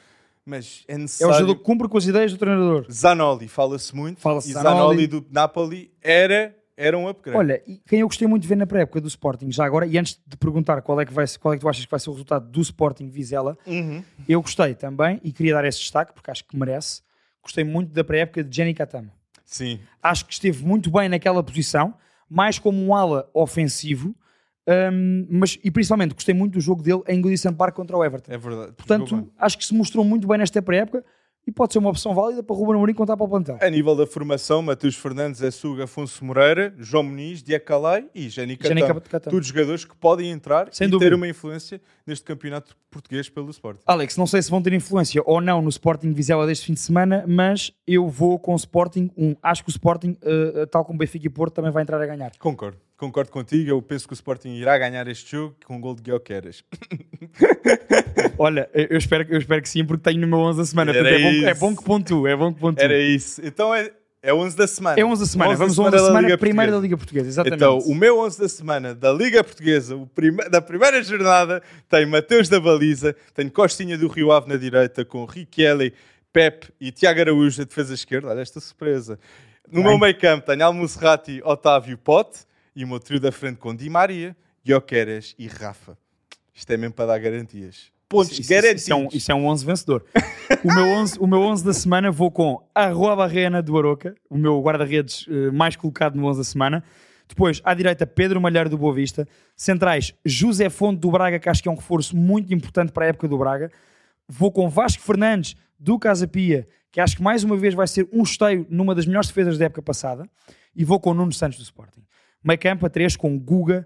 Mas 0.45 0.83
é 0.87 0.93
é 0.93 0.95
o 0.95 0.99
necessário... 0.99 1.33
jogador 1.35 1.55
que 1.55 1.63
cumpre 1.63 1.87
com 1.87 1.97
as 1.97 2.05
ideias 2.05 2.31
do 2.31 2.37
treinador. 2.37 2.85
Zanoli, 2.91 3.47
fala-se 3.47 3.95
muito. 3.95 4.19
Fala-se 4.19 4.49
e 4.49 4.53
Zanoli. 4.53 4.75
Zanoli 4.77 5.07
do 5.07 5.25
Napoli 5.29 5.91
era, 6.01 6.55
era 6.75 6.97
um 6.97 7.07
upgrade. 7.07 7.37
Olha, 7.37 7.61
e 7.67 7.77
quem 7.87 7.99
eu 7.99 8.07
gostei 8.07 8.27
muito 8.27 8.41
de 8.41 8.47
ver 8.47 8.55
na 8.55 8.65
pré-época 8.65 8.99
do 8.99 9.07
Sporting, 9.07 9.51
já 9.51 9.63
agora, 9.65 9.85
e 9.85 9.97
antes 9.97 10.19
de 10.25 10.35
perguntar 10.37 10.81
qual 10.81 10.99
é 10.99 11.05
que, 11.05 11.13
vai, 11.13 11.25
qual 11.39 11.53
é 11.53 11.57
que 11.57 11.61
tu 11.61 11.69
achas 11.69 11.85
que 11.85 11.91
vai 11.91 11.99
ser 11.99 12.09
o 12.09 12.13
resultado 12.13 12.49
do 12.49 12.61
Sporting 12.61 13.07
Vizela, 13.09 13.55
Uhum. 13.67 14.03
eu 14.27 14.41
gostei 14.41 14.73
também, 14.73 15.19
e 15.23 15.31
queria 15.31 15.53
dar 15.53 15.65
esse 15.65 15.79
destaque, 15.79 16.11
porque 16.13 16.31
acho 16.31 16.43
que 16.43 16.57
merece, 16.57 17.01
gostei 17.43 17.63
muito 17.63 17.91
da 17.93 18.03
pré-época 18.03 18.43
de 18.43 18.55
Jenny 18.55 18.73
Katama. 18.73 19.11
Sim, 19.45 19.79
Acho 20.01 20.25
que 20.25 20.33
esteve 20.33 20.65
muito 20.65 20.89
bem 20.89 21.07
naquela 21.09 21.43
posição, 21.43 21.93
mais 22.29 22.57
como 22.57 22.81
um 22.83 22.95
ala 22.95 23.29
ofensivo, 23.33 24.15
hum, 24.67 25.27
mas, 25.29 25.57
e 25.63 25.71
principalmente 25.71 26.13
gostei 26.13 26.33
muito 26.33 26.53
do 26.53 26.61
jogo 26.61 26.83
dele 26.83 27.01
em 27.07 27.21
Goodison 27.21 27.53
Park 27.53 27.75
contra 27.75 27.97
o 27.97 28.03
Everton. 28.03 28.31
é 28.31 28.37
verdade. 28.37 28.73
Portanto, 28.73 29.31
acho 29.37 29.57
que 29.57 29.65
se 29.65 29.73
mostrou 29.73 30.03
muito 30.03 30.27
bem 30.27 30.37
nesta 30.37 30.61
pré-época 30.61 31.03
e 31.45 31.51
pode 31.51 31.73
ser 31.73 31.79
uma 31.79 31.89
opção 31.89 32.13
válida 32.13 32.43
para 32.43 32.55
Ruben 32.55 32.75
Amorim 32.75 32.93
contar 32.93 33.17
para 33.17 33.25
o 33.25 33.29
plantel. 33.29 33.57
A 33.61 33.69
nível 33.69 33.95
da 33.95 34.05
formação, 34.05 34.61
Matheus 34.61 34.95
Fernandes, 34.95 35.41
Essuga, 35.41 35.85
Afonso 35.85 36.23
Moreira, 36.23 36.73
João 36.77 37.03
Muniz, 37.03 37.41
Diacalay 37.41 38.07
e 38.13 38.29
Catamo. 38.57 39.01
Catamo. 39.01 39.31
Todos 39.31 39.47
jogadores 39.47 39.85
que 39.85 39.95
podem 39.95 40.29
entrar 40.29 40.69
Sem 40.71 40.87
e 40.87 40.91
dúvida. 40.91 41.09
ter 41.09 41.15
uma 41.15 41.27
influência 41.27 41.81
neste 42.05 42.23
campeonato 42.25 42.75
português 42.89 43.29
pelo 43.29 43.49
Sporting. 43.49 43.81
Alex, 43.85 44.17
não 44.17 44.27
sei 44.27 44.41
se 44.41 44.51
vão 44.51 44.61
ter 44.61 44.73
influência 44.73 45.21
ou 45.25 45.41
não 45.41 45.61
no 45.61 45.69
Sporting 45.69 46.11
Vizela 46.13 46.45
deste 46.45 46.65
fim 46.65 46.73
de 46.73 46.79
semana, 46.79 47.23
mas 47.27 47.73
eu 47.87 48.07
vou 48.07 48.37
com 48.37 48.53
o 48.53 48.57
Sporting 48.57 49.09
1. 49.17 49.35
Acho 49.41 49.63
que 49.63 49.69
o 49.69 49.71
Sporting, 49.71 50.17
eh, 50.21 50.65
tal 50.67 50.85
como 50.85 50.99
Benfica 50.99 51.25
e 51.25 51.29
Porto, 51.29 51.55
também 51.55 51.71
vai 51.71 51.83
entrar 51.83 52.01
a 52.01 52.05
ganhar. 52.05 52.31
Concordo, 52.37 52.77
concordo 53.01 53.31
contigo. 53.31 53.71
Eu 53.71 53.81
penso 53.81 54.07
que 54.07 54.13
o 54.13 54.15
Sporting 54.15 54.49
irá 54.49 54.77
ganhar 54.77 55.07
este 55.07 55.31
jogo 55.31 55.55
com 55.65 55.75
um 55.75 55.81
gol 55.81 55.95
de 55.95 56.03
Guilherme. 56.03 56.51
Olha, 58.37 58.69
eu 58.73 58.97
espero, 58.97 59.25
eu 59.27 59.39
espero 59.39 59.61
que 59.61 59.69
sim, 59.69 59.83
porque 59.83 60.03
tenho 60.03 60.21
no 60.21 60.27
meu 60.27 60.39
11 60.39 60.59
da 60.59 60.65
semana. 60.65 60.91
Era 60.91 61.01
Portanto, 61.01 61.19
é, 61.19 61.23
bom, 61.23 61.47
é 61.47 61.51
isso. 61.51 61.59
bom 61.59 61.75
que 61.75 61.83
ponto, 61.83 62.27
é 62.27 62.35
bom 62.35 62.53
que. 62.53 62.81
Era 62.81 62.97
isso. 62.99 63.41
Então 63.43 63.73
é, 63.73 63.91
é 64.21 64.31
11 64.31 64.55
da 64.55 64.67
semana. 64.67 64.99
É 64.99 65.03
11 65.03 65.19
da 65.19 65.27
semana, 65.27 65.51
11 65.51 65.59
vamos 65.59 65.79
ao 65.79 65.85
11 65.85 65.91
da 65.91 65.97
da 65.97 66.07
semana, 66.07 66.27
Liga 66.27 66.37
primeiro 66.37 66.71
da. 66.73 66.79
Liga 66.79 66.97
Portuguesa, 66.97 67.27
exatamente. 67.27 67.57
Então, 67.57 67.79
o 67.79 67.95
meu 67.95 68.19
11 68.19 68.39
da 68.39 68.49
semana 68.49 68.93
da 68.93 69.11
Liga 69.11 69.43
Portuguesa, 69.43 69.95
o 69.95 70.07
da 70.51 70.61
primeira 70.61 71.01
jornada, 71.01 71.63
tem 71.89 72.05
Mateus 72.05 72.47
da 72.47 72.59
Baliza, 72.59 73.15
tem 73.33 73.49
Costinha 73.49 73.97
do 73.97 74.07
Rio 74.07 74.31
Ave 74.31 74.47
na 74.47 74.57
direita, 74.57 75.03
com 75.03 75.25
Riquelme, 75.25 75.91
Pep 76.31 76.67
e 76.79 76.91
Tiago 76.91 77.19
Araújo 77.19 77.59
na 77.59 77.65
defesa 77.65 77.95
esquerda. 77.95 78.27
Olha 78.27 78.41
esta 78.41 78.59
surpresa. 78.59 79.17
No 79.67 79.81
Bem. 79.81 79.89
meu 79.89 79.99
meio 79.99 80.17
campo 80.19 80.45
tenho 80.45 80.65
Almusrati, 80.65 81.41
Otávio 81.43 81.97
Pote 81.97 82.50
e 82.75 82.83
o 82.83 82.87
meu 82.87 82.99
trio 82.99 83.19
da 83.19 83.31
frente 83.31 83.57
com 83.57 83.75
Di 83.75 83.89
Maria, 83.89 84.35
Guioqueras 84.65 85.35
e 85.37 85.47
Rafa. 85.47 85.97
Isto 86.53 86.71
é 86.71 86.77
mesmo 86.77 86.93
para 86.93 87.07
dar 87.07 87.19
garantias. 87.19 87.91
Pontos 88.07 88.31
Isso- 88.33 88.41
isso- 88.41 88.49
garantidos. 88.49 88.81
Isso 88.83 88.91
é, 88.91 88.95
um, 88.95 89.07
isso 89.11 89.31
é 89.31 89.35
um 89.35 89.45
11 89.47 89.65
vencedor. 89.65 90.05
o, 90.63 90.73
meu 90.73 90.83
11, 90.85 91.17
o 91.19 91.27
meu 91.27 91.39
11 91.41 91.63
da 91.63 91.73
semana 91.73 92.11
vou 92.11 92.29
com 92.29 92.61
Arroa 92.75 93.15
Barrena 93.15 93.61
do 93.61 93.77
Aroca, 93.77 94.15
o 94.29 94.37
meu 94.37 94.61
guarda-redes 94.61 95.25
eh, 95.29 95.49
mais 95.51 95.75
colocado 95.75 96.15
no 96.15 96.25
11 96.27 96.39
da 96.39 96.43
semana. 96.43 96.83
Depois, 97.27 97.61
à 97.63 97.73
direita, 97.73 98.05
Pedro 98.05 98.41
Malheiro 98.41 98.69
do 98.69 98.77
Boa 98.77 98.93
Vista. 98.93 99.25
Centrais, 99.55 100.13
José 100.25 100.69
Fonte 100.69 100.99
do 100.99 101.09
Braga, 101.09 101.39
que 101.39 101.47
acho 101.47 101.63
que 101.63 101.69
é 101.69 101.71
um 101.71 101.75
reforço 101.75 102.15
muito 102.15 102.53
importante 102.53 102.91
para 102.91 103.05
a 103.05 103.07
época 103.07 103.27
do 103.29 103.37
Braga. 103.37 103.71
Vou 104.27 104.51
com 104.51 104.67
Vasco 104.69 105.01
Fernandes 105.01 105.55
do 105.79 105.97
Casa 105.97 106.27
Pia, 106.27 106.67
que 106.91 106.99
acho 106.99 107.15
que 107.15 107.23
mais 107.23 107.45
uma 107.45 107.55
vez 107.55 107.73
vai 107.73 107.87
ser 107.87 108.07
um 108.11 108.23
esteio 108.23 108.67
numa 108.69 108.93
das 108.93 109.05
melhores 109.05 109.29
defesas 109.29 109.57
da 109.57 109.65
época 109.65 109.81
passada. 109.81 110.29
E 110.75 110.83
vou 110.83 110.99
com 110.99 111.13
Nuno 111.13 111.31
Santos 111.31 111.57
do 111.57 111.63
Sporting. 111.63 112.01
Meio 112.43 112.59
campo 112.59 112.85
a 112.85 112.89
3 112.89 113.15
com 113.15 113.37
Guga 113.37 113.85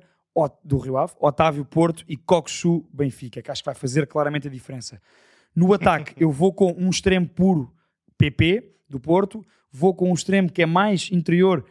do 0.64 0.78
Rio 0.78 0.98
Ave, 0.98 1.14
Otávio 1.20 1.64
Porto 1.64 2.04
e 2.08 2.18
Coxu 2.18 2.86
Benfica, 2.94 3.42
que 3.42 3.50
acho 3.50 3.62
que 3.62 3.66
vai 3.66 3.76
fazer 3.76 4.06
claramente 4.08 4.48
a 4.48 4.52
diferença. 4.52 5.02
No 5.56 5.74
ataque, 5.74 6.14
eu 6.22 6.32
vou 6.32 6.54
com 6.54 6.74
um 6.78 6.90
extremo 6.90 7.28
puro 7.28 7.74
PP 8.18 8.76
do 8.90 9.00
Porto, 9.00 9.46
vou 9.72 9.94
com 9.94 10.12
um 10.12 10.14
extremo 10.14 10.52
que 10.52 10.62
é 10.62 10.66
mais 10.66 11.10
interior, 11.12 11.66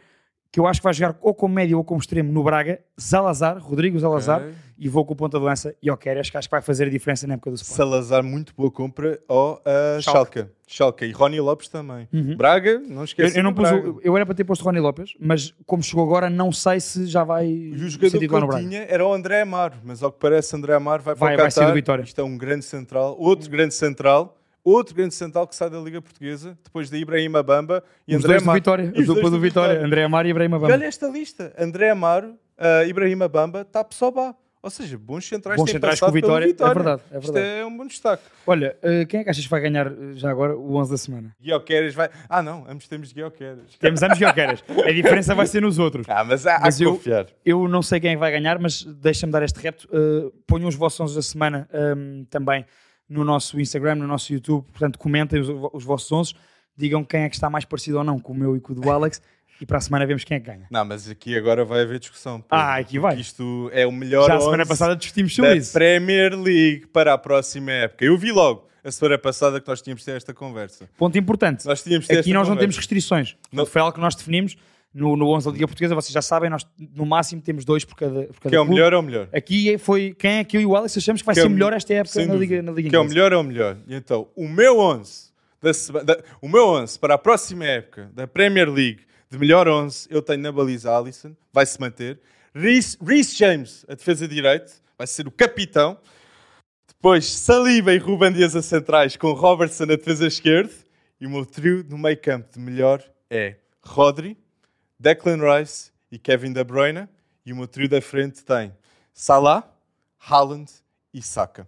que 0.55 0.59
eu 0.61 0.65
acho 0.67 0.79
que 0.79 0.85
vai 0.85 0.93
jogar 0.93 1.17
ou 1.21 1.33
como 1.33 1.53
médio 1.53 1.77
ou 1.77 1.83
como 1.83 1.99
extremo 1.99 2.31
no 2.31 2.41
Braga, 2.41 2.79
Zalazar, 2.97 3.57
Rodrigo 3.61 3.99
Zalazar, 3.99 4.39
Ok. 4.39 4.53
e 4.79 4.87
vou 4.87 5.03
com 5.03 5.11
o 5.11 5.15
ponta 5.17 5.37
de 5.37 5.43
lança 5.43 5.75
e 5.83 5.91
Oqueras, 5.91 6.29
que 6.29 6.37
acho 6.37 6.47
que 6.47 6.51
vai 6.51 6.61
fazer 6.61 6.85
a 6.85 6.89
diferença 6.89 7.27
na 7.27 7.33
época 7.33 7.51
do 7.51 7.55
Sporting. 7.57 7.75
Salazar, 7.75 8.23
muito 8.23 8.53
boa 8.55 8.71
compra 8.71 9.19
ao 9.27 9.55
uh, 9.55 10.01
Schalke. 10.01 10.39
Schalke. 10.39 10.49
Schalke. 10.65 11.05
E 11.07 11.11
Rony 11.11 11.41
Lopes 11.41 11.67
também. 11.67 12.07
Uhum. 12.13 12.37
Braga, 12.37 12.79
não 12.87 12.99
Eu, 12.99 13.03
esquece. 13.03 13.37
eu 13.37 13.43
não 13.43 13.53
pus 13.53 13.69
o- 13.69 13.99
eu 14.01 14.15
era 14.15 14.25
para 14.25 14.33
ter 14.33 14.45
posto 14.45 14.63
Rony 14.63 14.79
Lopes, 14.79 15.13
mas 15.19 15.53
como 15.65 15.83
chegou 15.83 16.05
agora, 16.05 16.29
não 16.29 16.53
sei 16.53 16.79
se 16.79 17.05
já 17.05 17.25
vai 17.25 17.47
E 17.47 17.73
o 17.73 17.89
jogador 17.89 18.17
que 18.17 18.23
eu 18.25 18.29
Braga. 18.47 18.59
tinha 18.59 18.83
era 18.87 19.05
o 19.05 19.11
André 19.13 19.41
Amaro, 19.41 19.75
mas 19.83 20.01
ao 20.01 20.09
que 20.09 20.19
parece 20.21 20.55
André 20.55 20.73
Amaro 20.73 21.03
vai 21.03 21.15
para 21.15 21.25
Vai- 21.25 21.35
o 21.35 21.37
vai 21.37 21.51
ser 21.51 21.65
do 21.67 21.73
Vitória. 21.73 22.01
Isto 22.01 22.21
é 22.21 22.23
um 22.23 22.37
grande 22.37 22.63
central, 22.63 23.17
outro 23.19 23.49
grande 23.49 23.73
central, 23.73 24.37
outro 24.65 24.95
grande 24.95 25.13
central 25.13 25.47
que 25.47 25.55
sai 25.55 25.69
da 25.69 25.77
Liga 25.79 26.01
Portuguesa, 26.01 26.57
depois 26.63 26.89
de 26.89 26.97
Ibrahima 26.97 27.41
Bamba 27.43 27.83
e 28.07 28.15
Os 28.15 28.25
André 28.25 28.37
Amaro. 28.39 28.57
Vitória. 28.59 28.93
Os 28.97 29.05
dupla 29.05 29.21
dois 29.21 29.33
do 29.33 29.39
Vitória. 29.39 29.85
André 29.85 30.03
Amaro 30.03 30.27
e 30.27 30.31
Ibrahima 30.31 30.57
E 30.57 30.59
Bamba. 30.59 30.73
olha 30.73 30.85
esta 30.85 31.07
lista: 31.07 31.53
André 31.57 31.91
Amaro, 31.91 32.29
uh, 32.57 32.87
Ibrahima 32.87 33.27
Bamba, 33.27 33.63
Tapsoba. 33.63 34.35
Ou 34.63 34.71
seja, 34.71 34.97
bons 34.97 35.27
centrais 35.27 35.57
Bons 35.59 35.65
têm 35.67 35.73
centrais 35.73 35.99
com 35.99 36.11
Vitória, 36.11 36.51
pelo 36.51 36.71
é 36.71 36.73
verdade, 36.73 37.01
é 37.11 37.19
Isto 37.19 37.31
verdade. 37.33 37.59
é 37.59 37.65
um 37.67 37.77
bom 37.77 37.85
destaque. 37.85 38.23
Olha, 38.47 38.75
eh, 38.81 39.05
quem 39.05 39.19
é 39.19 39.23
que 39.23 39.29
achas 39.29 39.43
que 39.43 39.49
vai 39.51 39.61
ganhar 39.61 39.85
eh, 39.85 40.13
já 40.15 40.31
agora 40.31 40.57
o 40.57 40.75
11 40.77 40.89
da 40.89 40.97
semana? 40.97 41.35
Guioqueres 41.39 41.93
vai. 41.93 42.09
Ah, 42.27 42.41
não, 42.41 42.65
ambos 42.67 42.87
temos 42.87 43.13
Guioqueres. 43.13 43.77
Temos 43.79 44.01
ambos 44.01 44.17
Guioqueras. 44.17 44.63
A 44.83 44.91
diferença 44.91 45.35
vai 45.35 45.45
ser 45.45 45.61
nos 45.61 45.77
outros. 45.77 46.07
Ah, 46.09 46.23
mas 46.23 46.47
há, 46.47 46.59
Mas 46.63 46.81
eu- 46.81 46.93
confiar. 46.93 47.27
Eu 47.45 47.67
não 47.67 47.83
sei 47.83 47.99
quem 47.99 48.13
é 48.13 48.17
vai 48.17 48.31
ganhar, 48.31 48.57
mas 48.57 48.83
deixa-me 48.83 49.31
dar 49.31 49.43
este 49.43 49.59
repto. 49.59 49.87
Uh, 49.95 50.31
ponham 50.47 50.67
os 50.67 50.73
vossos 50.73 50.99
11 50.99 51.13
da 51.15 51.21
semana 51.21 51.69
um, 51.95 52.25
também 52.27 52.65
no 53.09 53.23
nosso 53.23 53.59
Instagram, 53.59 53.95
no 53.95 54.07
nosso 54.07 54.31
YouTube. 54.33 54.65
Portanto, 54.71 54.97
comentem 54.99 55.39
os, 55.39 55.49
os 55.73 55.83
vossos 55.83 56.11
11. 56.11 56.33
Digam 56.77 57.03
quem 57.03 57.21
é 57.21 57.29
que 57.29 57.35
está 57.35 57.49
mais 57.49 57.63
parecido 57.65 57.97
ou 57.99 58.03
não 58.03 58.19
com 58.19 58.33
o 58.33 58.35
meu 58.35 58.55
e 58.57 58.59
com 58.59 58.73
o 58.73 58.75
do 58.75 58.89
Alex. 58.91 59.21
E 59.61 59.65
para 59.65 59.77
a 59.77 59.81
semana 59.81 60.05
vemos 60.05 60.25
quem 60.25 60.35
é 60.35 60.39
que 60.41 60.47
ganha. 60.47 60.67
Não, 60.69 60.83
mas 60.83 61.09
aqui 61.09 61.37
agora 61.37 61.63
vai 61.63 61.81
haver 61.81 61.97
discussão. 61.99 62.41
Pedro, 62.41 62.57
Ah, 62.57 62.75
aqui 62.75 62.99
vai. 62.99 63.11
porque 63.11 63.21
Isto 63.21 63.69
é 63.71 63.87
o 63.87 63.91
melhor 63.91 64.27
Já 64.27 64.35
a 64.35 64.39
semana 64.41 64.63
11 64.63 64.69
passada 64.69 64.95
discutimos 64.97 65.33
sobre 65.33 65.55
isso. 65.55 65.71
Premier 65.71 66.33
League 66.37 66.87
para 66.87 67.13
a 67.13 67.17
próxima 67.17 67.71
época. 67.71 68.03
Eu 68.03 68.17
vi 68.17 68.33
logo 68.33 68.67
a 68.83 68.91
semana 68.91 69.17
passada 69.17 69.61
que 69.61 69.67
nós 69.69 69.81
tínhamos 69.81 70.01
de 70.01 70.07
ter 70.07 70.17
esta 70.17 70.33
conversa. 70.33 70.89
Ponto 70.97 71.17
importante. 71.17 71.65
Nós 71.65 71.81
tínhamos 71.81 72.05
ter 72.05 72.19
Aqui 72.19 72.33
nós 72.33 72.39
não 72.49 72.55
conversa. 72.55 72.59
temos 72.63 72.75
restrições. 72.75 73.37
Não. 73.49 73.65
Foi 73.65 73.79
algo 73.81 73.93
que 73.93 74.01
nós 74.01 74.13
definimos 74.13 74.57
no, 74.95 75.15
no 75.17 75.27
11 75.29 75.45
da 75.45 75.51
Liga 75.51 75.67
Portuguesa. 75.67 75.93
Vocês 75.93 76.13
já 76.13 76.21
sabem, 76.21 76.49
nós 76.49 76.65
no 76.95 77.05
máximo 77.05 77.41
temos 77.41 77.65
dois 77.65 77.83
por 77.85 77.95
cada, 77.95 78.23
por 78.23 78.39
cada 78.39 78.49
Que 78.49 78.55
é 78.55 78.59
o 78.59 78.63
clube. 78.63 78.75
melhor 78.75 78.93
é 78.93 78.97
o 78.97 79.01
melhor. 79.03 79.29
Aqui 79.33 79.73
é- 79.73 79.77
foi 79.77 80.15
quem 80.17 80.37
é 80.37 80.43
que 80.43 80.55
eu 80.57 80.61
e 80.61 80.65
o 80.65 80.75
Alex 80.75 80.97
achamos 80.97 81.21
que 81.21 81.25
vai 81.25 81.35
Que 81.35 81.41
é 81.41 81.43
ser 81.43 81.47
o- 81.47 81.51
melhor 81.51 81.73
esta 81.73 81.93
época 81.93 82.25
na. 82.25 82.33
Liga, 82.33 82.61
na 82.61 82.71
Liga 82.71 82.89
Que 82.89 82.95
é 82.95 82.99
o 82.99 83.03
melhor 83.03 83.31
é 83.33 83.37
o 83.37 83.43
melhor. 83.43 83.77
E 83.87 83.93
então, 83.93 84.27
o 84.35 84.47
meu 84.47 84.79
11, 84.79 85.31
da 85.61 85.71
da- 86.03 86.23
o 86.41 86.47
meu 86.47 86.65
11 86.69 86.97
para 86.97 87.13
a 87.15 87.17
próxima 87.17 87.65
época 87.65 88.09
da 88.13 88.25
Premier 88.25 88.69
League 88.71 89.01
de 89.29 89.37
melhor 89.37 89.67
11, 89.67 90.07
eu 90.09 90.21
tenho 90.21 90.39
na 90.39 90.51
baliza 90.51 90.95
Alisson, 90.97 91.35
vai 91.51 91.65
se 91.65 91.79
manter. 91.79 92.19
Reece 92.53 92.97
Reece 93.05 93.35
James, 93.37 93.85
a 93.89 93.95
defesa 93.95 94.25
de 94.27 94.33
direito, 94.35 94.71
vai 94.97 95.05
ser 95.05 95.27
o 95.27 95.31
capitão. 95.31 95.97
Depois, 96.87 97.25
Saliba 97.25 97.93
e 97.93 97.97
Ruben 97.97 98.31
Dias 98.31 98.55
a 98.55 98.61
centrais, 98.61 99.15
com 99.17 99.31
Robertson 99.33 99.83
a 99.83 99.87
defesa 99.87 100.25
esquerda. 100.25 100.71
E 101.19 101.25
o 101.25 101.29
meu 101.29 101.45
trio 101.45 101.85
no 101.89 101.97
meio 101.97 102.17
campo 102.17 102.47
de 102.53 102.59
melhor 102.59 103.01
é 103.29 103.55
Rodri, 103.83 104.37
Declan 105.05 105.37
Rice 105.37 105.91
e 106.11 106.17
Kevin 106.17 106.51
De 106.51 106.63
Bruyne. 106.63 107.07
E 107.45 107.53
o 107.53 107.55
meu 107.55 107.67
trio 107.67 107.87
da 107.87 108.01
frente 108.01 108.43
tem 108.43 108.73
Salah, 109.13 109.63
Haaland 110.19 110.71
e 111.13 111.21
Saka. 111.21 111.67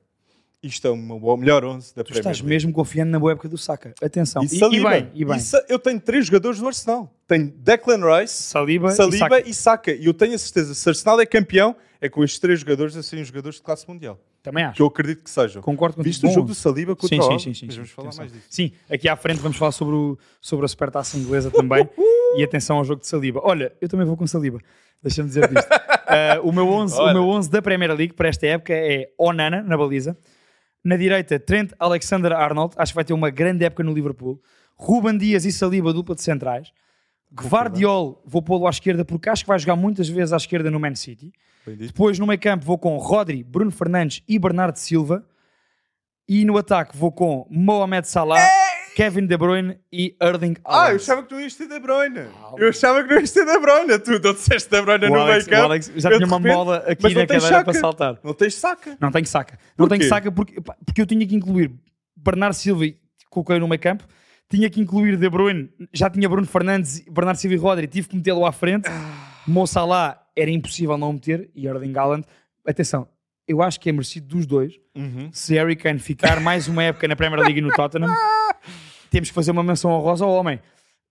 Isto 0.64 0.88
é 0.88 0.90
o 0.90 1.38
melhor 1.38 1.64
11 1.64 1.94
da 1.96 2.04
Tu 2.04 2.08
Premier 2.08 2.20
estás 2.22 2.38
League. 2.40 2.50
mesmo 2.50 2.74
confiando 2.74 3.12
na 3.12 3.20
boa 3.20 3.34
época 3.34 3.48
do 3.48 3.60
Saka. 3.60 3.94
Atenção. 4.02 4.42
E, 4.42 4.48
E, 4.48 4.56
e 4.56 4.58
Saliba. 4.60 4.90
bem, 4.90 5.12
e 5.14 5.24
bem. 5.24 5.38
E 5.38 5.72
eu 5.72 5.78
tenho 5.78 6.00
três 6.02 6.26
jogadores 6.26 6.60
do 6.60 6.66
Arsenal. 6.66 7.14
Tenho 7.28 7.52
Declan 7.52 8.00
Rice, 8.20 8.34
Saliba, 8.34 8.90
Saliba 8.92 9.16
e 9.16 9.20
Saka. 9.20 9.50
e 9.50 9.54
Saka. 9.54 9.92
E 9.92 10.06
eu 10.08 10.16
tenho 10.16 10.34
a 10.34 10.38
certeza, 10.40 10.74
se 10.74 10.88
o 10.88 10.90
Arsenal 10.90 11.22
é 11.22 11.26
campeão, 11.28 11.76
é 12.02 12.10
com 12.10 12.24
estes 12.24 12.40
três 12.40 12.60
jogadores 12.62 12.96
a 12.98 13.04
serem 13.04 13.24
jogadores 13.24 13.58
de 13.58 13.62
classe 13.62 13.88
mundial. 13.88 14.20
Também 14.44 14.64
acho. 14.64 14.76
Que 14.76 14.82
eu 14.82 14.88
acredito 14.88 15.24
que 15.24 15.30
sejam. 15.30 15.62
Concordo 15.62 15.96
contigo. 15.96 16.10
Viste 16.10 16.26
o 16.26 16.30
jogo 16.32 16.48
do 16.48 16.56
Saliba 16.56 16.96
contra 16.96 17.10
Sim, 17.16 17.20
o 17.20 17.40
sim, 17.40 17.54
sim, 17.54 17.68
sim. 17.68 17.76
Vamos 17.76 17.92
falar 17.92 18.08
Atenção. 18.10 18.24
mais 18.24 18.34
disso. 18.34 18.48
Sim, 18.50 18.72
aqui 18.90 19.10
à 19.10 19.16
frente 19.16 19.40
vamos 19.40 19.58
falar 19.58 19.72
sobre, 19.72 19.96
o, 19.96 20.18
sobre 20.40 20.66
a 20.66 20.68
supertaça 20.68 21.18
inglesa 21.18 21.52
também. 21.52 21.88
e 22.38 22.44
atenção 22.44 22.78
ao 22.78 22.86
jogo 22.86 23.02
de 23.02 23.08
Saliba. 23.08 23.42
Olha, 23.44 23.74
eu 23.82 23.90
também 23.90 24.06
vou 24.06 24.16
com 24.16 24.26
Saliba. 24.26 24.60
Deixa-me 25.02 25.28
dizer 25.28 25.44
isto. 25.46 25.68
Ah, 26.08 26.40
o, 26.44 26.52
meu 26.52 26.68
11, 26.68 27.00
o 27.00 27.14
meu 27.14 27.28
11 27.30 27.50
da 27.50 27.62
Premier 27.62 27.94
League 27.94 28.14
para 28.14 28.30
esta 28.30 28.48
época 28.48 28.74
é 28.74 29.10
Onana, 29.18 29.62
na 29.62 29.78
baliza. 29.78 30.18
Na 30.84 30.96
direita, 30.96 31.40
Trent 31.40 31.72
Alexander-Arnold. 31.80 32.74
Acho 32.78 32.94
que 32.94 32.96
vai 32.96 33.06
ter 33.06 33.14
uma 33.14 33.30
grande 33.30 33.66
época 33.66 33.84
no 33.84 33.94
Liverpool. 33.94 34.42
Ruben 34.76 35.18
Dias 35.18 35.46
e 35.46 35.52
Saliba, 35.52 35.92
dupla 35.92 36.16
de 36.16 36.22
centrais. 36.22 36.72
Guardiol, 37.34 38.22
vou 38.26 38.42
pô-lo 38.42 38.68
à 38.68 38.70
esquerda 38.70 39.04
porque 39.04 39.30
acho 39.30 39.44
que 39.44 39.48
vai 39.48 39.60
jogar 39.60 39.76
muitas 39.76 40.08
vezes 40.08 40.34
à 40.34 40.38
esquerda 40.38 40.72
no 40.72 40.80
Man 40.80 40.96
City. 40.96 41.32
Depois 41.66 42.18
no 42.18 42.26
meio 42.26 42.40
campo 42.40 42.66
vou 42.66 42.78
com 42.78 42.96
Rodri, 42.98 43.44
Bruno 43.44 43.72
Fernandes 43.72 44.24
e 44.28 44.40
Bernardo 44.40 44.78
Silva. 44.78 45.26
E 46.30 46.44
no 46.46 46.58
ataque 46.58 46.96
vou 46.98 47.12
com 47.12 47.46
Mohamed 47.50 48.06
Salah, 48.08 48.46
Kevin 48.98 49.26
De 49.26 49.38
Bruyne 49.38 49.78
e 49.92 50.14
Erling 50.22 50.56
Ah, 50.66 50.72
eu 50.72 50.76
Haaland. 50.80 50.96
achava 50.98 51.24
que 51.24 51.30
tu 51.30 51.40
ias 51.40 51.56
ter 51.56 51.68
De 51.70 51.80
Bruyne. 51.80 52.20
Eu 52.58 52.70
achava 52.70 53.02
que 53.04 53.14
não 53.14 53.22
ias 53.22 53.32
ter 53.32 53.46
De 53.46 53.60
Bruyne. 53.60 54.00
Tu 54.00 54.12
não 54.22 54.34
disseste 54.34 54.70
De 54.70 54.82
Bruyne 54.82 55.08
no 55.10 55.16
Alex, 55.20 55.46
meio 55.48 55.58
campo. 55.58 55.64
Alex 55.72 55.92
já 55.96 56.10
Eu, 56.10 56.18
tinha 56.18 56.28
uma 56.28 56.38
repente, 56.38 56.54
mola 56.54 56.78
aqui 56.88 57.04
na 57.14 57.22
cadeira 57.22 57.40
Saka. 57.42 57.64
para 57.64 57.74
saltar. 57.80 58.20
Não 58.24 58.34
tens 58.34 58.56
saca. 58.56 58.98
Não 59.00 59.12
tenho 59.12 59.26
saca. 59.26 59.60
Não 59.78 59.88
tenho 59.88 60.04
saca 60.04 60.32
porque, 60.32 60.60
porque 60.62 61.02
eu 61.02 61.06
tinha 61.06 61.26
que 61.26 61.36
incluir 61.36 61.72
Bernardo 62.16 62.56
Silva 62.56 62.86
e 62.86 62.98
coloquei 63.30 63.58
no 63.60 63.68
meio 63.68 63.80
campo. 63.80 64.06
Tinha 64.50 64.70
que 64.70 64.80
incluir 64.80 65.18
De 65.18 65.30
Bruyne. 65.30 65.70
Já 65.94 66.10
tinha 66.10 66.28
Bruno 66.30 66.48
Fernandes, 66.48 67.04
Bernardo 67.10 67.38
Silva 67.38 67.56
e 67.56 67.58
Rodri. 67.58 67.88
Tive 67.88 68.08
que 68.10 68.16
metê-lo 68.16 68.46
à 68.46 68.52
frente. 68.52 68.88
Ah. 68.88 69.42
Mo 69.46 69.68
Salah 69.68 70.22
era 70.36 70.50
impossível 70.50 70.98
não 70.98 71.14
meter. 71.14 71.50
E 71.54 71.68
Erling 71.68 71.98
Haaland. 71.98 72.26
Atenção, 72.66 73.08
eu 73.48 73.62
acho 73.62 73.80
que 73.80 73.90
é 73.90 73.92
merecido 73.92 74.28
dos 74.28 74.46
dois. 74.46 74.74
Uhum. 74.96 75.30
se 75.32 75.54
Harry 75.54 75.76
Kane 75.76 76.00
ficar 76.00 76.40
mais 76.40 76.68
uma 76.68 76.84
época 76.84 77.08
na 77.08 77.16
Premier 77.16 77.40
League 77.42 77.60
e 77.60 77.62
no 77.62 77.70
Tottenham, 77.72 78.10
temos 79.12 79.30
que 79.30 79.36
fazer 79.36 79.52
uma 79.52 79.64
menção 79.64 79.92
honrosa 79.92 80.26
ao 80.26 80.32
homem. 80.32 80.60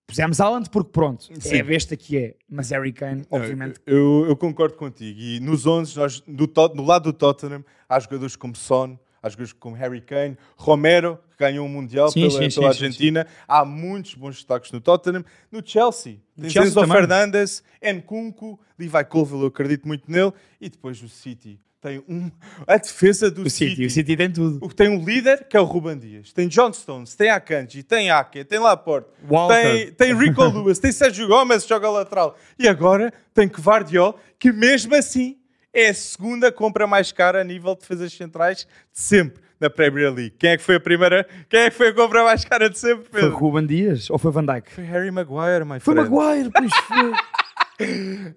Pusemos 0.07 0.41
Haaland 0.41 0.71
porque 0.71 0.91
pronto, 0.91 1.29
Sim. 1.41 1.57
é 1.57 1.61
a 1.61 1.65
besta 1.65 1.97
que 1.97 2.17
é. 2.17 2.35
Mas 2.49 2.71
Harry 2.71 2.93
Kane, 2.93 3.25
obviamente, 3.31 3.81
Eu, 3.87 4.25
eu 4.29 4.37
concordo 4.37 4.77
contigo. 4.77 5.19
E 5.19 5.41
nos 5.41 5.67
11, 5.67 5.97
nós, 5.97 6.21
do, 6.21 6.47
do 6.47 6.83
lado 6.85 7.05
do 7.05 7.13
Tottenham, 7.13 7.65
há 7.89 7.99
jogadores 7.99 8.37
como 8.37 8.55
Son, 8.55 8.99
há 9.23 9.29
jogadores 9.29 9.53
como 9.53 9.75
Harry 9.75 10.01
Kane, 10.01 10.37
Romero, 10.57 11.19
que 11.37 11.45
ganhou 11.45 11.67
o 11.67 11.69
Mundial 11.69 12.09
Sim, 12.11 12.21
pela, 12.21 12.31
sim, 12.31 12.39
pela 12.39 12.51
sim, 12.51 12.65
Argentina. 12.85 13.27
Há 13.47 13.65
muitos 13.65 14.15
bons 14.15 14.37
destaques 14.37 14.73
no 14.73 14.81
Tottenham. 14.81 15.25
No 15.53 15.63
Chelsea, 15.65 16.19
tens 16.41 16.53
Chelsea 16.53 16.83
Enzo. 16.83 16.93
Fernandes, 16.93 17.63
Nkunku, 17.83 18.59
Levi 18.79 19.05
Colville, 19.05 19.43
eu 19.43 19.47
acredito 19.49 19.87
muito 19.87 20.11
nele. 20.11 20.33
E 20.61 20.69
depois 20.69 21.03
o 21.03 21.09
City. 21.09 21.61
Tem 21.79 22.03
um, 22.09 22.31
a 22.67 22.79
defesa 22.79 23.31
do 23.31 23.43
o 23.43 23.51
City, 23.51 23.71
City. 23.71 23.87
o 23.87 23.91
City 23.91 24.17
tem 24.17 24.33
tudo. 24.33 24.65
O- 24.65 24.73
Tem 24.73 24.89
um 24.89 25.05
líder 25.05 25.45
que 25.47 25.57
é 25.57 25.61
o 25.61 25.65
Ruben 25.65 25.97
Dias, 25.97 26.33
tem 26.33 26.49
John 26.49 26.73
Stones, 26.73 27.15
tem 27.15 27.31
Akanji, 27.31 27.83
tem 27.83 28.11
Ake, 28.11 28.43
tem 28.45 28.59
Laporte, 28.59 29.09
Walker. 29.29 29.55
tem, 29.55 29.93
tem 29.93 30.15
Rico 30.19 30.43
Lewis, 30.49 30.79
tem 30.81 30.91
Sérgio 30.91 31.29
Gomes 31.29 31.65
joga 31.67 31.89
lateral 31.91 32.37
e 32.59 32.67
agora 32.67 33.13
tem 33.33 33.47
Kvardiol 33.47 34.19
que 34.39 34.51
mesmo 34.51 34.97
assim 34.97 35.37
é 35.77 35.89
a 35.89 35.95
segunda 35.95 36.51
compra 36.51 36.87
mais 36.87 37.13
cara 37.13 37.41
a 37.41 37.45
nível 37.45 37.75
de 37.75 37.81
defesas 37.81 38.13
centrais 38.13 38.59
de 38.59 38.67
sempre 38.93 39.43
na 39.61 39.69
Premier 39.71 40.11
League. 40.13 40.35
Quem 40.39 40.51
é 40.51 40.57
que 40.57 40.63
foi 40.63 40.77
a 40.77 40.81
primeira? 40.81 41.27
Quem 41.49 41.61
é 41.61 41.71
que 41.71 41.77
foi 41.77 41.89
a 41.89 41.95
compra 41.95 42.25
mais 42.25 42.45
cara 42.45 42.69
de 42.71 42.79
sempre? 42.79 43.05
Foi 43.11 43.21
Pedro? 43.21 43.37
Ruben 43.37 43.67
Dias 43.67 44.09
ou 44.11 44.19
foi 44.19 44.31
Van 44.33 44.45
Dijk? 44.45 44.71
Foi 44.73 44.85
Harry 44.85 45.11
Maguire, 45.11 45.65
my 45.65 45.79
Foi 45.81 45.95
friend. 45.95 46.11
Maguire, 46.11 46.51
pois 46.51 46.75
foi. 46.75 47.13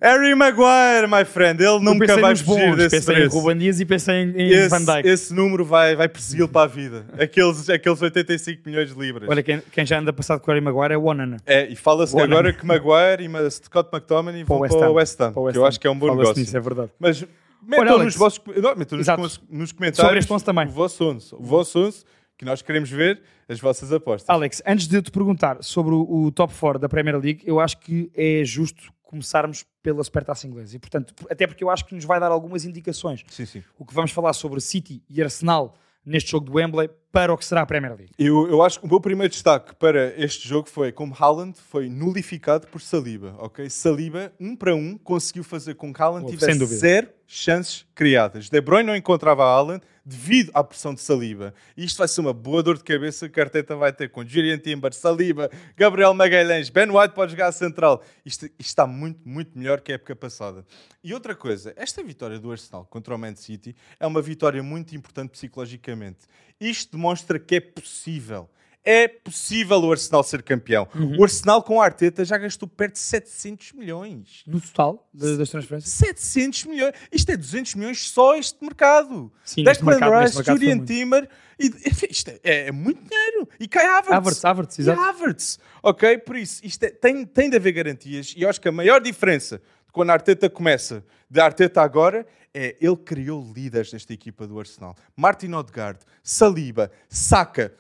Harry 0.02 0.36
Maguire, 0.36 1.08
my 1.08 1.24
friend. 1.26 1.64
Ele 1.64 1.80
nunca 1.80 2.18
vai 2.20 2.36
fugir 2.36 2.68
bons, 2.68 2.76
desse 2.76 2.98
pensei 2.98 3.16
preço. 3.16 3.36
em 3.36 3.40
Ruben 3.40 3.58
Dias 3.58 3.80
e 3.80 3.86
pensei 3.86 4.16
em, 4.16 4.32
em 4.32 4.50
Esse, 4.50 4.70
Van 4.70 4.84
Dijk. 4.84 5.08
esse 5.08 5.34
número 5.34 5.64
vai, 5.64 5.96
vai 5.96 6.10
persegui-lo 6.10 6.50
para 6.50 6.64
a 6.64 6.68
vida. 6.68 7.06
Aqueles, 7.18 7.70
aqueles 7.70 8.02
85 8.02 8.62
milhões 8.66 8.94
de 8.94 9.00
libras. 9.00 9.30
Olha, 9.30 9.42
quem, 9.42 9.62
quem 9.72 9.86
já 9.86 10.00
anda 10.00 10.12
passado 10.12 10.42
com 10.42 10.52
o 10.52 10.54
Harry 10.54 10.64
Maguire 10.64 10.94
é 10.94 10.98
o 10.98 11.06
Onana. 11.06 11.38
É, 11.46 11.68
e 11.68 11.76
fala-se 11.76 12.16
que 12.16 12.22
agora 12.22 12.52
que 12.52 12.66
Maguire 12.66 13.26
e 13.26 13.52
Scott 13.52 13.90
McTominay 13.94 14.44
vão 14.44 14.60
para 14.60 14.90
o 14.90 14.94
West 14.94 15.20
Ham, 15.22 15.34
que 15.34 15.58
eu 15.58 15.66
acho 15.66 15.80
que 15.80 15.88
é 15.88 15.90
um 15.90 15.98
bom 15.98 16.16
negócio. 16.16 16.40
nisso, 16.40 16.56
é 16.56 16.60
verdade. 16.60 16.92
Mas 17.00 17.22
Olha, 17.22 17.30
metam 17.66 17.96
Alex. 17.96 18.06
nos, 18.06 18.16
vossos, 18.16 18.42
não, 18.62 18.76
metam 18.76 18.98
nos, 18.98 19.42
nos 19.50 19.72
comentários 19.72 19.98
Sobre 19.98 20.20
este 20.20 20.34
11 20.34 20.46
também. 20.46 20.68
o 20.68 20.72
vosso 20.72 21.04
11. 21.04 21.36
O 21.36 21.44
vosso 21.44 21.80
11, 21.80 22.04
que 22.38 22.46
nós 22.46 22.62
queremos 22.62 22.90
ver 22.90 23.22
as 23.48 23.60
vossas 23.60 23.92
apostas. 23.92 24.30
Alex, 24.30 24.62
antes 24.66 24.88
de 24.88 24.96
eu 24.96 25.02
te 25.02 25.12
perguntar 25.12 25.58
sobre 25.62 25.94
o, 25.94 26.26
o 26.26 26.32
top 26.32 26.54
4 26.54 26.80
da 26.80 26.88
Premier 26.88 27.18
League, 27.18 27.42
eu 27.46 27.60
acho 27.60 27.80
que 27.80 28.12
é 28.16 28.44
justo 28.46 28.92
começarmos 29.10 29.66
pela 29.82 30.04
Supertaça 30.04 30.46
Inglesa. 30.46 30.76
E, 30.76 30.80
portanto, 30.80 31.16
até 31.32 31.48
porque 31.48 31.64
eu 31.64 31.70
acho 31.72 31.84
que 31.84 31.96
nos 31.96 32.06
vai 32.06 32.20
dar 32.20 32.32
algumas 32.32 32.64
indicações. 32.64 33.24
Sim, 33.28 33.46
sim. 33.46 33.64
O 33.78 33.84
que 33.84 33.92
vamos 33.92 34.12
falar 34.12 34.34
sobre 34.34 34.62
City 34.62 35.02
e 35.10 35.20
Arsenal 35.20 35.74
neste 36.06 36.30
jogo 36.30 36.46
do 36.46 36.54
Wembley 36.54 36.90
para 37.12 37.34
o 37.34 37.38
que 37.38 37.44
será 37.44 37.62
a 37.62 37.66
Premier 37.66 37.96
League. 37.96 38.12
Eu, 38.20 38.48
eu 38.48 38.62
acho 38.62 38.80
que 38.80 38.86
o 38.86 38.90
meu 38.90 39.02
primeiro 39.02 39.32
destaque 39.32 39.76
para 39.76 40.14
este 40.16 40.48
jogo 40.48 40.70
foi 40.70 40.92
como 40.92 41.16
Haaland 41.18 41.58
foi 41.58 41.90
nulificado 41.90 42.68
por 42.68 42.82
Saliba, 42.82 43.36
ok? 43.40 43.68
Saliba, 43.68 44.32
um 44.40 44.56
para 44.56 44.76
um, 44.76 44.96
conseguiu 44.96 45.44
fazer 45.44 45.74
com 45.74 45.92
que 45.92 46.02
Haaland 46.02 46.28
tivesse 46.28 46.66
zero 46.68 47.10
chances 47.26 47.86
criadas. 47.96 48.48
De 48.48 48.62
Bruyne 48.62 48.86
não 48.86 48.96
encontrava 48.96 49.44
Haaland 49.44 49.82
devido 50.10 50.50
à 50.56 50.64
pressão 50.64 50.94
de 50.94 51.02
Saliba. 51.02 51.54
E 51.78 51.86
isto 51.86 51.98
vai 52.00 52.08
ser 52.08 52.22
uma 52.22 52.34
boa 52.34 52.64
dor 52.64 52.78
de 52.78 52.84
cabeça 52.84 53.30
que 53.30 53.40
a 53.40 53.44
Arteta 53.44 53.76
vai 53.76 53.94
ter 53.94 54.10
com 54.10 54.26
Julian 54.26 54.58
Timber, 54.58 54.92
Saliba, 54.92 55.52
Gabriel 55.78 56.14
Magalhães, 56.16 56.70
Ben 56.70 56.90
White 56.90 57.14
pode 57.14 57.32
jogar 57.32 57.48
a 57.48 57.52
central. 57.52 58.04
Isto, 58.26 58.46
isto 58.46 58.56
está 58.60 58.88
muito, 58.88 59.20
muito 59.24 59.58
melhor 59.58 59.82
que 59.82 59.92
a 59.92 59.96
época 59.96 60.16
passada. 60.16 60.66
E 61.04 61.14
outra 61.14 61.36
coisa, 61.36 61.74
esta 61.76 62.04
vitória 62.04 62.40
do 62.40 62.52
Arsenal 62.52 62.86
contra 62.86 63.14
o 63.14 63.18
Man 63.20 63.36
City 63.36 63.76
é 64.00 64.08
uma 64.08 64.22
vitória 64.22 64.64
muito 64.64 64.96
importante 64.96 65.30
psicologicamente. 65.30 66.26
Isto 66.60 66.98
demonstra 66.98 67.38
que 67.38 67.56
é 67.56 67.60
possível. 67.60 68.50
É 68.92 69.08
possível 69.08 69.78
o 69.82 69.92
Arsenal 69.92 70.24
ser 70.24 70.42
campeão. 70.42 70.88
Uhum. 70.96 71.18
O 71.20 71.24
Arsenal 71.24 71.62
com 71.62 71.80
a 71.80 71.86
Arteta 71.86 72.26
já 72.26 72.38
gastou 72.40 72.68
perto 72.68 72.94
de 72.94 73.00
700 73.00 73.74
milhões. 73.74 74.44
No 74.48 74.60
total 74.60 75.08
de- 75.14 75.38
das 75.38 75.50
transferências? 75.50 75.94
700 75.94 76.66
milhões. 76.66 76.94
Isto 77.12 77.32
é 77.32 77.38
200 77.38 77.76
milhões 77.76 78.10
só 78.10 78.36
este 78.36 78.58
mercado. 78.64 79.32
Sim, 79.46 79.64
Declan 79.64 80.00
mercado- 80.00 80.24
Rice, 80.24 80.44
Julian. 80.44 80.84
Timber. 80.86 81.30
E, 81.60 81.66
isto 82.10 82.30
é, 82.44 82.68
é 82.68 82.72
muito 82.72 83.02
dinheiro. 83.08 83.48
E 83.60 83.68
cai 83.68 83.86
Havertz. 83.86 84.12
Havertz, 84.12 84.46
Havertz, 84.46 84.80
exato. 84.80 85.00
Havertz. 85.02 85.60
Ok? 85.84 86.18
Por 86.20 86.36
isso, 86.36 86.60
isto 86.66 86.84
é- 86.84 86.90
tem, 86.90 87.26
tem 87.26 87.50
de 87.50 87.58
haver 87.58 87.74
garantias. 87.74 88.34
E 88.36 88.42
eu 88.42 88.50
acho 88.50 88.60
que 88.60 88.68
a 88.70 88.72
maior 88.72 89.00
diferença 89.02 89.58
de 89.60 89.92
quando 89.92 90.10
a 90.10 90.14
Arteta 90.14 90.50
começa, 90.50 91.04
de 91.30 91.40
Arteta 91.40 91.82
agora, 91.82 92.26
é 92.52 92.76
ele 92.82 92.96
criou 92.98 93.48
líderes 93.54 93.92
desta 93.92 94.12
equipa 94.14 94.48
do 94.48 94.58
Arsenal. 94.60 94.96
Martin 95.16 95.54
Odegaard, 95.54 96.00
Saliba, 96.24 96.92
Saka, 97.08 97.72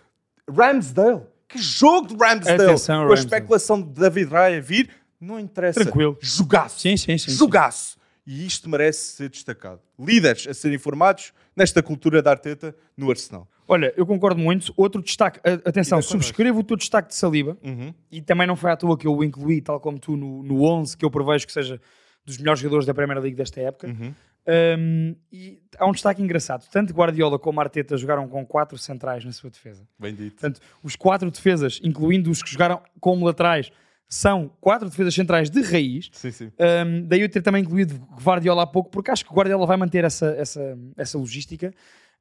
Ramsdale. 0.52 1.22
Que 1.48 1.58
jogo 1.58 2.08
de 2.08 2.16
Ramsdale! 2.16 2.62
Atenção, 2.64 2.96
Com 2.98 3.06
a 3.06 3.08
Ramsdale. 3.16 3.26
especulação 3.26 3.82
de 3.82 3.90
David 3.90 4.30
Raya 4.32 4.62
vir, 4.62 4.90
não 5.20 5.40
interessa. 5.40 5.82
Tranquilo. 5.84 6.18
Jogaço. 6.22 6.80
Sim, 6.80 6.96
sim, 6.98 7.18
sim, 7.18 7.32
sim. 7.32 7.38
Jogaço. 7.38 7.98
E 8.26 8.46
isto 8.46 8.70
merece 8.70 9.14
ser 9.16 9.30
destacado. 9.30 9.80
Líderes 9.98 10.48
a 10.48 10.54
serem 10.54 10.78
formados 10.78 11.34
nesta 11.56 11.82
cultura 11.82 12.22
da 12.22 12.30
Arteta 12.32 12.76
no 12.96 13.10
Arsenal. 13.10 13.48
Olha, 13.68 13.92
eu 13.98 14.06
concordo 14.06 14.40
muito. 14.40 14.72
Outro 14.78 15.02
destaque, 15.02 15.40
atenção, 15.66 16.02
subscrevo 16.02 16.60
o 16.60 16.64
teu 16.64 16.78
destaque 16.78 17.10
de 17.10 17.16
Saliba 17.16 17.58
Uhum. 17.64 17.94
e 18.12 18.22
também 18.22 18.46
não 18.48 18.56
foi 18.56 18.72
à 18.72 18.78
toa 18.78 18.98
que 18.98 19.08
eu 19.08 19.16
o 19.16 19.24
incluí, 19.24 19.62
tal 19.62 19.80
como 19.80 19.98
tu, 20.00 20.16
no, 20.16 20.44
no 20.44 20.64
11, 20.64 20.96
que 20.96 21.04
eu 21.06 21.10
prevejo 21.12 21.46
que 21.48 21.54
seja 21.54 21.82
dos 22.26 22.38
melhores 22.38 22.60
jogadores 22.60 22.86
da 22.86 22.94
Premier 22.94 23.20
League 23.20 23.36
desta 23.36 23.60
época. 23.62 23.88
Uhum. 23.88 24.14
Um, 24.50 25.16
e 25.32 25.62
há 25.78 25.86
um 25.86 25.92
destaque 25.92 26.24
engraçado. 26.24 26.66
Tanto 26.72 26.92
Guardiola 26.92 27.38
como 27.38 27.62
Arteta 27.62 27.96
jogaram 27.96 28.28
com 28.28 28.44
quatro 28.44 28.78
centrais 28.80 29.24
na 29.24 29.32
sua 29.32 29.52
defesa. 29.52 29.88
Bem 30.00 30.16
dito. 30.16 30.32
Portanto, 30.32 30.60
os 30.82 30.96
quatro 30.96 31.30
defesas, 31.30 31.80
incluindo 31.84 32.32
os 32.32 32.42
que 32.42 32.50
jogaram 32.50 32.82
como 33.00 33.26
laterais, 33.26 33.72
são 34.08 34.52
quatro 34.60 34.90
defesas 34.90 35.14
centrais 35.14 35.52
de 35.52 35.62
raiz. 35.62 36.10
Sim, 36.14 36.32
sim. 36.32 36.52
Um, 36.60 37.06
daí 37.06 37.22
eu 37.22 37.30
ter 37.30 37.44
também 37.44 37.62
incluído 37.62 37.96
Guardiola 38.24 38.64
há 38.64 38.68
pouco, 38.68 38.90
porque 38.90 39.12
acho 39.12 39.24
que 39.24 39.32
Guardiola 39.32 39.68
vai 39.68 39.78
manter 39.78 40.04
essa, 40.04 40.32
essa, 40.32 40.78
essa 40.98 41.18
logística. 41.18 41.72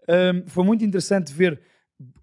Um, 0.07 0.47
foi 0.47 0.64
muito 0.64 0.85
interessante 0.85 1.33
ver 1.33 1.59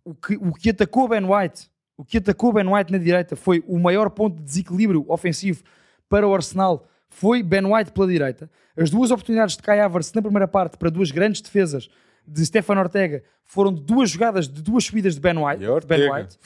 o 0.04 0.14
que, 0.14 0.36
o 0.36 0.54
que 0.54 0.70
atacou 0.70 1.08
Ben 1.08 1.26
White. 1.26 1.68
O 1.98 2.06
que 2.06 2.20
atacou 2.20 2.54
Ben 2.54 2.68
White 2.68 2.92
na 2.92 3.00
direita 3.00 3.36
foi 3.36 3.64
o 3.66 3.80
maior 3.80 4.12
ponto 4.12 4.38
de 4.38 4.44
desequilíbrio 4.44 5.04
ofensivo 5.08 5.64
para 6.08 6.28
o 6.28 6.36
Arsenal. 6.36 6.88
Foi 7.18 7.42
Ben 7.42 7.66
White 7.66 7.92
pela 7.94 8.08
direita. 8.08 8.50
As 8.78 8.90
duas 8.90 9.10
oportunidades 9.10 9.56
de 9.56 9.64
Kai 9.64 9.80
Havertz 9.80 10.12
na 10.14 10.22
primeira 10.22 10.48
parte 10.50 10.78
para 10.78 10.90
duas 10.90 11.12
grandes 11.12 11.40
defesas 11.40 11.90
de 12.28 12.46
Stefano 12.46 12.82
Ortega 12.82 13.24
foram 13.46 13.74
de 13.74 13.82
duas 13.82 14.10
jogadas 14.10 14.50
de 14.50 14.62
duas 14.62 14.84
subidas 14.84 15.16
de 15.16 15.22
Ben 15.22 15.38
White. 15.38 15.60
De 15.64 15.88
Ben. 15.88 16.12
White. 16.12 16.38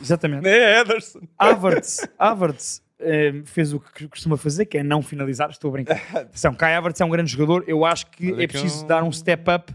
Exatamente. 0.00 0.48
É 0.48 0.80
Ederson. 0.80 1.20
Havertz, 1.38 2.08
Havertz 2.18 2.82
eh, 2.98 3.42
fez 3.44 3.72
o 3.72 3.78
que 3.78 4.08
costuma 4.08 4.36
fazer, 4.36 4.64
que 4.66 4.78
é 4.78 4.82
não 4.82 5.02
finalizar. 5.02 5.50
Estou 5.50 5.68
a 5.68 5.72
brincar. 5.72 6.00
Atenção, 6.14 6.52
Kai 6.54 6.74
Havertz 6.74 7.00
é 7.00 7.04
um 7.04 7.10
grande 7.10 7.30
jogador. 7.30 7.62
Eu 7.68 7.84
acho 7.84 8.06
que 8.06 8.32
é 8.32 8.36
que 8.38 8.48
preciso 8.48 8.80
é 8.80 8.84
um- 8.84 8.86
dar 8.88 9.02
um 9.04 9.12
step 9.12 9.44
up. 9.50 9.72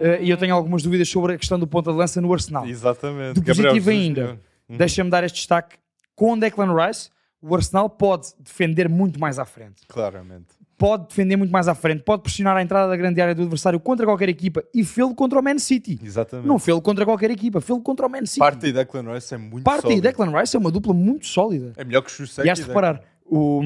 eh, 0.00 0.18
e 0.22 0.28
eu 0.30 0.36
tenho 0.36 0.54
algumas 0.54 0.82
dúvidas 0.82 1.08
sobre 1.08 1.32
a 1.34 1.38
questão 1.38 1.58
do 1.58 1.66
ponta 1.66 1.90
de 1.90 1.96
lança 1.96 2.20
no 2.20 2.30
Arsenal. 2.32 2.66
Exatamente. 2.66 3.34
De 3.34 3.40
Gabriel 3.40 3.70
positivo 3.72 3.90
Jesus, 3.90 4.06
ainda. 4.06 4.38
Uhum. 4.68 4.76
deixa-me 4.76 5.08
dar 5.10 5.24
este 5.24 5.36
destaque. 5.36 5.76
Com 6.14 6.32
o 6.34 6.36
Declan 6.38 6.74
Rice, 6.74 7.08
o 7.40 7.54
Arsenal 7.54 7.88
pode 7.90 8.28
defender 8.40 8.88
muito 8.88 9.18
mais 9.20 9.38
à 9.38 9.44
frente. 9.44 9.86
Claramente. 9.88 10.46
Pode 10.76 11.08
defender 11.08 11.34
muito 11.36 11.50
mais 11.50 11.66
à 11.66 11.74
frente. 11.74 12.02
Pode 12.04 12.22
pressionar 12.22 12.56
a 12.56 12.62
entrada 12.62 12.88
da 12.88 12.96
grande 12.96 13.20
área 13.20 13.34
do 13.34 13.42
adversário 13.42 13.80
contra 13.80 14.06
qualquer 14.06 14.28
equipa. 14.28 14.62
E 14.72 14.84
fê-lo 14.84 15.12
contra 15.14 15.38
o 15.40 15.42
Man 15.42 15.58
City. 15.58 15.98
Exatamente. 16.02 16.46
Não 16.46 16.56
fê-lo 16.58 16.80
contra 16.80 17.04
qualquer 17.04 17.30
equipa. 17.32 17.60
Fê-lo 17.60 17.80
contra 17.80 18.06
o 18.06 18.08
Man 18.10 18.24
City. 18.26 18.38
Parte 18.38 18.66
e 18.68 18.72
Declan 18.72 19.12
Rice 19.12 19.34
é 19.34 19.38
muito 19.38 19.64
Parte 19.64 19.92
e. 19.92 20.00
Declan 20.00 20.38
Rice 20.38 20.56
é 20.56 20.58
uma 20.60 20.70
dupla 20.70 20.94
muito 20.94 21.26
sólida. 21.26 21.72
É 21.76 21.84
melhor 21.84 22.02
que 22.02 22.08
o 22.08 22.10
Chusek 22.12 22.48
E 22.48 22.52
de 22.52 22.62
reparar, 22.62 23.02
o, 23.24 23.60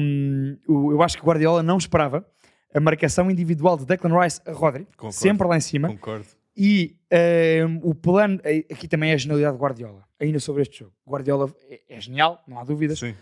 o- 0.67 0.91
eu 0.91 1.01
acho 1.03 1.17
que 1.17 1.23
Guardiola 1.23 1.61
não 1.61 1.77
esperava 1.77 2.25
a 2.73 2.79
marcação 2.79 3.29
individual 3.29 3.77
de 3.77 3.85
Declan 3.85 4.19
Rice 4.19 4.41
a 4.47 4.51
Rodri, 4.51 4.85
Concordo. 4.97 5.15
sempre 5.15 5.47
lá 5.47 5.55
em 5.55 5.61
cima. 5.61 5.89
Concordo. 5.89 6.25
E 6.57 6.95
ehm, 7.11 7.79
o 7.83 7.93
plano, 7.93 8.39
eh, 8.43 8.65
aqui 8.71 8.87
também 8.87 9.11
é 9.11 9.13
a 9.13 9.17
genialidade 9.17 9.55
de 9.55 9.61
Guardiola, 9.61 10.03
ainda 10.19 10.39
sobre 10.39 10.63
este 10.63 10.79
jogo. 10.79 10.91
Guardiola 11.07 11.51
é, 11.69 11.81
é 11.89 12.01
genial, 12.01 12.43
não 12.47 12.57
há 12.59 12.63
dúvidas. 12.63 12.97
Sim. 12.99 13.13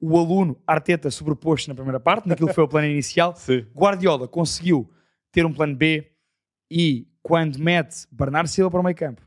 O 0.00 0.18
aluno 0.18 0.60
Arteta 0.66 1.10
sobrepôs-se 1.10 1.68
na 1.68 1.74
primeira 1.74 1.98
parte, 1.98 2.28
naquilo 2.28 2.48
que 2.48 2.54
foi 2.54 2.64
o 2.64 2.68
plano 2.68 2.86
inicial. 2.86 3.34
Sim. 3.36 3.66
Guardiola 3.74 4.28
conseguiu 4.28 4.90
ter 5.32 5.44
um 5.46 5.52
plano 5.52 5.74
B 5.74 6.10
e 6.70 7.06
quando 7.22 7.58
mete 7.58 8.06
Bernardo 8.12 8.48
Silva 8.48 8.70
para 8.70 8.80
o 8.80 8.84
meio 8.84 8.96
campo, 8.96 9.22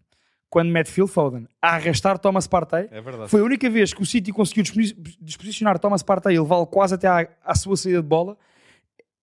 quando 0.50 0.70
mete 0.72 0.90
Phil 0.90 1.08
Foden 1.08 1.48
a 1.62 1.76
arrastar 1.76 2.18
Thomas 2.18 2.48
Partey, 2.48 2.88
É 2.92 3.28
foi 3.28 3.42
a 3.42 3.44
única 3.44 3.70
vez 3.70 3.94
que 3.94 4.02
o 4.02 4.06
City 4.06 4.32
conseguiu 4.32 4.64
disposi- 4.64 4.96
disposicionar 5.22 5.78
Thomas 5.80 6.02
Partey 6.04 6.36
e 6.36 6.40
levá-lo 6.40 6.66
quase 6.66 6.96
até 6.96 7.08
à, 7.08 7.28
à 7.44 7.56
sua 7.56 7.76
saída 7.78 8.02
de 8.02 8.08
bola. 8.08 8.38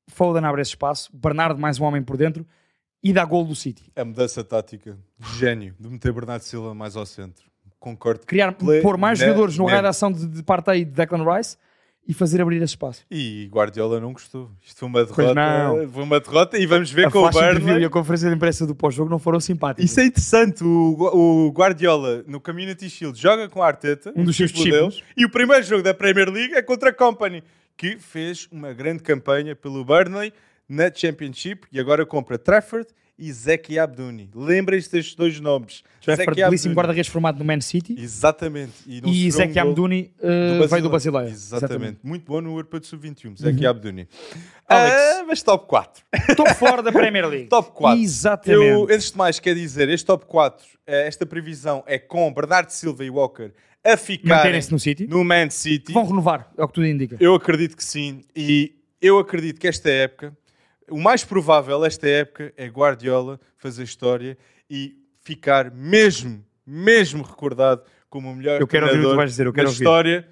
Foden 0.08 0.44
abre 0.44 0.62
esse 0.62 0.70
espaço, 0.70 1.10
Bernardo 1.16 1.58
mais 1.60 1.80
um 1.80 1.84
homem 1.84 2.02
por 2.02 2.16
dentro 2.16 2.46
e 3.02 3.12
dá 3.12 3.24
gol 3.24 3.44
do 3.44 3.54
City. 3.54 3.90
A 3.96 4.04
mudança 4.04 4.42
tática. 4.44 4.96
Gênio. 5.36 5.74
De 5.80 5.88
meter 5.88 6.12
Bernardo 6.12 6.42
Silva 6.42 6.74
mais 6.74 6.96
ao 6.96 7.04
centro. 7.06 7.44
Concordo. 7.78 8.26
Criar, 8.26 8.52
pôr 8.82 8.96
mais 8.96 9.18
ne- 9.18 9.26
jogadores 9.26 9.56
no 9.58 9.66
raio 9.66 9.82
de 9.82 9.88
ação 9.88 10.10
de, 10.10 10.26
de 10.26 10.42
Partey 10.42 10.80
e 10.80 10.84
de 10.84 10.90
Declan 10.92 11.24
Rice 11.36 11.56
e 12.08 12.14
fazer 12.14 12.40
abrir 12.40 12.56
esse 12.58 12.66
espaço. 12.66 13.04
E 13.10 13.48
Guardiola 13.52 14.00
não 14.00 14.12
gostou. 14.12 14.50
Isto 14.64 14.78
foi 14.78 14.88
uma 14.88 15.04
derrota. 15.04 15.88
Foi 15.92 16.02
uma 16.04 16.20
derrota 16.20 16.58
e 16.58 16.64
vamos 16.66 16.90
ver 16.90 17.06
A 17.06 17.10
com 17.10 17.18
o 17.18 17.30
Burnley. 17.30 17.82
e 17.82 17.84
a 17.84 17.90
conferência 17.90 18.28
de 18.28 18.34
imprensa 18.36 18.64
do 18.66 18.74
pós-jogo 18.76 19.10
não 19.10 19.18
foram 19.18 19.40
simpáticos. 19.40 19.90
Isso 19.90 20.00
é 20.00 20.04
interessante. 20.06 20.62
O, 20.62 21.46
o 21.48 21.50
Guardiola 21.52 22.22
no 22.26 22.40
Community 22.40 22.88
Shield 22.88 23.20
joga 23.20 23.48
com 23.48 23.60
a 23.62 23.66
Arteta, 23.66 24.12
Um 24.16 24.22
dos 24.24 24.36
seus 24.36 24.52
discípulos. 24.52 25.02
e 25.16 25.24
o 25.24 25.30
primeiro 25.30 25.62
jogo 25.64 25.82
da 25.82 25.92
Premier 25.92 26.30
League 26.30 26.54
é 26.54 26.62
contra 26.62 26.90
a 26.90 26.92
Company, 26.92 27.42
que 27.76 27.98
fez 27.98 28.48
uma 28.52 28.72
grande 28.72 29.02
campanha 29.02 29.56
pelo 29.56 29.84
Burnley 29.84 30.32
na 30.68 30.92
Championship 30.92 31.66
e 31.72 31.78
agora 31.80 32.06
compra 32.06 32.38
Trafford 32.38 32.86
e 33.18 33.32
Zeki 33.32 33.78
Abduni. 33.78 34.30
Lembrem-se 34.34 34.90
destes 34.90 35.14
dois 35.14 35.40
nomes. 35.40 35.82
Zeki 36.04 36.34
belíssimo 36.34 36.46
Abduni. 36.46 36.74
guarda-redes 36.74 37.10
formado 37.10 37.38
no 37.38 37.44
Man 37.44 37.60
City 37.60 37.96
Exatamente. 37.98 38.74
E, 38.86 39.26
e 39.26 39.30
Zeki 39.30 39.54
gol 39.54 39.62
Amdouni 39.62 40.12
uh, 40.20 40.68
veio 40.68 40.82
do 40.82 40.90
Basileia. 40.90 41.28
Exatamente. 41.28 41.98
Muito 42.02 42.24
bom 42.26 42.40
no 42.40 42.50
Europeu 42.50 42.78
de 42.78 42.86
Sub-21. 42.86 43.38
Zeki 43.38 43.66
Abduni. 43.66 44.08
Alex. 44.68 44.96
Ah, 44.96 45.24
mas 45.26 45.42
top 45.42 45.66
4. 45.66 46.04
Top 46.36 46.54
fora 46.54 46.82
da 46.82 46.92
Premier 46.92 47.26
League. 47.26 47.48
Top 47.50 47.70
4. 47.72 48.00
Exatamente. 48.00 48.64
Eu, 48.64 48.84
antes 48.84 49.10
de 49.10 49.16
mais, 49.16 49.40
quer 49.40 49.54
dizer, 49.54 49.88
este 49.88 50.04
top 50.06 50.26
4, 50.26 50.66
eh, 50.86 51.06
esta 51.06 51.24
previsão 51.24 51.82
é 51.86 51.98
com 51.98 52.32
Bernardo 52.32 52.70
Silva 52.70 53.04
e 53.04 53.10
Walker 53.10 53.52
a 53.84 53.96
ficar 53.96 54.50
no 54.70 54.78
City. 54.78 55.06
no 55.06 55.24
Man 55.24 55.50
City. 55.50 55.92
Vão 55.92 56.04
renovar, 56.04 56.50
é 56.56 56.64
o 56.64 56.68
que 56.68 56.74
tudo 56.74 56.86
indica. 56.86 57.16
Eu 57.20 57.34
acredito 57.34 57.76
que 57.76 57.84
sim. 57.84 58.22
E 58.34 58.74
eu 59.00 59.18
acredito 59.18 59.60
que 59.60 59.68
esta 59.68 59.88
época, 59.88 60.36
o 60.90 61.00
mais 61.00 61.24
provável 61.24 61.84
esta 61.84 62.08
época 62.08 62.52
é 62.56 62.66
Guardiola 62.66 63.40
fazer 63.56 63.84
história 63.84 64.38
e 64.68 64.96
ficar 65.20 65.70
mesmo, 65.70 66.44
mesmo 66.66 67.22
recordado 67.22 67.82
como 68.08 68.30
o 68.30 68.34
melhor 68.36 68.60
Eu 68.60 68.66
quero 68.66 68.86
ouvir 68.86 69.04
o 69.04 69.10
que 69.10 69.16
vais 69.16 69.30
dizer, 69.30 69.46
eu 69.46 69.52
quero 69.52 69.64
na 69.64 69.70
ouvir. 69.70 69.82
história 69.82 70.28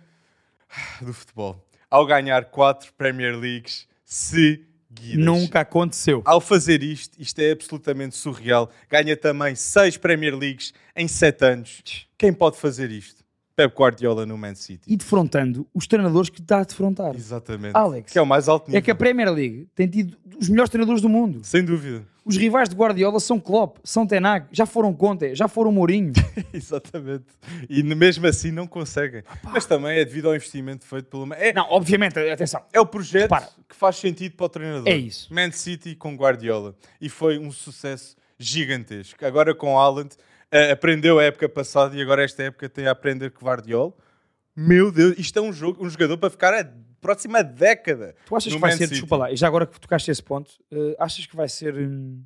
do 1.00 1.12
futebol. 1.12 1.64
Ao 1.90 2.06
ganhar 2.06 2.44
4 2.46 2.92
Premier 2.94 3.36
Leagues 3.36 3.88
seguidas. 4.04 5.24
Nunca 5.24 5.60
aconteceu. 5.60 6.22
Ao 6.24 6.40
fazer 6.40 6.82
isto, 6.82 7.20
isto 7.20 7.38
é 7.40 7.52
absolutamente 7.52 8.16
surreal. 8.16 8.70
Ganha 8.88 9.16
também 9.16 9.54
6 9.54 9.96
Premier 9.96 10.36
Leagues 10.36 10.72
em 10.94 11.08
7 11.08 11.44
anos. 11.44 12.08
Quem 12.16 12.32
pode 12.32 12.58
fazer 12.58 12.90
isto? 12.90 13.23
Pep 13.56 13.72
Guardiola 13.76 14.26
no 14.26 14.36
Man 14.36 14.54
City. 14.54 14.82
E 14.92 14.96
defrontando 14.96 15.66
os 15.72 15.86
treinadores 15.86 16.28
que 16.28 16.40
está 16.40 16.58
a 16.60 16.64
defrontar. 16.64 17.14
Exatamente. 17.14 17.76
Alex, 17.76 18.12
Que 18.12 18.18
é 18.18 18.22
o 18.22 18.26
mais 18.26 18.48
alto 18.48 18.66
nível. 18.68 18.78
É 18.78 18.82
que 18.82 18.90
a 18.90 18.94
Premier 18.94 19.30
League 19.32 19.68
tem 19.74 19.86
tido 19.86 20.16
os 20.40 20.48
melhores 20.48 20.70
treinadores 20.70 21.00
do 21.00 21.08
mundo. 21.08 21.40
Sem 21.44 21.64
dúvida. 21.64 22.04
Os 22.24 22.36
rivais 22.38 22.70
de 22.70 22.74
Guardiola 22.74 23.20
são 23.20 23.38
Klopp, 23.38 23.76
são 23.84 24.06
Tenag, 24.06 24.46
já 24.50 24.64
foram 24.64 24.94
Conte, 24.94 25.34
já 25.34 25.46
foram 25.46 25.70
Mourinho. 25.70 26.12
Exatamente. 26.52 27.26
E 27.68 27.82
mesmo 27.82 28.26
assim 28.26 28.50
não 28.50 28.66
conseguem. 28.66 29.22
Mas 29.42 29.66
também 29.66 29.98
é 29.98 30.04
devido 30.06 30.28
ao 30.28 30.34
investimento 30.34 30.84
feito 30.86 31.04
pelo... 31.08 31.32
É, 31.34 31.52
Não, 31.52 31.66
obviamente, 31.70 32.18
atenção. 32.18 32.62
é 32.72 32.80
o 32.80 32.86
projeto 32.86 33.30
Repara. 33.30 33.48
que 33.68 33.76
faz 33.76 33.96
sentido 33.96 34.36
para 34.36 34.46
o 34.46 34.48
treinador. 34.48 34.88
É 34.88 34.96
isso. 34.96 35.32
Man 35.32 35.50
City 35.52 35.94
com 35.94 36.16
Guardiola. 36.16 36.74
E 36.98 37.10
foi 37.10 37.38
um 37.38 37.52
sucesso 37.52 38.16
gigantesco. 38.38 39.24
Agora 39.24 39.54
com 39.54 39.78
Haaland, 39.78 40.16
aprendeu 40.72 41.18
a 41.18 41.24
época 41.24 41.48
passada 41.48 41.96
e 41.96 42.02
agora 42.02 42.24
esta 42.24 42.42
época 42.42 42.68
tem 42.68 42.86
a 42.86 42.92
aprender 42.92 43.30
Guardiola. 43.30 43.92
Meu 44.56 44.92
Deus, 44.92 45.18
isto 45.18 45.38
é 45.38 45.42
um, 45.42 45.52
jogo, 45.52 45.84
um 45.84 45.90
jogador 45.90 46.16
para 46.16 46.30
ficar 46.30 46.54
a 46.54 46.64
próxima 47.00 47.42
década. 47.42 48.14
Tu 48.24 48.36
achas 48.36 48.52
que 48.52 48.58
vai 48.58 48.70
Man 48.70 48.76
ser, 48.76 48.84
City. 48.84 48.90
desculpa 48.92 49.16
lá, 49.16 49.32
e 49.32 49.36
já 49.36 49.46
agora 49.46 49.66
que 49.66 49.80
tocaste 49.80 50.10
esse 50.10 50.22
ponto, 50.22 50.52
eh, 50.70 50.96
achas 50.98 51.26
que 51.26 51.34
vai 51.34 51.48
ser 51.48 51.74
hum, 51.74 52.22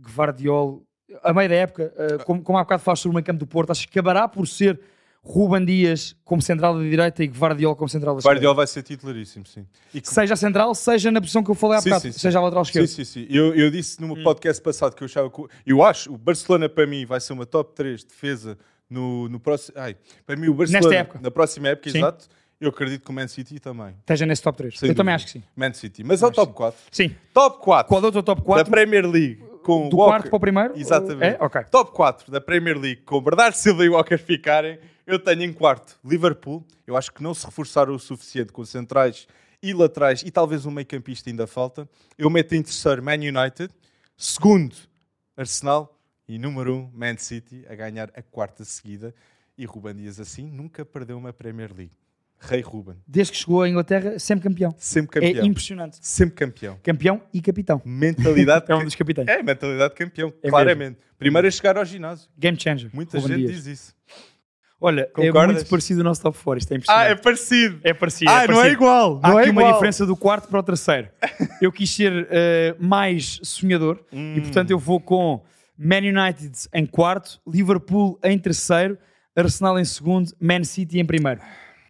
Guardiola, 0.00 0.80
a 1.22 1.32
meio 1.34 1.48
da 1.48 1.56
época, 1.56 1.92
eh, 1.96 2.18
como, 2.24 2.42
como 2.42 2.56
há 2.56 2.62
bocado 2.62 2.82
falaste 2.82 3.02
sobre 3.02 3.14
o 3.14 3.16
meio 3.16 3.24
campo 3.24 3.40
do 3.40 3.46
Porto, 3.46 3.72
achas 3.72 3.84
que 3.84 3.98
acabará 3.98 4.28
por 4.28 4.46
ser 4.46 4.80
Ruben 5.22 5.64
Dias 5.66 6.16
como 6.24 6.40
central 6.40 6.74
da 6.74 6.80
direita 6.82 7.22
e 7.22 7.26
Guardiola 7.26 7.76
como 7.76 7.88
central 7.88 8.14
da 8.14 8.18
esquerda? 8.20 8.34
Guardiola 8.36 8.54
vai 8.54 8.66
ser 8.66 8.82
titularíssimo, 8.82 9.46
sim. 9.46 9.66
E 9.94 10.00
Seja 10.02 10.32
a 10.34 10.36
central, 10.36 10.74
seja 10.74 11.10
na 11.10 11.20
posição 11.20 11.42
que 11.44 11.50
eu 11.50 11.54
falei 11.54 11.76
há 11.76 11.80
Sim, 11.82 11.90
bocado, 11.90 12.02
sim, 12.02 12.12
sim. 12.12 12.18
seja 12.18 12.38
a 12.38 12.42
lateral 12.42 12.64
Sim, 12.64 12.68
esquerda. 12.70 12.88
sim, 12.88 13.04
sim. 13.04 13.26
Eu, 13.28 13.54
eu 13.54 13.70
disse 13.70 14.00
no 14.00 14.14
Hum. 14.14 14.22
podcast 14.22 14.62
passado 14.62 14.94
que 14.96 15.02
eu 15.02 15.06
achava 15.06 15.30
que. 15.30 15.40
o- 15.42 15.48
Eu 15.66 15.82
acho, 15.84 16.12
o 16.12 16.16
Barcelona 16.16 16.68
para 16.68 16.86
mim 16.86 17.04
vai 17.04 17.20
ser 17.20 17.34
uma 17.34 17.44
top 17.44 17.74
3 17.74 18.02
defesa 18.02 18.56
no, 18.88 19.28
no 19.28 19.38
próximo. 19.38 19.76
Ai, 19.78 19.94
para 20.24 20.36
mim, 20.36 20.48
o 20.48 20.54
Barcelona, 20.54 20.94
época. 20.96 21.18
na 21.22 21.30
próxima 21.30 21.68
época, 21.68 21.90
Sim. 21.90 21.98
exato, 21.98 22.26
eu 22.58 22.70
acredito 22.70 23.04
que 23.04 23.10
o 23.10 23.12
Man 23.12 23.28
City 23.28 23.60
também. 23.60 23.94
Esteja 24.00 24.24
nesse 24.24 24.42
top 24.42 24.56
3. 24.56 24.78
Sem 24.78 24.88
eu 24.88 24.94
também 24.94 25.12
dúvida. 25.14 25.16
acho 25.16 25.26
que 25.26 25.32
sim. 25.32 25.42
Man 25.54 25.72
City. 25.74 26.02
Mas 26.02 26.22
ao 26.22 26.30
top 26.32 26.54
4. 26.54 26.80
Sim. 26.90 27.14
Top 27.34 27.62
4 27.62 27.88
Qual 27.88 28.02
é 28.02 28.06
o 28.06 28.12
teu 28.12 28.22
top 28.22 28.40
da 28.40 28.46
4? 28.46 28.70
Premier 28.70 29.06
League 29.06 29.44
com 29.62 29.90
Do 29.90 29.98
Walker. 29.98 30.10
quarto 30.12 30.30
para 30.30 30.36
o 30.36 30.40
primeiro? 30.40 30.72
Exatamente. 30.78 31.36
É? 31.36 31.44
Ok. 31.44 31.62
Top 31.70 31.92
4 31.92 32.32
da 32.32 32.40
Premier 32.40 32.78
League 32.78 33.02
com 33.02 33.20
Bernardo 33.20 33.54
Silva 33.54 33.84
e 33.84 33.88
Walker 33.90 34.16
ficarem. 34.18 34.78
Eu 35.10 35.18
tenho 35.18 35.42
em 35.42 35.52
quarto 35.52 35.98
Liverpool. 36.04 36.64
Eu 36.86 36.96
acho 36.96 37.12
que 37.12 37.20
não 37.20 37.34
se 37.34 37.44
reforçaram 37.44 37.92
o 37.92 37.98
suficiente 37.98 38.52
com 38.52 38.64
centrais 38.64 39.26
e 39.60 39.74
laterais 39.74 40.22
e 40.24 40.30
talvez 40.30 40.64
um 40.66 40.70
meio 40.70 40.86
campista 40.86 41.28
ainda 41.28 41.48
falta. 41.48 41.88
Eu 42.16 42.30
meto 42.30 42.54
em 42.54 42.62
terceiro 42.62 43.02
Man 43.02 43.14
United. 43.14 43.70
Segundo, 44.16 44.76
Arsenal. 45.36 45.96
E 46.28 46.38
número 46.38 46.76
1, 46.76 46.78
um, 46.78 46.90
Man 46.94 47.16
City, 47.16 47.64
a 47.68 47.74
ganhar 47.74 48.08
a 48.14 48.22
quarta 48.22 48.64
seguida. 48.64 49.12
E 49.58 49.64
Ruben 49.64 49.96
Dias 49.96 50.20
assim 50.20 50.48
nunca 50.48 50.84
perdeu 50.84 51.18
uma 51.18 51.32
Premier 51.32 51.72
League. 51.76 51.90
Rei 52.38 52.60
Ruben. 52.60 52.94
Desde 53.04 53.32
que 53.32 53.38
chegou 53.38 53.62
à 53.62 53.68
Inglaterra, 53.68 54.16
sempre 54.16 54.44
campeão. 54.48 54.72
Sempre 54.78 55.18
É 55.18 55.28
campeão. 55.32 55.46
impressionante. 55.46 55.98
Sempre 56.00 56.36
campeão. 56.36 56.78
Campeão 56.84 57.22
e 57.34 57.42
capitão. 57.42 57.82
Mentalidade 57.84 58.64
É 58.70 58.76
um 58.76 58.84
dos 58.84 58.94
capitães. 58.94 59.26
É, 59.26 59.42
mentalidade 59.42 59.92
de 59.92 59.98
campeão, 59.98 60.32
É 60.40 60.48
claramente. 60.48 60.98
Primeiro 61.18 61.48
a 61.48 61.50
chegar 61.50 61.76
ao 61.76 61.84
ginásio. 61.84 62.30
Game 62.38 62.58
changer. 62.58 62.90
Muita 62.94 63.18
Ruben 63.18 63.36
gente 63.38 63.46
Dias. 63.48 63.64
diz 63.64 63.80
isso. 63.80 63.96
Olha, 64.80 65.02
é 65.02 65.04
Concordas? 65.06 65.56
muito 65.56 65.68
parecido 65.68 66.00
ao 66.00 66.04
nosso 66.04 66.22
top 66.22 66.38
4. 66.42 66.58
Isto 66.58 66.72
é 66.72 66.74
Ah, 66.74 66.78
impressionante. 66.78 67.10
é 67.10 67.14
parecido. 67.22 67.80
é, 67.84 67.92
parecido. 67.94 68.30
ah, 68.30 68.34
é 68.34 68.36
não 68.36 68.42
é 68.42 68.46
parecido. 68.56 68.72
igual. 68.72 69.20
Há 69.22 69.28
não 69.30 69.38
é 69.38 69.42
aqui 69.42 69.50
uma 69.50 69.60
igual. 69.62 69.74
diferença 69.74 70.06
do 70.06 70.16
quarto 70.16 70.48
para 70.48 70.60
o 70.60 70.62
terceiro. 70.62 71.08
Eu 71.60 71.70
quis 71.70 71.90
ser 71.94 72.26
eh, 72.30 72.74
mais 72.78 73.38
sonhador 73.42 74.02
Hum. 74.12 74.34
e, 74.36 74.40
portanto, 74.40 74.70
eu 74.70 74.78
vou 74.78 74.98
com 75.00 75.42
Man 75.76 75.98
United 75.98 76.52
em 76.72 76.86
quarto, 76.86 77.38
Liverpool 77.46 78.18
em 78.24 78.38
terceiro, 78.38 78.96
Arsenal 79.36 79.78
em 79.78 79.84
segundo, 79.84 80.32
Man 80.40 80.64
City 80.64 80.98
em 80.98 81.04
primeiro. 81.04 81.40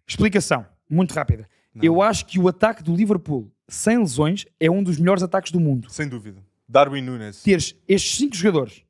Explicação, 0.05 0.65
muito 0.89 1.13
rápida. 1.13 1.47
Eu 1.81 2.01
acho 2.01 2.25
que 2.25 2.37
o 2.37 2.47
ataque 2.49 2.83
do 2.83 2.93
Liverpool 2.93 3.49
sem 3.69 3.97
lesões 3.97 4.45
é 4.59 4.69
um 4.69 4.83
dos 4.83 4.97
melhores 4.99 5.23
ataques 5.23 5.51
do 5.51 5.59
mundo. 5.59 5.89
Sem 5.89 6.07
dúvida. 6.09 6.41
Darwin 6.67 7.01
Nunes. 7.01 7.41
Teres 7.43 7.75
estes 7.87 8.17
cinco 8.17 8.35
jogadores, 8.35 8.83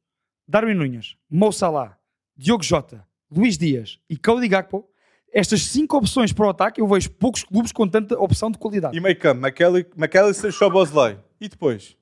Darwin 0.47 0.74
Nunes, 0.74 1.16
Mo 1.30 1.52
Salah, 1.52 1.95
Diogo 2.36 2.64
Jota, 2.64 3.06
Luís 3.32 3.58
Dias 3.58 4.00
e 4.10 4.18
Cody 4.18 4.48
Gakpo, 4.48 4.88
estas 5.34 5.62
cinco 5.64 5.98
opções 5.98 6.34
para 6.34 6.46
o 6.46 6.50
ataque, 6.50 6.82
eu 6.82 6.88
vejo 6.88 7.10
poucos 7.12 7.44
clubes 7.44 7.72
com 7.72 7.88
tanta 7.88 8.20
opção 8.20 8.52
de 8.52 8.58
qualidade. 8.58 8.98
E 8.98 9.00
McAlli- 9.00 9.86
McAllister, 9.96 10.52
Shobosley. 10.52 11.18
E 11.40 11.48
depois? 11.48 11.96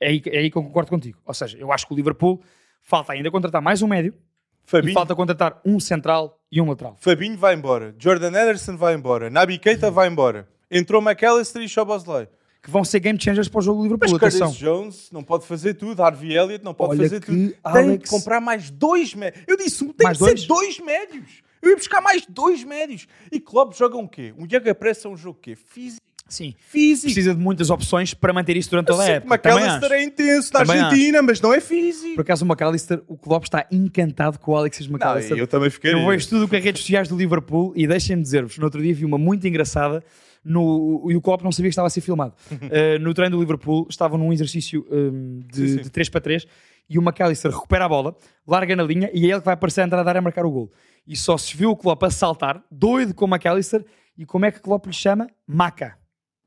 É 0.00 0.08
aí, 0.08 0.22
é 0.26 0.38
aí 0.38 0.50
que 0.50 0.56
eu 0.56 0.62
concordo 0.62 0.88
contigo. 0.90 1.18
Ou 1.26 1.34
seja, 1.34 1.58
eu 1.58 1.72
acho 1.72 1.86
que 1.86 1.92
o 1.92 1.96
Liverpool 1.96 2.40
falta 2.80 3.12
ainda 3.12 3.30
contratar 3.30 3.60
mais 3.60 3.82
um 3.82 3.88
médio 3.88 4.14
e 4.14 4.70
Fabinho, 4.70 4.94
falta 4.94 5.14
contratar 5.16 5.60
um 5.64 5.80
central 5.80 6.40
e 6.52 6.60
um 6.60 6.68
lateral. 6.68 6.96
Fabinho 7.00 7.36
vai 7.36 7.54
embora. 7.54 7.94
Jordan 7.98 8.28
Anderson 8.28 8.76
vai 8.76 8.94
embora. 8.94 9.28
Nabi 9.28 9.58
Keita 9.58 9.90
vai 9.90 10.06
embora. 10.08 10.48
Entrou 10.70 11.02
McAllister 11.02 11.60
e 11.62 11.68
Shobosley. 11.68 12.28
Que 12.68 12.72
vão 12.72 12.84
ser 12.84 13.00
game 13.00 13.18
changers 13.18 13.48
para 13.48 13.60
o 13.60 13.62
jogo 13.62 13.88
do 13.88 13.96
Mas. 13.98 14.10
Curtis 14.10 14.42
Atenção. 14.42 14.50
Jones 14.52 15.08
não 15.10 15.22
pode 15.24 15.46
fazer 15.46 15.72
tudo. 15.72 16.02
Harvey 16.02 16.36
Elliott 16.36 16.62
não 16.62 16.74
pode 16.74 16.90
Olha 16.90 17.02
fazer 17.08 17.20
tudo. 17.20 17.34
Tem 17.48 17.54
Alex- 17.64 18.02
que 18.04 18.10
comprar 18.10 18.42
mais 18.42 18.68
dois 18.68 19.14
médios. 19.14 19.42
Eu 19.48 19.56
disse, 19.56 19.86
tem 19.94 20.04
Mais 20.04 20.18
que 20.18 20.24
dois? 20.24 20.40
ser 20.42 20.46
dois 20.46 20.78
médios. 20.78 21.42
Eu 21.62 21.70
ia 21.70 21.76
buscar 21.76 22.02
mais 22.02 22.26
dois 22.28 22.62
médios. 22.62 23.08
E 23.32 23.40
Klopp 23.40 23.72
joga 23.74 23.96
um 23.96 24.06
quê? 24.06 24.34
Um 24.36 24.44
Yoga 24.44 24.74
Press 24.74 25.02
é 25.02 25.08
um 25.08 25.16
jogo 25.16 25.38
quê? 25.40 25.56
Físico. 25.56 26.02
Sim. 26.28 26.54
Físico. 26.58 27.06
Precisa 27.06 27.34
de 27.34 27.40
muitas 27.40 27.70
opções 27.70 28.12
para 28.12 28.32
manter 28.32 28.56
isso 28.56 28.70
durante 28.70 28.86
toda 28.86 29.02
a 29.02 29.08
época. 29.08 29.38
Também 29.38 29.64
McAllister 29.64 29.92
acho. 29.92 29.94
é 29.94 30.04
intenso 30.04 30.52
Também 30.52 30.78
Argentina, 30.78 31.22
mas 31.22 31.40
não 31.40 31.54
é 31.54 31.60
físico. 31.60 32.14
Por 32.14 32.20
acaso 32.20 32.44
o 32.44 32.48
McAllister, 32.48 33.02
o 33.08 33.16
Klopp 33.16 33.44
está 33.44 33.66
encantado 33.70 34.38
com 34.38 34.52
o 34.52 34.56
Alexis 34.56 34.86
Não, 34.86 34.96
McAllister. 34.96 35.38
eu 35.38 35.46
também 35.46 35.70
ficaria. 35.70 36.00
Eu 36.00 36.06
vejo 36.06 36.28
tudo 36.28 36.44
o 36.44 36.48
que 36.48 36.56
é 36.56 36.58
redes 36.58 36.82
sociais 36.82 37.08
do 37.08 37.16
Liverpool 37.16 37.72
e 37.74 37.86
deixem-me 37.86 38.22
dizer-vos, 38.22 38.58
no 38.58 38.64
outro 38.64 38.82
dia 38.82 38.94
vi 38.94 39.04
uma 39.04 39.18
muito 39.18 39.46
engraçada 39.48 40.04
no, 40.44 41.06
e 41.10 41.16
o 41.16 41.20
Klopp 41.20 41.42
não 41.42 41.50
sabia 41.50 41.68
que 41.68 41.72
estava 41.72 41.88
a 41.88 41.90
ser 41.90 42.00
filmado. 42.00 42.34
Uh, 42.52 42.98
no 43.02 43.12
treino 43.12 43.36
do 43.36 43.40
Liverpool 43.40 43.86
estavam 43.90 44.18
num 44.18 44.32
exercício 44.32 44.86
um, 44.90 45.40
de, 45.50 45.56
Sim, 45.56 45.76
sim. 45.78 45.82
de 45.82 45.90
3 45.90 46.08
para 46.08 46.20
3 46.20 46.46
e 46.88 46.98
o 46.98 47.02
McAllister 47.02 47.50
recupera 47.50 47.84
a 47.84 47.88
bola, 47.88 48.16
larga 48.46 48.74
na 48.74 48.82
linha 48.82 49.10
e 49.12 49.26
é 49.26 49.30
ele 49.30 49.40
que 49.40 49.44
vai 49.44 49.54
aparecer 49.54 49.82
a 49.82 49.84
entrar 49.84 50.06
a 50.06 50.08
área 50.08 50.20
a 50.20 50.22
marcar 50.22 50.46
o 50.46 50.50
gol. 50.50 50.72
E 51.06 51.16
só 51.16 51.36
se 51.36 51.56
viu 51.56 51.70
o 51.70 51.76
Klopp 51.76 52.02
a 52.04 52.10
saltar, 52.10 52.62
doido 52.70 53.14
com 53.14 53.24
o 53.24 53.28
McAllister, 53.28 53.84
e 54.16 54.24
como 54.24 54.46
é 54.46 54.50
que 54.50 54.58
o 54.58 54.62
Klopp 54.62 54.86
lhe 54.86 54.92
chama? 54.92 55.26
Maca. 55.46 55.97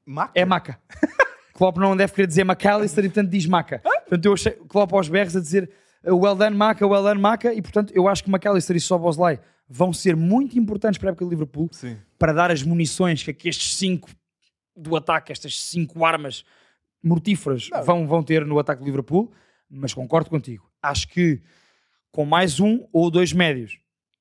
Maca? 0.06 0.32
É 0.36 0.46
maca. 0.46 0.80
Klopp 1.54 1.78
não 1.78 1.96
deve 1.96 2.14
querer 2.14 2.28
dizer 2.28 2.42
McAllister 2.42 3.06
e 3.06 3.10
portanto 3.10 3.30
diz 3.30 3.46
maca. 3.46 3.80
Portanto 3.80 4.26
eu 4.26 4.34
achei 4.34 4.52
Klopp 4.54 4.94
aos 4.94 5.08
berros 5.10 5.36
a 5.36 5.40
dizer 5.40 5.70
uh, 6.04 6.16
well 6.16 6.36
done 6.36 6.56
maca, 6.56 6.86
well 6.88 7.04
done 7.04 7.20
maca 7.22 7.54
e 7.54 7.62
portanto 7.62 7.92
eu 7.96 8.08
acho 8.08 8.24
que 8.24 8.30
McAllister 8.32 8.76
e 8.76 8.80
Soboslai 8.80 9.40
vão 9.70 9.94
ser 9.94 10.16
muito 10.16 10.58
importantes 10.58 10.98
para 10.98 11.10
a 11.10 11.12
época 11.12 11.24
do 11.26 11.30
Liverpool 11.30 11.70
Sim. 11.72 11.98
para 12.18 12.34
dar 12.34 12.52
as 12.52 12.64
munições 12.64 13.24
que, 13.24 13.34
que 13.34 13.48
estes 13.48 13.76
cinco 13.78 14.10
do 14.76 14.96
ataque, 14.96 15.32
estas 15.32 15.62
cinco 15.62 16.04
armas 16.04 16.44
mortíferas 17.04 17.70
vão, 17.86 18.08
vão 18.08 18.24
ter 18.24 18.46
no 18.46 18.60
ataque 18.60 18.82
do 18.82 18.86
Liverpool, 18.86 19.32
mas 19.70 19.94
concordo 19.94 20.30
contigo. 20.30 20.70
Acho 20.82 21.08
que 21.08 21.42
com 22.12 22.26
mais 22.26 22.60
um 22.60 22.86
ou 22.92 23.10
dois 23.10 23.32
médios 23.34 23.80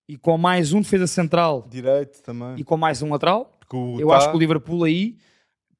e 0.08 0.16
com 0.16 0.36
mais 0.38 0.72
um 0.72 0.80
defesa 0.80 1.06
central 1.06 1.66
Direito 1.68 2.22
também. 2.22 2.54
e 2.56 2.64
com 2.64 2.76
mais 2.76 3.02
um 3.02 3.10
lateral, 3.10 3.58
eu 3.98 4.08
tá- 4.08 4.16
acho 4.16 4.30
que 4.30 4.36
o 4.36 4.38
Liverpool 4.38 4.84
aí 4.84 5.16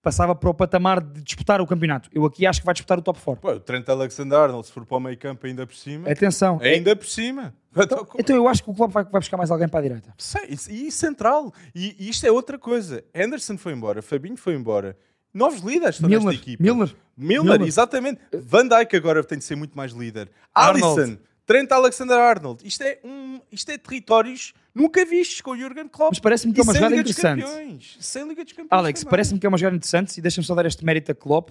passava 0.02 0.34
para 0.34 0.48
o 0.48 0.54
patamar 0.54 1.00
de 1.00 1.22
disputar 1.22 1.60
o 1.60 1.66
campeonato. 1.66 2.08
Eu 2.12 2.24
aqui 2.24 2.46
acho 2.46 2.60
que 2.60 2.66
vai 2.66 2.74
disputar 2.74 2.98
o 2.98 3.02
top 3.02 3.20
4. 3.20 3.40
Pô, 3.40 3.52
o 3.52 3.60
Trent 3.60 3.88
Alexander-Arnold, 3.88 4.66
se 4.66 4.72
for 4.72 4.84
para 4.86 4.96
o 4.96 5.00
meio 5.00 5.18
campo 5.18 5.46
ainda 5.46 5.66
por 5.66 5.74
cima... 5.74 6.10
Atenção. 6.10 6.58
Ainda 6.62 6.96
por 6.96 7.06
cima. 7.06 7.54
Então, 7.76 8.06
Então 8.18 8.36
eu 8.36 8.48
acho 8.48 8.62
que 8.64 8.70
o 8.70 8.74
Klopp 8.74 8.92
vai, 8.92 9.04
vai 9.04 9.20
buscar 9.20 9.36
mais 9.36 9.50
alguém 9.50 9.68
para 9.68 9.80
a 9.80 9.82
direita. 9.82 10.12
Sei, 10.18 10.56
E 10.70 10.90
central. 10.90 11.52
E, 11.74 11.94
e 11.98 12.08
isto 12.08 12.26
é 12.26 12.32
outra 12.32 12.58
coisa. 12.58 13.04
Anderson 13.14 13.56
foi 13.56 13.72
embora, 13.72 14.02
Fabinho 14.02 14.36
foi 14.36 14.54
embora. 14.54 14.96
Novos 15.32 15.60
líderes 15.60 15.96
estão 15.96 16.08
Milner, 16.08 16.26
nesta 16.28 16.42
equipa. 16.42 16.62
Milner. 16.62 16.96
Milner, 17.16 17.52
Milner. 17.52 17.68
exatamente. 17.68 18.20
Van 18.32 18.66
Dijk 18.66 18.96
agora 18.96 19.22
tem 19.22 19.38
de 19.38 19.44
ser 19.44 19.54
muito 19.54 19.76
mais 19.76 19.92
líder. 19.92 20.28
Arnold. 20.52 21.00
Alisson, 21.00 21.18
Trent 21.50 21.72
Alexander-Arnold. 21.72 22.64
Isto 22.64 22.82
é, 22.84 23.00
um, 23.02 23.40
isto 23.50 23.68
é 23.72 23.76
territórios 23.76 24.52
nunca 24.72 25.04
vistos 25.04 25.40
com 25.40 25.50
o 25.50 25.56
Jurgen 25.58 25.88
Klopp. 25.88 26.12
Mas 26.12 26.20
parece-me 26.20 26.52
que 26.54 26.60
é 26.60 26.62
uma 26.62 26.72
sem 26.72 26.80
jogada 26.80 27.00
interessante. 27.00 27.42
Campeões. 27.42 27.96
Sem 27.98 28.28
Liga 28.28 28.44
dos 28.44 28.52
Campeões 28.52 28.68
Alex, 28.70 29.02
parece-me 29.02 29.40
que 29.40 29.46
é 29.46 29.48
uma 29.48 29.58
jogada 29.58 29.74
interessante 29.74 30.16
e 30.16 30.20
deixa-me 30.20 30.46
só 30.46 30.54
dar 30.54 30.64
este 30.64 30.84
mérito 30.84 31.10
a 31.10 31.14
Klopp. 31.14 31.50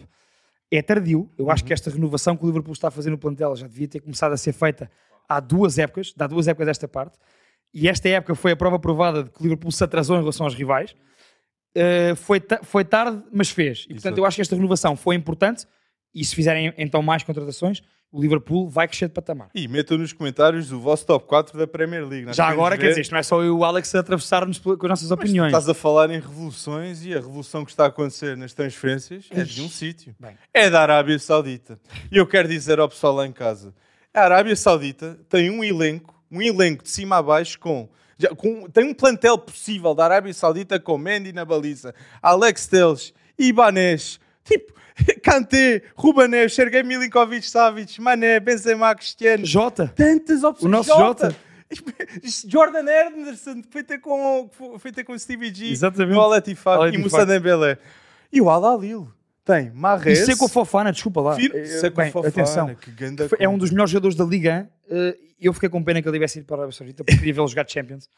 É 0.72 0.82
tardio. 0.82 1.30
Eu 1.38 1.46
Uhum. 1.46 1.52
acho 1.52 1.66
que 1.66 1.74
esta 1.74 1.90
renovação 1.90 2.38
que 2.38 2.44
o 2.46 2.48
Liverpool 2.48 2.72
está 2.72 2.88
a 2.88 2.92
fazer 2.92 3.10
no 3.10 3.18
plantel 3.18 3.54
já 3.58 3.68
devia 3.68 3.90
ter 3.90 4.00
começado 4.00 4.32
a 4.32 4.38
ser 4.38 4.54
feita 4.54 4.90
há 5.28 5.42
duas 5.42 5.78
épocas, 5.78 6.14
há 6.18 6.28
duas 6.28 6.48
épocas 6.48 6.68
desta 6.68 6.88
parte. 6.88 7.18
E 7.74 7.90
esta 7.90 8.08
época 8.08 8.36
foi 8.36 8.52
a 8.54 8.56
prova 8.56 8.80
provada 8.80 9.24
de 9.26 9.30
que 9.32 9.42
o 9.42 9.44
Liverpool 9.44 9.72
se 9.72 9.84
atrasou 9.84 10.16
em 10.16 10.20
relação 10.20 10.46
aos 10.46 10.56
rivais. 10.56 10.96
Uh, 11.76 12.16
foi, 12.16 12.40
ta- 12.40 12.62
foi 12.64 12.86
tarde, 12.86 13.22
mas 13.34 13.50
fez. 13.50 13.80
E 13.82 13.88
portanto, 13.96 14.06
Exato. 14.06 14.20
eu 14.22 14.26
acho 14.26 14.36
que 14.36 14.42
esta 14.42 14.56
renovação 14.56 14.96
foi 14.96 15.16
importante. 15.16 15.68
E 16.16 16.24
se 16.26 16.34
fizerem 16.34 16.74
então 16.78 17.04
mais 17.04 17.22
contratações, 17.22 17.84
o 18.12 18.20
Liverpool 18.22 18.68
vai 18.68 18.88
crescer 18.88 19.08
de 19.08 19.14
patamar. 19.14 19.50
E 19.54 19.68
metam 19.68 19.98
nos 19.98 20.12
comentários 20.14 20.72
o 20.72 20.80
vosso 20.80 21.06
top 21.06 21.26
4 21.28 21.58
da 21.58 21.68
Premier 21.68 22.08
League. 22.08 22.26
Nós 22.26 22.36
Já 22.36 22.48
agora, 22.48 22.76
quer 22.76 22.84
ver. 22.84 22.90
dizer, 22.90 23.02
isto 23.02 23.12
não 23.12 23.20
é 23.20 23.24
só 23.24 23.40
eu 23.42 23.46
e 23.46 23.50
o 23.52 23.64
Alex 23.64 23.94
a 23.94 24.00
atravessar-nos 24.00 24.58
pela- 24.58 24.76
com 24.78 24.86
as 24.88 24.90
nossas 24.90 25.10
Mas 25.10 25.20
opiniões. 25.20 25.50
Estás 25.50 25.70
a 25.70 25.74
falar 25.74 26.10
em 26.10 26.20
revoluções 26.20 27.06
e 27.06 27.14
a 27.14 27.18
revolução 27.18 27.64
que 27.64 27.72
está 27.72 27.84
a 27.86 27.88
acontecer 27.88 28.36
nas 28.36 28.54
transferências 28.54 29.26
é 29.30 29.44
de 29.44 29.62
um 29.62 29.70
sítio. 29.70 30.16
Bem. 30.20 30.36
É 30.54 30.70
da 30.70 30.82
Arábia 30.82 31.20
Saudita. 31.20 31.80
E 32.12 32.18
eu 32.18 32.26
quero 32.26 32.48
dizer 32.48 32.80
ao 32.80 32.90
pessoal 32.90 33.14
lá 33.16 33.28
em 33.28 33.32
casa: 33.32 33.74
a 34.14 34.22
Arábia 34.22 34.56
Saudita 34.56 35.20
tem 35.30 35.50
um 35.52 35.64
elenco, 35.64 36.16
um 36.32 36.42
elenco 36.42 36.84
de 36.84 36.90
cima 36.90 37.18
a 37.18 37.22
baixo 37.22 37.60
com- 37.60 37.88
tem 38.74 38.84
um 38.86 38.94
plantel 38.94 39.38
possível 39.38 39.94
da 39.96 40.04
Arábia 40.04 40.34
Saudita 40.34 40.78
com 40.80 40.98
Mendy 40.98 41.32
na 41.32 41.46
baliza, 41.46 41.94
Alex 42.22 42.68
Teles, 42.68 43.14
Ibanez, 43.38 44.20
tipo, 44.50 44.74
Kanté, 45.24 45.82
Rubanev, 45.96 46.50
Sergei 46.50 46.84
Milinkovic, 46.84 47.48
Savic, 47.48 48.02
Mané, 48.02 48.40
Benzema, 48.40 48.94
Cristiano, 48.96 49.46
Jota, 49.46 49.92
tantas 49.96 50.44
opções. 50.44 50.66
O 50.66 50.68
nosso 50.70 50.90
Jota. 50.90 51.36
Jordan 52.48 52.86
Henderson, 52.90 53.62
que 53.62 53.68
foi 53.72 53.84
ter 53.84 54.00
com, 54.00 54.50
foi 54.80 54.92
ter 54.92 55.04
com 55.04 55.14
o 55.14 55.20
Stevie 55.20 55.54
G, 55.54 55.72
Exatamente. 55.72 56.18
o 56.18 56.22
Alatifak 56.22 56.78
Al 56.78 56.90
e. 56.90 56.98
Moussa 56.98 57.26
Dembélé. 57.26 57.78
E 58.32 58.42
o 58.42 58.50
Al-Alil 58.50 59.08
tem 59.46 59.68
e 59.68 59.72
Mahrez. 59.72 60.26
Seco 60.26 60.48
Fofana, 60.48 60.92
desculpa 60.92 61.22
lá. 61.22 61.36
Fir- 61.36 61.52
Eh, 61.56 61.66
Seco 61.66 61.98
bem, 61.98 62.12
Fofana, 62.12 62.30
atenção. 62.30 62.76
É 63.40 63.48
um 63.48 63.58
dos 63.58 63.72
melhores 63.72 63.92
jogadores 63.92 64.16
da 64.18 64.24
Liga. 64.26 64.70
eh, 64.90 65.16
Eu 65.42 65.54
fiquei 65.54 65.70
com 65.70 65.84
pena 65.84 66.02
que 66.02 66.08
ele 66.08 66.16
tivesse 66.18 66.40
ido 66.40 66.46
para 66.46 66.58
a 66.58 66.60
Arábia 66.62 66.76
Saudita 66.78 67.04
porque 67.04 67.18
queria 67.18 67.34
vê-lo 67.34 67.48
jogar 67.48 67.66
Champions. 67.70 68.10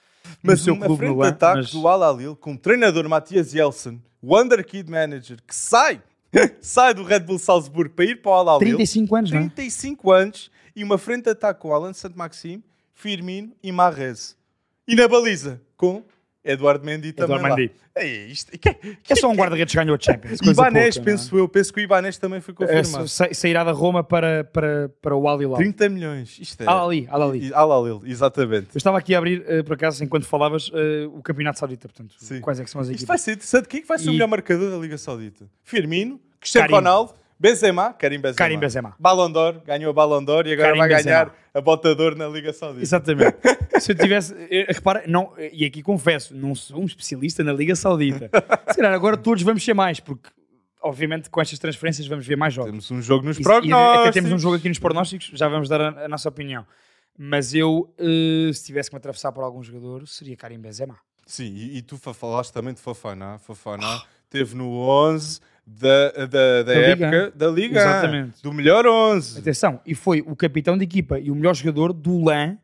Mas 0.41 0.63
clube 0.63 0.79
frente 0.97 1.09
no 1.13 1.21
de 1.21 1.27
ataque 1.27 1.57
mas- 1.57 1.71
do 1.71 1.87
Al-Alil 1.87 2.35
com 2.35 2.53
o 2.53 2.57
treinador 2.57 3.07
Matias 3.09 3.51
Jelsen, 3.51 4.01
o 4.21 4.37
Underkid 4.39 4.89
Manager, 4.89 5.37
que 5.45 5.55
sai, 5.55 6.01
sai 6.61 6.93
do 6.93 7.03
Red 7.03 7.21
Bull 7.21 7.39
Salzburgo 7.39 7.93
para 7.93 8.05
ir 8.05 8.21
para 8.21 8.31
o 8.31 8.33
Al-Alil. 8.35 8.77
35 8.77 9.15
anos, 9.15 9.31
não 9.31 9.39
é? 9.39 9.41
35 9.49 10.11
anos 10.11 10.51
e 10.75 10.83
uma 10.83 10.97
frente 10.97 11.25
de 11.25 11.31
ataque 11.31 11.61
com 11.61 11.73
Alan 11.73 11.93
Saint-Maxime, 11.93 12.63
Firmino 12.93 13.51
e 13.61 13.71
Mahrez. 13.71 14.37
E 14.87 14.95
na 14.95 15.07
baliza 15.07 15.61
com 15.75 16.03
Eduardo 16.43 16.83
Mendy 16.83 17.13
também 17.13 17.35
Eduardo 17.37 17.55
Mendy. 17.57 17.71
Ei, 17.95 18.25
isto, 18.27 18.51
que, 18.57 18.69
É 19.09 19.15
só 19.15 19.29
um 19.29 19.35
guarda-redes 19.35 19.71
que 19.73 19.77
ganhou 19.77 19.95
a 19.95 19.99
Champions. 19.99 20.39
Ibanez, 20.41 20.55
pouca, 20.55 20.71
não 20.71 20.79
é? 20.81 20.91
penso 21.17 21.37
eu. 21.37 21.47
Penso 21.47 21.73
que 21.73 21.79
o 21.79 21.83
Ibanez 21.83 22.17
também 22.17 22.41
foi 22.41 22.53
É, 22.53 22.55
confirmado. 22.55 23.07
sa- 23.07 23.29
sairá 23.33 23.63
da 23.63 23.71
Roma 23.71 24.03
para, 24.03 24.43
para, 24.45 24.89
para 25.01 25.15
o 25.15 25.27
Al 25.27 25.41
Hilal. 25.41 25.57
30 25.57 25.89
milhões. 25.89 26.39
Isto 26.39 26.63
é... 26.63 26.67
Al 26.67 26.87
Ali, 26.87 27.07
Al 27.11 27.21
Ali. 27.21 27.53
Al 27.53 27.71
Alil, 27.71 28.01
exatamente. 28.05 28.69
Eu 28.73 28.77
estava 28.77 28.97
aqui 28.97 29.13
a 29.13 29.17
abrir, 29.19 29.43
eh, 29.47 29.61
por 29.61 29.73
acaso, 29.73 30.03
enquanto 30.03 30.25
falavas, 30.25 30.71
eh, 30.73 31.05
o 31.13 31.21
Campeonato 31.21 31.59
Saudita. 31.59 31.87
Portanto, 31.87 32.15
Sim. 32.17 32.41
quais 32.41 32.59
é 32.59 32.63
que 32.63 32.69
são 32.71 32.81
as 32.81 32.87
Isto 32.87 32.95
equipas? 32.99 33.07
vai 33.09 33.17
ser 33.19 33.31
interessante. 33.33 33.67
Quem 33.67 33.79
é 33.79 33.81
que 33.81 33.87
vai 33.87 33.99
ser 33.99 34.07
o 34.07 34.11
E- 34.11 34.13
melhor 34.13 34.27
marcador 34.27 34.71
da 34.71 34.77
Liga 34.77 34.97
Saudita? 34.97 35.45
Firmino, 35.63 36.19
Cristiano. 36.39 36.71
Ronaldo, 36.73 37.13
Benzema, 37.41 37.91
Karim 37.93 38.17
Benzema. 38.19 38.35
Karim 38.37 38.59
Benzema. 38.59 38.95
Ballon 38.99 39.31
d'Or, 39.31 39.61
ganhou 39.65 39.89
a 39.89 39.93
Ballon 39.93 40.23
d'Or 40.23 40.45
e 40.45 40.53
agora 40.53 40.67
Karim 40.67 40.79
vai 40.79 40.89
Benzema. 40.89 41.03
ganhar 41.25 41.35
a 41.53 41.59
bota 41.61 41.95
de 41.95 42.01
ouro 42.03 42.15
na 42.15 42.27
Liga 42.27 42.53
Saudita. 42.53 42.83
Exatamente. 42.83 43.35
Se 43.81 43.93
eu 43.93 43.95
tivesse. 43.95 44.35
eh, 44.51 44.65
Repara, 44.69 45.03
não, 45.07 45.33
e 45.51 45.65
aqui 45.65 45.81
confesso, 45.81 46.35
não 46.35 46.53
sou 46.53 46.79
um 46.81 46.85
especialista 46.85 47.43
na 47.43 47.51
Liga 47.51 47.75
Saudita. 47.75 48.29
Se 48.69 48.75
calhar 48.75 48.93
agora 48.93 49.17
todos 49.17 49.41
vamos 49.41 49.65
ser 49.65 49.73
mais, 49.73 49.99
porque 49.99 50.29
obviamente 50.83 51.31
com 51.31 51.41
estas 51.41 51.57
transferências 51.57 52.05
vamos 52.07 52.27
ver 52.27 52.35
mais 52.37 52.53
jogos. 52.53 52.69
Temos 52.69 52.91
um 52.91 53.01
jogo 53.01 53.25
nos 53.25 53.37
E- 53.37 53.41
e 53.41 53.43
prognósticos. 53.43 54.01
até 54.01 54.11
temos 54.11 54.31
um 54.31 54.37
jogo 54.37 54.55
aqui 54.57 54.69
nos 54.69 54.77
prognósticos, 54.79 55.31
já 55.33 55.47
vamos 55.47 55.67
dar 55.67 55.81
a, 55.81 56.05
a 56.05 56.07
nossa 56.07 56.29
opinião. 56.29 56.63
Mas 57.17 57.53
eu, 57.55 57.91
eh, 57.97 58.53
se 58.53 58.65
tivesse 58.65 58.89
que 58.89 58.95
me 58.95 58.99
atravessar 58.99 59.31
por 59.31 59.43
algum 59.43 59.63
jogador, 59.63 60.07
seria 60.07 60.37
Karim 60.37 60.59
Benzema. 60.59 60.95
Sim, 61.25 61.51
e, 61.55 61.77
e 61.77 61.81
tu 61.81 61.97
fa- 61.97 62.13
falaste 62.13 62.51
também 62.53 62.73
de 62.73 62.79
Fofana. 62.79 63.37
Fofana 63.39 64.01
teve 64.29 64.55
no 64.55 64.69
11 64.71 65.39
da, 65.79 66.11
da, 66.11 66.25
da, 66.25 66.63
Da 66.63 66.73
Liga. 66.73 67.05
época 67.07 67.31
da 67.35 67.47
Liga. 67.47 67.79
Exatamente. 67.79 68.41
Do 68.43 68.53
melhor 68.53 68.85
11. 68.85 69.39
Atenção, 69.39 69.79
e 69.85 69.95
foi 69.95 70.21
o 70.21 70.35
capitão 70.35 70.77
de 70.77 70.83
equipa 70.83 71.19
e 71.19 71.31
o 71.31 71.35
melhor 71.35 71.55
jogador 71.55 71.93
do 71.93 72.23
LAN, 72.23 72.57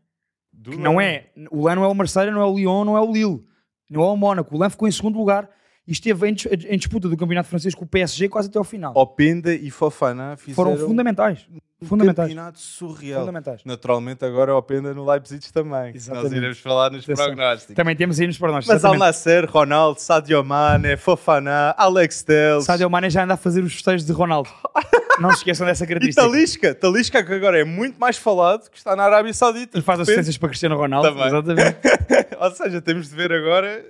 Do 0.51 0.71
que 0.71 0.77
não 0.77 0.99
é, 0.99 1.27
o 1.51 1.63
LAN 1.63 1.75
não 1.75 1.83
é 1.83 1.87
o 1.87 1.93
Marseille, 1.95 2.31
não 2.31 2.41
é 2.41 2.45
o 2.45 2.55
Lyon, 2.55 2.83
não 2.85 2.97
é 2.97 3.01
o 3.01 3.11
Lille, 3.11 3.43
não 3.89 4.01
é 4.03 4.05
o 4.07 4.17
Mónaco. 4.17 4.55
O 4.55 4.59
LAN 4.59 4.69
ficou 4.69 4.87
em 4.87 4.91
segundo 4.91 5.17
lugar 5.17 5.49
e 5.87 5.91
esteve 5.91 6.27
em, 6.27 6.35
em 6.69 6.77
disputa 6.77 7.07
do 7.07 7.15
Campeonato 7.15 7.47
Francês 7.49 7.73
com 7.73 7.85
o 7.85 7.87
PSG 7.87 8.27
quase 8.27 8.49
até 8.49 8.57
ao 8.57 8.63
final. 8.63 8.91
Openda 8.95 9.53
e 9.53 9.69
Fofana 9.69 10.35
fizeram 10.37 10.55
Foram 10.75 10.87
fundamentais. 10.87 11.47
Um 11.79 11.85
Fundamentais. 11.85 12.29
campeonato 12.29 12.59
surreal. 12.59 13.19
Fundamentais. 13.19 13.61
Naturalmente 13.63 14.25
agora 14.25 14.55
Openda 14.55 14.93
no 14.93 15.05
Leipzig 15.05 15.53
também. 15.53 15.93
Nós 16.09 16.31
iremos 16.31 16.59
falar 16.59 16.89
nos 16.89 17.05
prognósticos. 17.05 17.75
Também 17.75 17.95
temos 17.95 18.19
aí 18.19 18.25
nos 18.25 18.37
prognósticos. 18.37 18.73
Mas 18.73 18.85
Al 18.85 18.95
exatamente. 18.95 19.15
Nasser, 19.15 19.51
Ronaldo, 19.51 19.99
Sadio 19.99 20.43
Mane, 20.43 20.97
Fofana, 20.97 21.75
Alex 21.77 22.23
Telles 22.23 22.65
Sadio 22.65 22.89
Mane 22.89 23.09
já 23.11 23.23
anda 23.23 23.35
a 23.35 23.37
fazer 23.37 23.63
os 23.63 23.73
festejos 23.73 24.05
de 24.05 24.11
Ronaldo. 24.11 24.49
Não 25.19 25.31
se 25.31 25.37
esqueçam 25.37 25.65
dessa 25.65 25.83
e 25.83 25.87
característica. 25.87 26.27
Talisca. 26.27 26.75
Talisca 26.75 27.23
que 27.23 27.33
agora 27.33 27.59
é 27.59 27.63
muito 27.63 27.99
mais 27.99 28.17
falado 28.17 28.69
que 28.69 28.77
está 28.77 28.95
na 28.95 29.03
Arábia 29.03 29.33
Saudita. 29.33 29.77
E 29.77 29.81
faz 29.81 29.99
assistências 29.99 30.37
para 30.37 30.49
Cristiano 30.49 30.77
Ronaldo. 30.77 31.09
Também. 31.09 31.27
Exatamente. 31.27 31.77
Ou 32.39 32.51
seja, 32.51 32.81
temos 32.81 33.09
de 33.09 33.15
ver 33.15 33.31
agora 33.31 33.83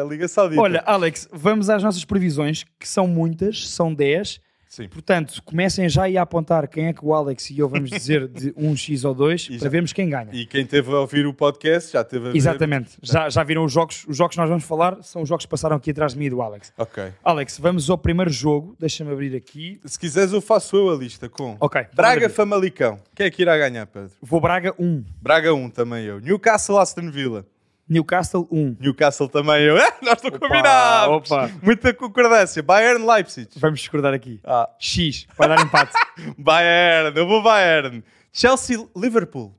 a 0.00 0.04
Liga 0.04 0.28
Saudita. 0.28 0.60
Olha, 0.60 0.82
Alex, 0.86 1.28
vamos 1.32 1.68
às 1.68 1.82
nossas 1.82 2.04
previsões, 2.04 2.64
que 2.78 2.88
são 2.88 3.06
muitas, 3.06 3.68
são 3.68 3.92
10. 3.92 4.40
Sim. 4.70 4.86
Portanto, 4.86 5.42
comecem 5.42 5.88
já 5.88 6.04
aí 6.04 6.16
a 6.16 6.22
apontar 6.22 6.68
quem 6.68 6.86
é 6.86 6.92
que 6.92 7.04
o 7.04 7.12
Alex 7.12 7.50
e 7.50 7.58
eu 7.58 7.68
vamos 7.68 7.90
dizer 7.90 8.28
de 8.28 8.52
1x 8.54 9.04
ou 9.04 9.12
2 9.12 9.48
E 9.50 9.58
para 9.58 9.68
vermos 9.68 9.92
quem 9.92 10.08
ganha. 10.08 10.28
E 10.32 10.46
quem 10.46 10.64
teve 10.64 10.92
a 10.92 11.00
ouvir 11.00 11.26
o 11.26 11.34
podcast 11.34 11.92
já 11.92 12.04
teve 12.04 12.28
a 12.28 12.30
ver. 12.30 12.36
Exatamente. 12.36 12.96
Já, 13.02 13.28
já 13.28 13.42
viram 13.42 13.64
os 13.64 13.72
jogos? 13.72 14.06
Os 14.06 14.16
jogos 14.16 14.36
que 14.36 14.40
nós 14.40 14.48
vamos 14.48 14.62
falar 14.62 15.02
são 15.02 15.22
os 15.22 15.28
jogos 15.28 15.44
que 15.44 15.50
passaram 15.50 15.74
aqui 15.74 15.90
atrás 15.90 16.12
de 16.12 16.20
mim 16.20 16.26
e 16.26 16.30
do 16.30 16.40
Alex. 16.40 16.72
Ok. 16.78 17.02
Alex, 17.24 17.58
vamos 17.58 17.90
ao 17.90 17.98
primeiro 17.98 18.30
jogo. 18.30 18.76
Deixa-me 18.78 19.10
abrir 19.10 19.34
aqui. 19.34 19.80
Se 19.84 19.98
quiseres, 19.98 20.32
eu 20.32 20.40
faço 20.40 20.76
eu 20.76 20.88
a 20.88 20.94
lista 20.94 21.28
com 21.28 21.56
Ok. 21.58 21.86
Braga. 21.92 22.30
Famalicão. 22.30 23.00
Quem 23.16 23.26
é 23.26 23.30
que 23.32 23.42
irá 23.42 23.58
ganhar, 23.58 23.86
Pedro? 23.88 24.12
Vou 24.22 24.40
Braga 24.40 24.72
1. 24.78 25.04
Braga 25.20 25.52
1 25.52 25.68
também 25.70 26.04
eu. 26.04 26.20
Newcastle, 26.20 26.78
Aston 26.78 27.10
Villa. 27.10 27.44
Newcastle 27.90 28.46
1. 28.52 28.76
Newcastle 28.80 29.28
também 29.28 29.62
eu. 29.64 29.74
Nós 30.00 30.14
estamos 30.16 30.36
Opa, 30.36 30.46
combinados. 30.48 31.30
opa. 31.30 31.50
Muita 31.60 31.92
concordância. 31.92 32.62
Bayern, 32.62 33.04
Leipzig. 33.04 33.48
Vamos 33.56 33.80
discordar 33.80 34.14
aqui. 34.14 34.38
Ah, 34.44 34.70
X. 34.78 35.26
Vai 35.36 35.48
dar 35.48 35.60
empate. 35.60 35.92
Bayern. 36.38 37.18
Eu 37.18 37.26
vou 37.26 37.42
Bayern. 37.42 38.02
Chelsea, 38.32 38.78
Liverpool. 38.96 39.52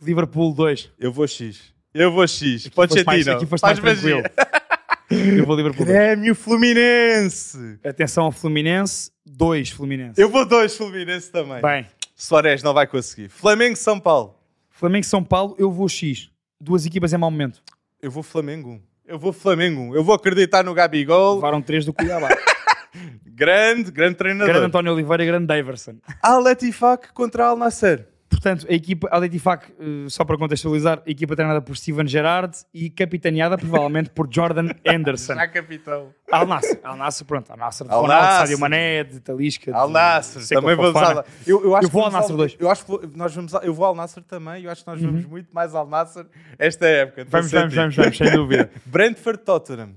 Liverpool 0.00 0.52
2. 0.54 0.90
Eu 0.98 1.10
vou 1.10 1.26
X. 1.26 1.72
Eu 1.94 2.12
vou 2.12 2.26
X. 2.28 2.68
Pode 2.68 2.92
ser 2.92 3.04
mais- 3.04 3.24
Tino. 3.24 3.36
aqui 3.36 3.46
foste 3.46 3.62
mais 3.64 3.80
magia. 3.80 4.22
tranquilo. 4.22 5.38
Eu 5.38 5.46
vou 5.46 5.56
Liverpool 5.56 5.86
2. 5.86 5.96
Grêmio, 5.98 6.34
Fluminense. 6.34 7.78
Atenção 7.82 8.24
ao 8.24 8.32
Fluminense. 8.32 9.10
2 9.26 9.70
Fluminense. 9.70 10.20
Eu 10.20 10.28
vou 10.28 10.44
dois 10.46 10.76
Fluminense 10.76 11.30
também. 11.32 11.62
Bem. 11.62 11.86
Soares 12.14 12.62
não 12.62 12.74
vai 12.74 12.86
conseguir. 12.86 13.28
Flamengo, 13.30 13.76
São 13.76 13.98
Paulo. 13.98 14.34
Flamengo 14.70 15.04
São 15.06 15.24
Paulo, 15.24 15.56
eu 15.58 15.70
vou 15.72 15.88
X. 15.88 16.30
Duas 16.60 16.84
equipas 16.84 17.12
em 17.12 17.16
mau 17.16 17.30
momento. 17.30 17.62
Eu 18.00 18.10
vou 18.10 18.22
Flamengo 18.22 18.70
1. 18.70 18.80
Eu 19.06 19.18
vou 19.18 19.32
Flamengo 19.32 19.80
1. 19.80 19.94
Eu 19.96 20.04
vou 20.04 20.14
acreditar 20.14 20.62
no 20.62 20.72
Gabigol. 20.74 21.36
Levaram 21.36 21.60
3 21.60 21.84
do 21.84 21.92
Cuiabá. 21.92 22.28
Grande, 23.26 23.90
grande 23.92 24.16
treinador. 24.16 24.48
grande 24.48 24.66
António 24.66 24.92
Oliveira 24.92 25.22
e 25.22 25.26
grande 25.26 25.46
Daverson. 25.46 25.96
Al 26.22 26.40
Latifak 26.42 27.12
contra 27.12 27.46
Al 27.46 27.56
Nasser. 27.56 28.08
Portanto, 28.28 28.66
a 28.68 28.72
equipa, 28.74 29.08
a 29.10 29.16
Letifac, 29.18 29.72
eh, 29.80 30.06
só 30.08 30.22
para 30.24 30.36
contextualizar, 30.36 31.02
a 31.06 31.10
equipa 31.10 31.34
treinada 31.34 31.62
por 31.62 31.76
Steven 31.76 32.06
Gerrard 32.06 32.56
e 32.74 32.90
capitaneada 32.90 33.56
provavelmente 33.56 34.10
por 34.10 34.28
Jordan 34.30 34.68
Anderson. 34.86 35.34
capitão. 35.52 36.12
Al 36.30 36.46
Nasser, 36.46 36.78
Al 36.84 36.96
Nasser, 36.98 37.26
pronto, 37.26 37.50
Al 37.50 37.58
Nasser 37.58 37.86
de 37.86 37.92
Al 37.92 38.02
Ronaldo, 38.02 38.22
Nassr. 38.24 38.38
Sadio 38.40 38.58
Mané, 38.58 39.04
de 39.04 39.20
Talisca, 39.20 39.74
Al 39.74 39.88
Nasser. 39.90 40.46
Também 40.46 40.76
vamos 40.76 40.92
Fofana. 40.92 41.20
ao 41.20 41.26
eu, 41.46 41.64
eu, 41.64 41.74
acho 41.76 41.86
Eu 41.86 41.90
vou 41.90 42.02
vamos 42.02 42.14
Nasr 42.20 42.36
dois. 42.36 42.56
Eu 42.58 42.70
acho 42.70 42.84
que 42.84 43.16
nós 43.16 43.34
vamos 43.34 43.52
eu 43.54 43.72
vou 43.74 43.86
ao 43.86 43.94
Nasser 43.94 44.22
também. 44.22 44.62
Eu 44.62 44.70
acho 44.70 44.84
que 44.84 44.90
nós 44.90 45.00
vamos 45.00 45.24
muito 45.24 45.48
mais 45.52 45.74
ao 45.74 45.86
Nasser 45.86 46.26
esta 46.58 46.86
época. 46.86 47.22
Uhum. 47.22 47.28
Vamos, 47.30 47.50
vamos, 47.50 47.74
vamos, 47.74 47.96
vamos, 47.96 48.16
sem 48.16 48.30
dúvida. 48.30 48.70
Brentford 48.84 49.38
Tottenham. 49.42 49.94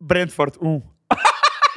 Brentford, 0.00 0.56
1. 0.60 0.66
Um. 0.68 0.82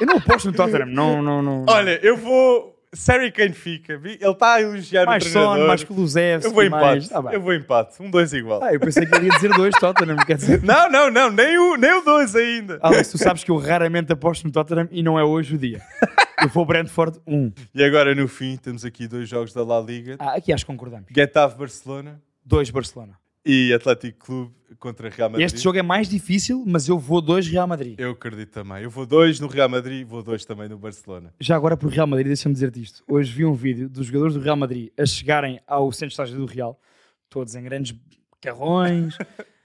Eu 0.00 0.06
não 0.06 0.16
aposto 0.16 0.46
no 0.46 0.54
Tottenham, 0.56 0.86
não, 0.86 1.22
não, 1.22 1.42
não. 1.42 1.66
Olha, 1.68 2.00
eu 2.02 2.16
vou. 2.16 2.71
Sarri 2.94 3.32
quem 3.32 3.52
fica. 3.52 3.94
Ele 3.94 4.18
está 4.22 4.54
a 4.54 4.60
elogiar 4.60 5.06
mais 5.06 5.24
o 5.24 5.30
treinador. 5.30 5.58
Son, 5.58 5.66
mais 5.66 5.84
Kulusevski, 5.84 6.46
eu 6.46 6.54
vou 6.54 6.70
mais... 6.70 7.04
empate. 7.04 7.14
Ah, 7.14 7.22
bem. 7.22 7.34
eu 7.34 7.40
vou 7.40 7.54
empate. 7.54 8.02
Um 8.02 8.10
dois 8.10 8.32
igual. 8.34 8.62
Ah, 8.62 8.74
eu 8.74 8.78
pensei 8.78 9.06
que 9.06 9.14
ele 9.14 9.26
ia 9.26 9.32
dizer 9.32 9.48
2 9.48 9.74
Tottenham, 9.80 10.16
quer 10.18 10.36
dizer... 10.36 10.60
Não, 10.64 10.90
não, 10.90 11.10
não. 11.10 11.30
Nem 11.30 11.58
o, 11.58 11.76
nem 11.76 11.92
o 11.94 12.02
dois 12.02 12.36
ainda. 12.36 12.78
Alex, 12.82 13.10
tu 13.10 13.18
sabes 13.18 13.42
que 13.42 13.50
eu 13.50 13.56
raramente 13.56 14.12
aposto 14.12 14.44
no 14.44 14.52
Tottenham 14.52 14.88
e 14.90 15.02
não 15.02 15.18
é 15.18 15.24
hoje 15.24 15.54
o 15.54 15.58
dia. 15.58 15.80
Eu 16.40 16.48
vou 16.48 16.66
Brentford 16.66 17.18
1. 17.26 17.34
Um. 17.34 17.52
E 17.74 17.82
agora 17.82 18.14
no 18.14 18.28
fim 18.28 18.56
temos 18.56 18.84
aqui 18.84 19.08
dois 19.08 19.28
jogos 19.28 19.54
da 19.54 19.64
La 19.64 19.80
Liga. 19.80 20.16
Ah, 20.18 20.34
aqui 20.34 20.52
acho 20.52 20.66
que 20.66 20.72
concordamos. 20.72 21.06
Getafe 21.14 21.56
Barcelona 21.56 22.20
2 22.44 22.70
Barcelona. 22.70 23.21
E 23.44 23.72
Atlético 23.72 24.24
Clube 24.26 24.54
contra 24.78 25.08
Real 25.08 25.30
Madrid. 25.30 25.46
Este 25.46 25.60
jogo 25.60 25.78
é 25.78 25.82
mais 25.82 26.08
difícil, 26.08 26.64
mas 26.66 26.88
eu 26.88 26.98
vou 26.98 27.20
2 27.20 27.46
Real 27.48 27.66
Madrid. 27.66 27.98
Eu 27.98 28.12
acredito 28.12 28.50
também. 28.50 28.82
Eu 28.82 28.90
vou 28.90 29.04
dois 29.06 29.38
no 29.40 29.46
Real 29.48 29.68
Madrid 29.68 30.00
e 30.00 30.04
vou 30.04 30.22
dois 30.22 30.44
também 30.44 30.68
no 30.68 30.78
Barcelona. 30.78 31.32
Já 31.40 31.56
agora 31.56 31.76
por 31.76 31.90
Real 31.90 32.06
Madrid, 32.06 32.28
deixa-me 32.28 32.52
dizer-te 32.54 32.82
isto. 32.82 33.02
Hoje 33.08 33.32
vi 33.32 33.44
um 33.44 33.54
vídeo 33.54 33.88
dos 33.88 34.06
jogadores 34.06 34.34
do 34.34 34.40
Real 34.40 34.56
Madrid 34.56 34.90
a 34.98 35.04
chegarem 35.06 35.60
ao 35.66 35.90
centro 35.92 36.08
de 36.08 36.12
estágio 36.14 36.36
do 36.36 36.46
Real, 36.46 36.78
todos 37.28 37.54
em 37.54 37.62
grandes 37.62 37.94
carrões, 38.40 39.16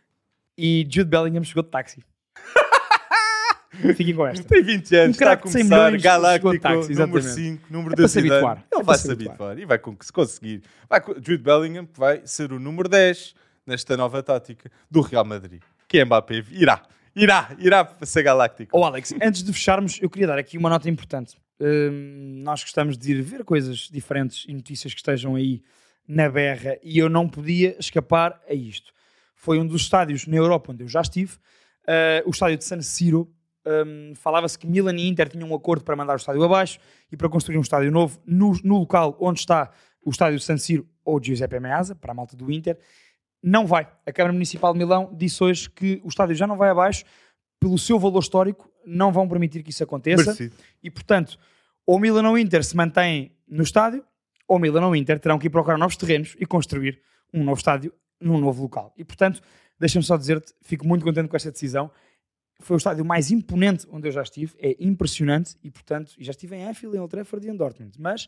e 0.58 0.82
Jude 0.90 1.10
Bellingham 1.10 1.44
chegou 1.44 1.64
de 1.64 1.70
táxi. 1.70 2.04
Fiquem 3.96 4.16
com 4.16 4.26
esta. 4.26 4.44
Tem 4.44 4.64
20 4.64 4.96
anos, 4.96 5.08
Um 5.08 5.12
está 5.12 5.26
a 5.34 5.38
craque 5.38 5.44
de 5.48 5.52
100 5.54 5.64
começar, 5.70 5.98
Galáctico, 6.00 6.60
táxi, 6.60 6.94
número 6.94 7.18
exatamente. 7.20 7.30
5, 7.60 7.68
número 7.74 7.94
É 7.94 7.96
2 7.98 7.98
para 7.98 8.08
se 8.08 8.20
habituar, 8.20 8.58
é 8.58 8.60
Ele 8.60 8.68
para 8.70 8.84
vai 8.84 8.98
se 8.98 9.12
habituar. 9.12 9.30
habituar 9.36 9.60
e 9.60 9.66
vai 9.66 9.78
con- 9.80 9.98
se 10.02 10.12
conseguir. 10.12 10.64
Vai, 10.90 11.02
Jude 11.18 11.38
Bellingham 11.44 11.88
vai 11.96 12.22
ser 12.26 12.52
o 12.52 12.60
número 12.60 12.90
10 12.90 13.36
nesta 13.68 13.98
nova 13.98 14.24
tática 14.24 14.72
do 14.90 15.02
Real 15.02 15.26
Madrid. 15.26 15.62
Que 15.88 16.00
é 16.00 16.06
Mbappé 16.06 16.44
irá, 16.52 16.82
irá, 17.16 17.56
irá 17.60 17.96
ser 18.04 18.24
Galáctico. 18.24 18.78
Oh 18.78 18.86
Alex, 18.86 19.14
antes 19.22 19.44
de 19.44 19.52
fecharmos, 19.52 20.00
eu 20.02 20.10
queria 20.10 20.28
dar 20.28 20.40
aqui 20.40 20.58
uma 20.58 20.70
nota 20.70 20.90
importante. 20.90 21.38
Hum, 21.60 22.42
nós 22.44 22.64
gostamos 22.64 22.98
de 22.98 23.12
ir 23.12 23.22
ver 23.22 23.44
coisas 23.44 23.90
diferentes 23.92 24.46
e 24.48 24.54
notícias 24.54 24.94
que 24.94 25.00
estejam 25.00 25.36
aí 25.36 25.62
na 26.08 26.30
berra 26.30 26.78
e 26.82 26.98
eu 26.98 27.10
não 27.10 27.28
podia 27.28 27.76
escapar 27.78 28.42
a 28.50 28.54
isto. 28.54 28.94
Foi 29.36 29.60
um 29.60 29.68
dos 29.68 29.82
estádios 29.82 30.26
na 30.26 30.38
Europa 30.38 30.72
onde 30.72 30.84
eu 30.84 30.88
já 30.88 31.02
estive, 31.02 31.34
uh, 31.34 32.26
o 32.26 32.32
estádio 32.32 32.58
de 32.58 32.64
San 32.64 32.82
Siro. 32.82 33.32
Hum, 33.66 34.14
Falava-se 34.16 34.58
que 34.58 34.66
Milan 34.66 34.96
e 34.96 35.08
Inter 35.08 35.28
tinham 35.28 35.50
um 35.50 35.56
acordo 35.56 35.84
para 35.84 35.96
mandar 35.96 36.14
o 36.14 36.18
estádio 36.18 36.42
abaixo 36.44 36.80
e 37.12 37.18
para 37.18 37.28
construir 37.28 37.58
um 37.58 37.62
estádio 37.62 37.92
novo 37.92 38.20
no, 38.26 38.58
no 38.64 38.80
local 38.80 39.18
onde 39.20 39.40
está 39.40 39.72
o 40.06 40.10
estádio 40.10 40.40
San 40.40 40.58
Siro 40.58 40.88
ou 41.04 41.22
Giuseppe 41.22 41.60
Meazza, 41.60 41.96
para 41.96 42.12
a 42.12 42.16
malta 42.16 42.36
do 42.38 42.50
Inter. 42.52 42.78
Não 43.48 43.66
vai. 43.66 43.88
A 44.06 44.12
Câmara 44.12 44.34
Municipal 44.34 44.74
de 44.74 44.80
Milão 44.80 45.10
disse 45.16 45.42
hoje 45.42 45.70
que 45.70 46.02
o 46.04 46.10
estádio 46.10 46.36
já 46.36 46.46
não 46.46 46.58
vai 46.58 46.70
abaixo 46.70 47.06
pelo 47.62 47.78
seu 47.78 47.98
valor 47.98 48.20
histórico, 48.20 48.70
não 48.86 49.10
vão 49.10 49.26
permitir 49.26 49.64
que 49.64 49.70
isso 49.70 49.82
aconteça. 49.82 50.26
Merecido. 50.26 50.56
E, 50.84 50.92
portanto, 50.92 51.40
ou 51.86 51.98
Milan 51.98 52.28
ou 52.28 52.38
Inter 52.38 52.62
se 52.62 52.76
mantêm 52.76 53.32
no 53.48 53.64
estádio, 53.64 54.04
ou 54.46 54.60
Milan 54.60 54.86
ou 54.86 54.94
Inter 54.94 55.18
terão 55.18 55.40
que 55.40 55.48
ir 55.48 55.50
procurar 55.50 55.78
novos 55.78 55.96
terrenos 55.96 56.36
e 56.38 56.46
construir 56.46 57.02
um 57.34 57.42
novo 57.42 57.58
estádio 57.58 57.94
num 58.20 58.38
novo 58.38 58.64
local. 58.64 58.94
E, 58.98 59.06
portanto, 59.06 59.42
deixa-me 59.80 60.04
só 60.04 60.18
dizer-te, 60.18 60.54
fico 60.62 60.86
muito 60.86 61.06
contente 61.06 61.30
com 61.30 61.36
esta 61.38 61.50
decisão. 61.50 61.90
Foi 62.60 62.76
o 62.76 62.80
estádio 62.80 63.06
mais 63.06 63.32
imponente 63.32 63.88
onde 63.90 64.10
eu 64.10 64.12
já 64.12 64.24
estive, 64.24 64.56
é 64.60 64.76
impressionante 64.78 65.56
e, 65.64 65.72
portanto, 65.72 66.12
já 66.20 66.32
estive 66.32 66.58
em 66.58 66.68
Anfield, 66.68 66.98
em 66.98 67.00
Old 67.00 67.12
Trafford 67.12 67.48
e 67.48 67.50
em 67.50 67.56
Dortmund. 67.56 67.96
Mas 67.98 68.28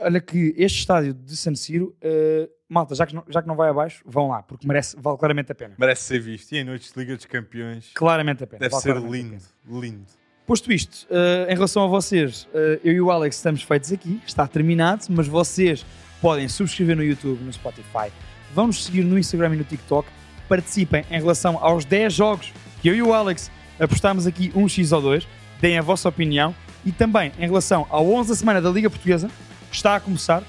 olha 0.00 0.20
que 0.20 0.54
este 0.56 0.78
estádio 0.78 1.14
de 1.14 1.36
San 1.36 1.54
Siro, 1.54 1.96
uh, 2.02 2.48
malta, 2.68 2.94
já 2.94 3.06
que, 3.06 3.14
não, 3.14 3.24
já 3.28 3.42
que 3.42 3.48
não 3.48 3.56
vai 3.56 3.68
abaixo, 3.68 4.02
vão 4.04 4.28
lá, 4.28 4.42
porque 4.42 4.66
merece, 4.66 4.96
vale 4.98 5.18
claramente 5.18 5.52
a 5.52 5.54
pena. 5.54 5.74
Merece 5.78 6.02
ser 6.02 6.20
visto. 6.20 6.52
E 6.52 6.58
em 6.58 6.64
noites 6.64 6.92
de 6.92 6.98
Liga 6.98 7.16
dos 7.16 7.26
Campeões 7.26 7.90
Claramente 7.94 8.44
a 8.44 8.46
pena. 8.46 8.60
deve 8.60 8.70
vale 8.70 8.82
ser 8.82 8.96
lindo, 8.96 9.42
lindo. 9.68 10.06
Posto 10.46 10.72
isto, 10.72 11.06
uh, 11.10 11.48
em 11.48 11.54
relação 11.54 11.84
a 11.84 11.86
vocês, 11.86 12.48
uh, 12.52 12.80
eu 12.82 12.92
e 12.92 13.00
o 13.00 13.10
Alex 13.10 13.36
estamos 13.36 13.62
feitos 13.62 13.92
aqui, 13.92 14.20
está 14.26 14.46
terminado, 14.48 15.04
mas 15.10 15.28
vocês 15.28 15.86
podem 16.20 16.48
subscrever 16.48 16.96
no 16.96 17.04
YouTube, 17.04 17.40
no 17.44 17.52
Spotify, 17.52 18.10
vão 18.52 18.66
nos 18.66 18.84
seguir 18.84 19.04
no 19.04 19.18
Instagram 19.18 19.54
e 19.54 19.58
no 19.58 19.64
TikTok, 19.64 20.08
participem 20.48 21.04
em 21.08 21.20
relação 21.20 21.56
aos 21.62 21.84
10 21.84 22.12
jogos 22.12 22.52
que 22.82 22.88
eu 22.88 22.94
e 22.94 23.02
o 23.02 23.14
Alex 23.14 23.50
apostámos 23.78 24.26
aqui 24.26 24.52
um 24.54 24.68
X 24.68 24.90
ou 24.90 25.00
2, 25.00 25.26
deem 25.60 25.78
a 25.78 25.82
vossa 25.82 26.08
opinião 26.08 26.54
e 26.84 26.90
também 26.90 27.32
em 27.38 27.46
relação 27.46 27.86
ao 27.88 28.10
11 28.10 28.30
da 28.30 28.34
semana 28.34 28.60
da 28.60 28.70
Liga 28.70 28.90
Portuguesa, 28.90 29.30
está 29.70 29.96
a 29.96 30.00
começar, 30.00 30.42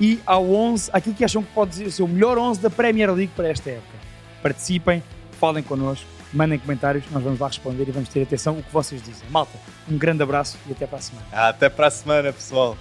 e 0.00 0.20
ao 0.24 0.48
11, 0.48 0.90
aquilo 0.92 1.14
que 1.14 1.24
acham 1.24 1.42
que 1.42 1.52
pode 1.52 1.90
ser 1.90 2.02
o 2.02 2.08
melhor 2.08 2.38
11 2.38 2.60
da 2.60 2.70
Premier 2.70 3.12
League 3.12 3.32
para 3.34 3.48
esta 3.48 3.70
época. 3.70 3.98
Participem, 4.42 5.02
falem 5.32 5.62
connosco, 5.62 6.06
mandem 6.32 6.58
comentários, 6.58 7.04
nós 7.10 7.22
vamos 7.22 7.40
lá 7.40 7.48
responder 7.48 7.88
e 7.88 7.90
vamos 7.90 8.08
ter 8.08 8.22
atenção 8.22 8.58
o 8.58 8.62
que 8.62 8.72
vocês 8.72 9.02
dizem. 9.02 9.28
Malta, 9.30 9.58
um 9.90 9.98
grande 9.98 10.22
abraço 10.22 10.56
e 10.68 10.72
até 10.72 10.86
para 10.86 10.98
a 10.98 11.02
semana. 11.02 11.26
Até 11.32 11.68
para 11.68 11.86
a 11.88 11.90
semana, 11.90 12.32
pessoal. 12.32 12.76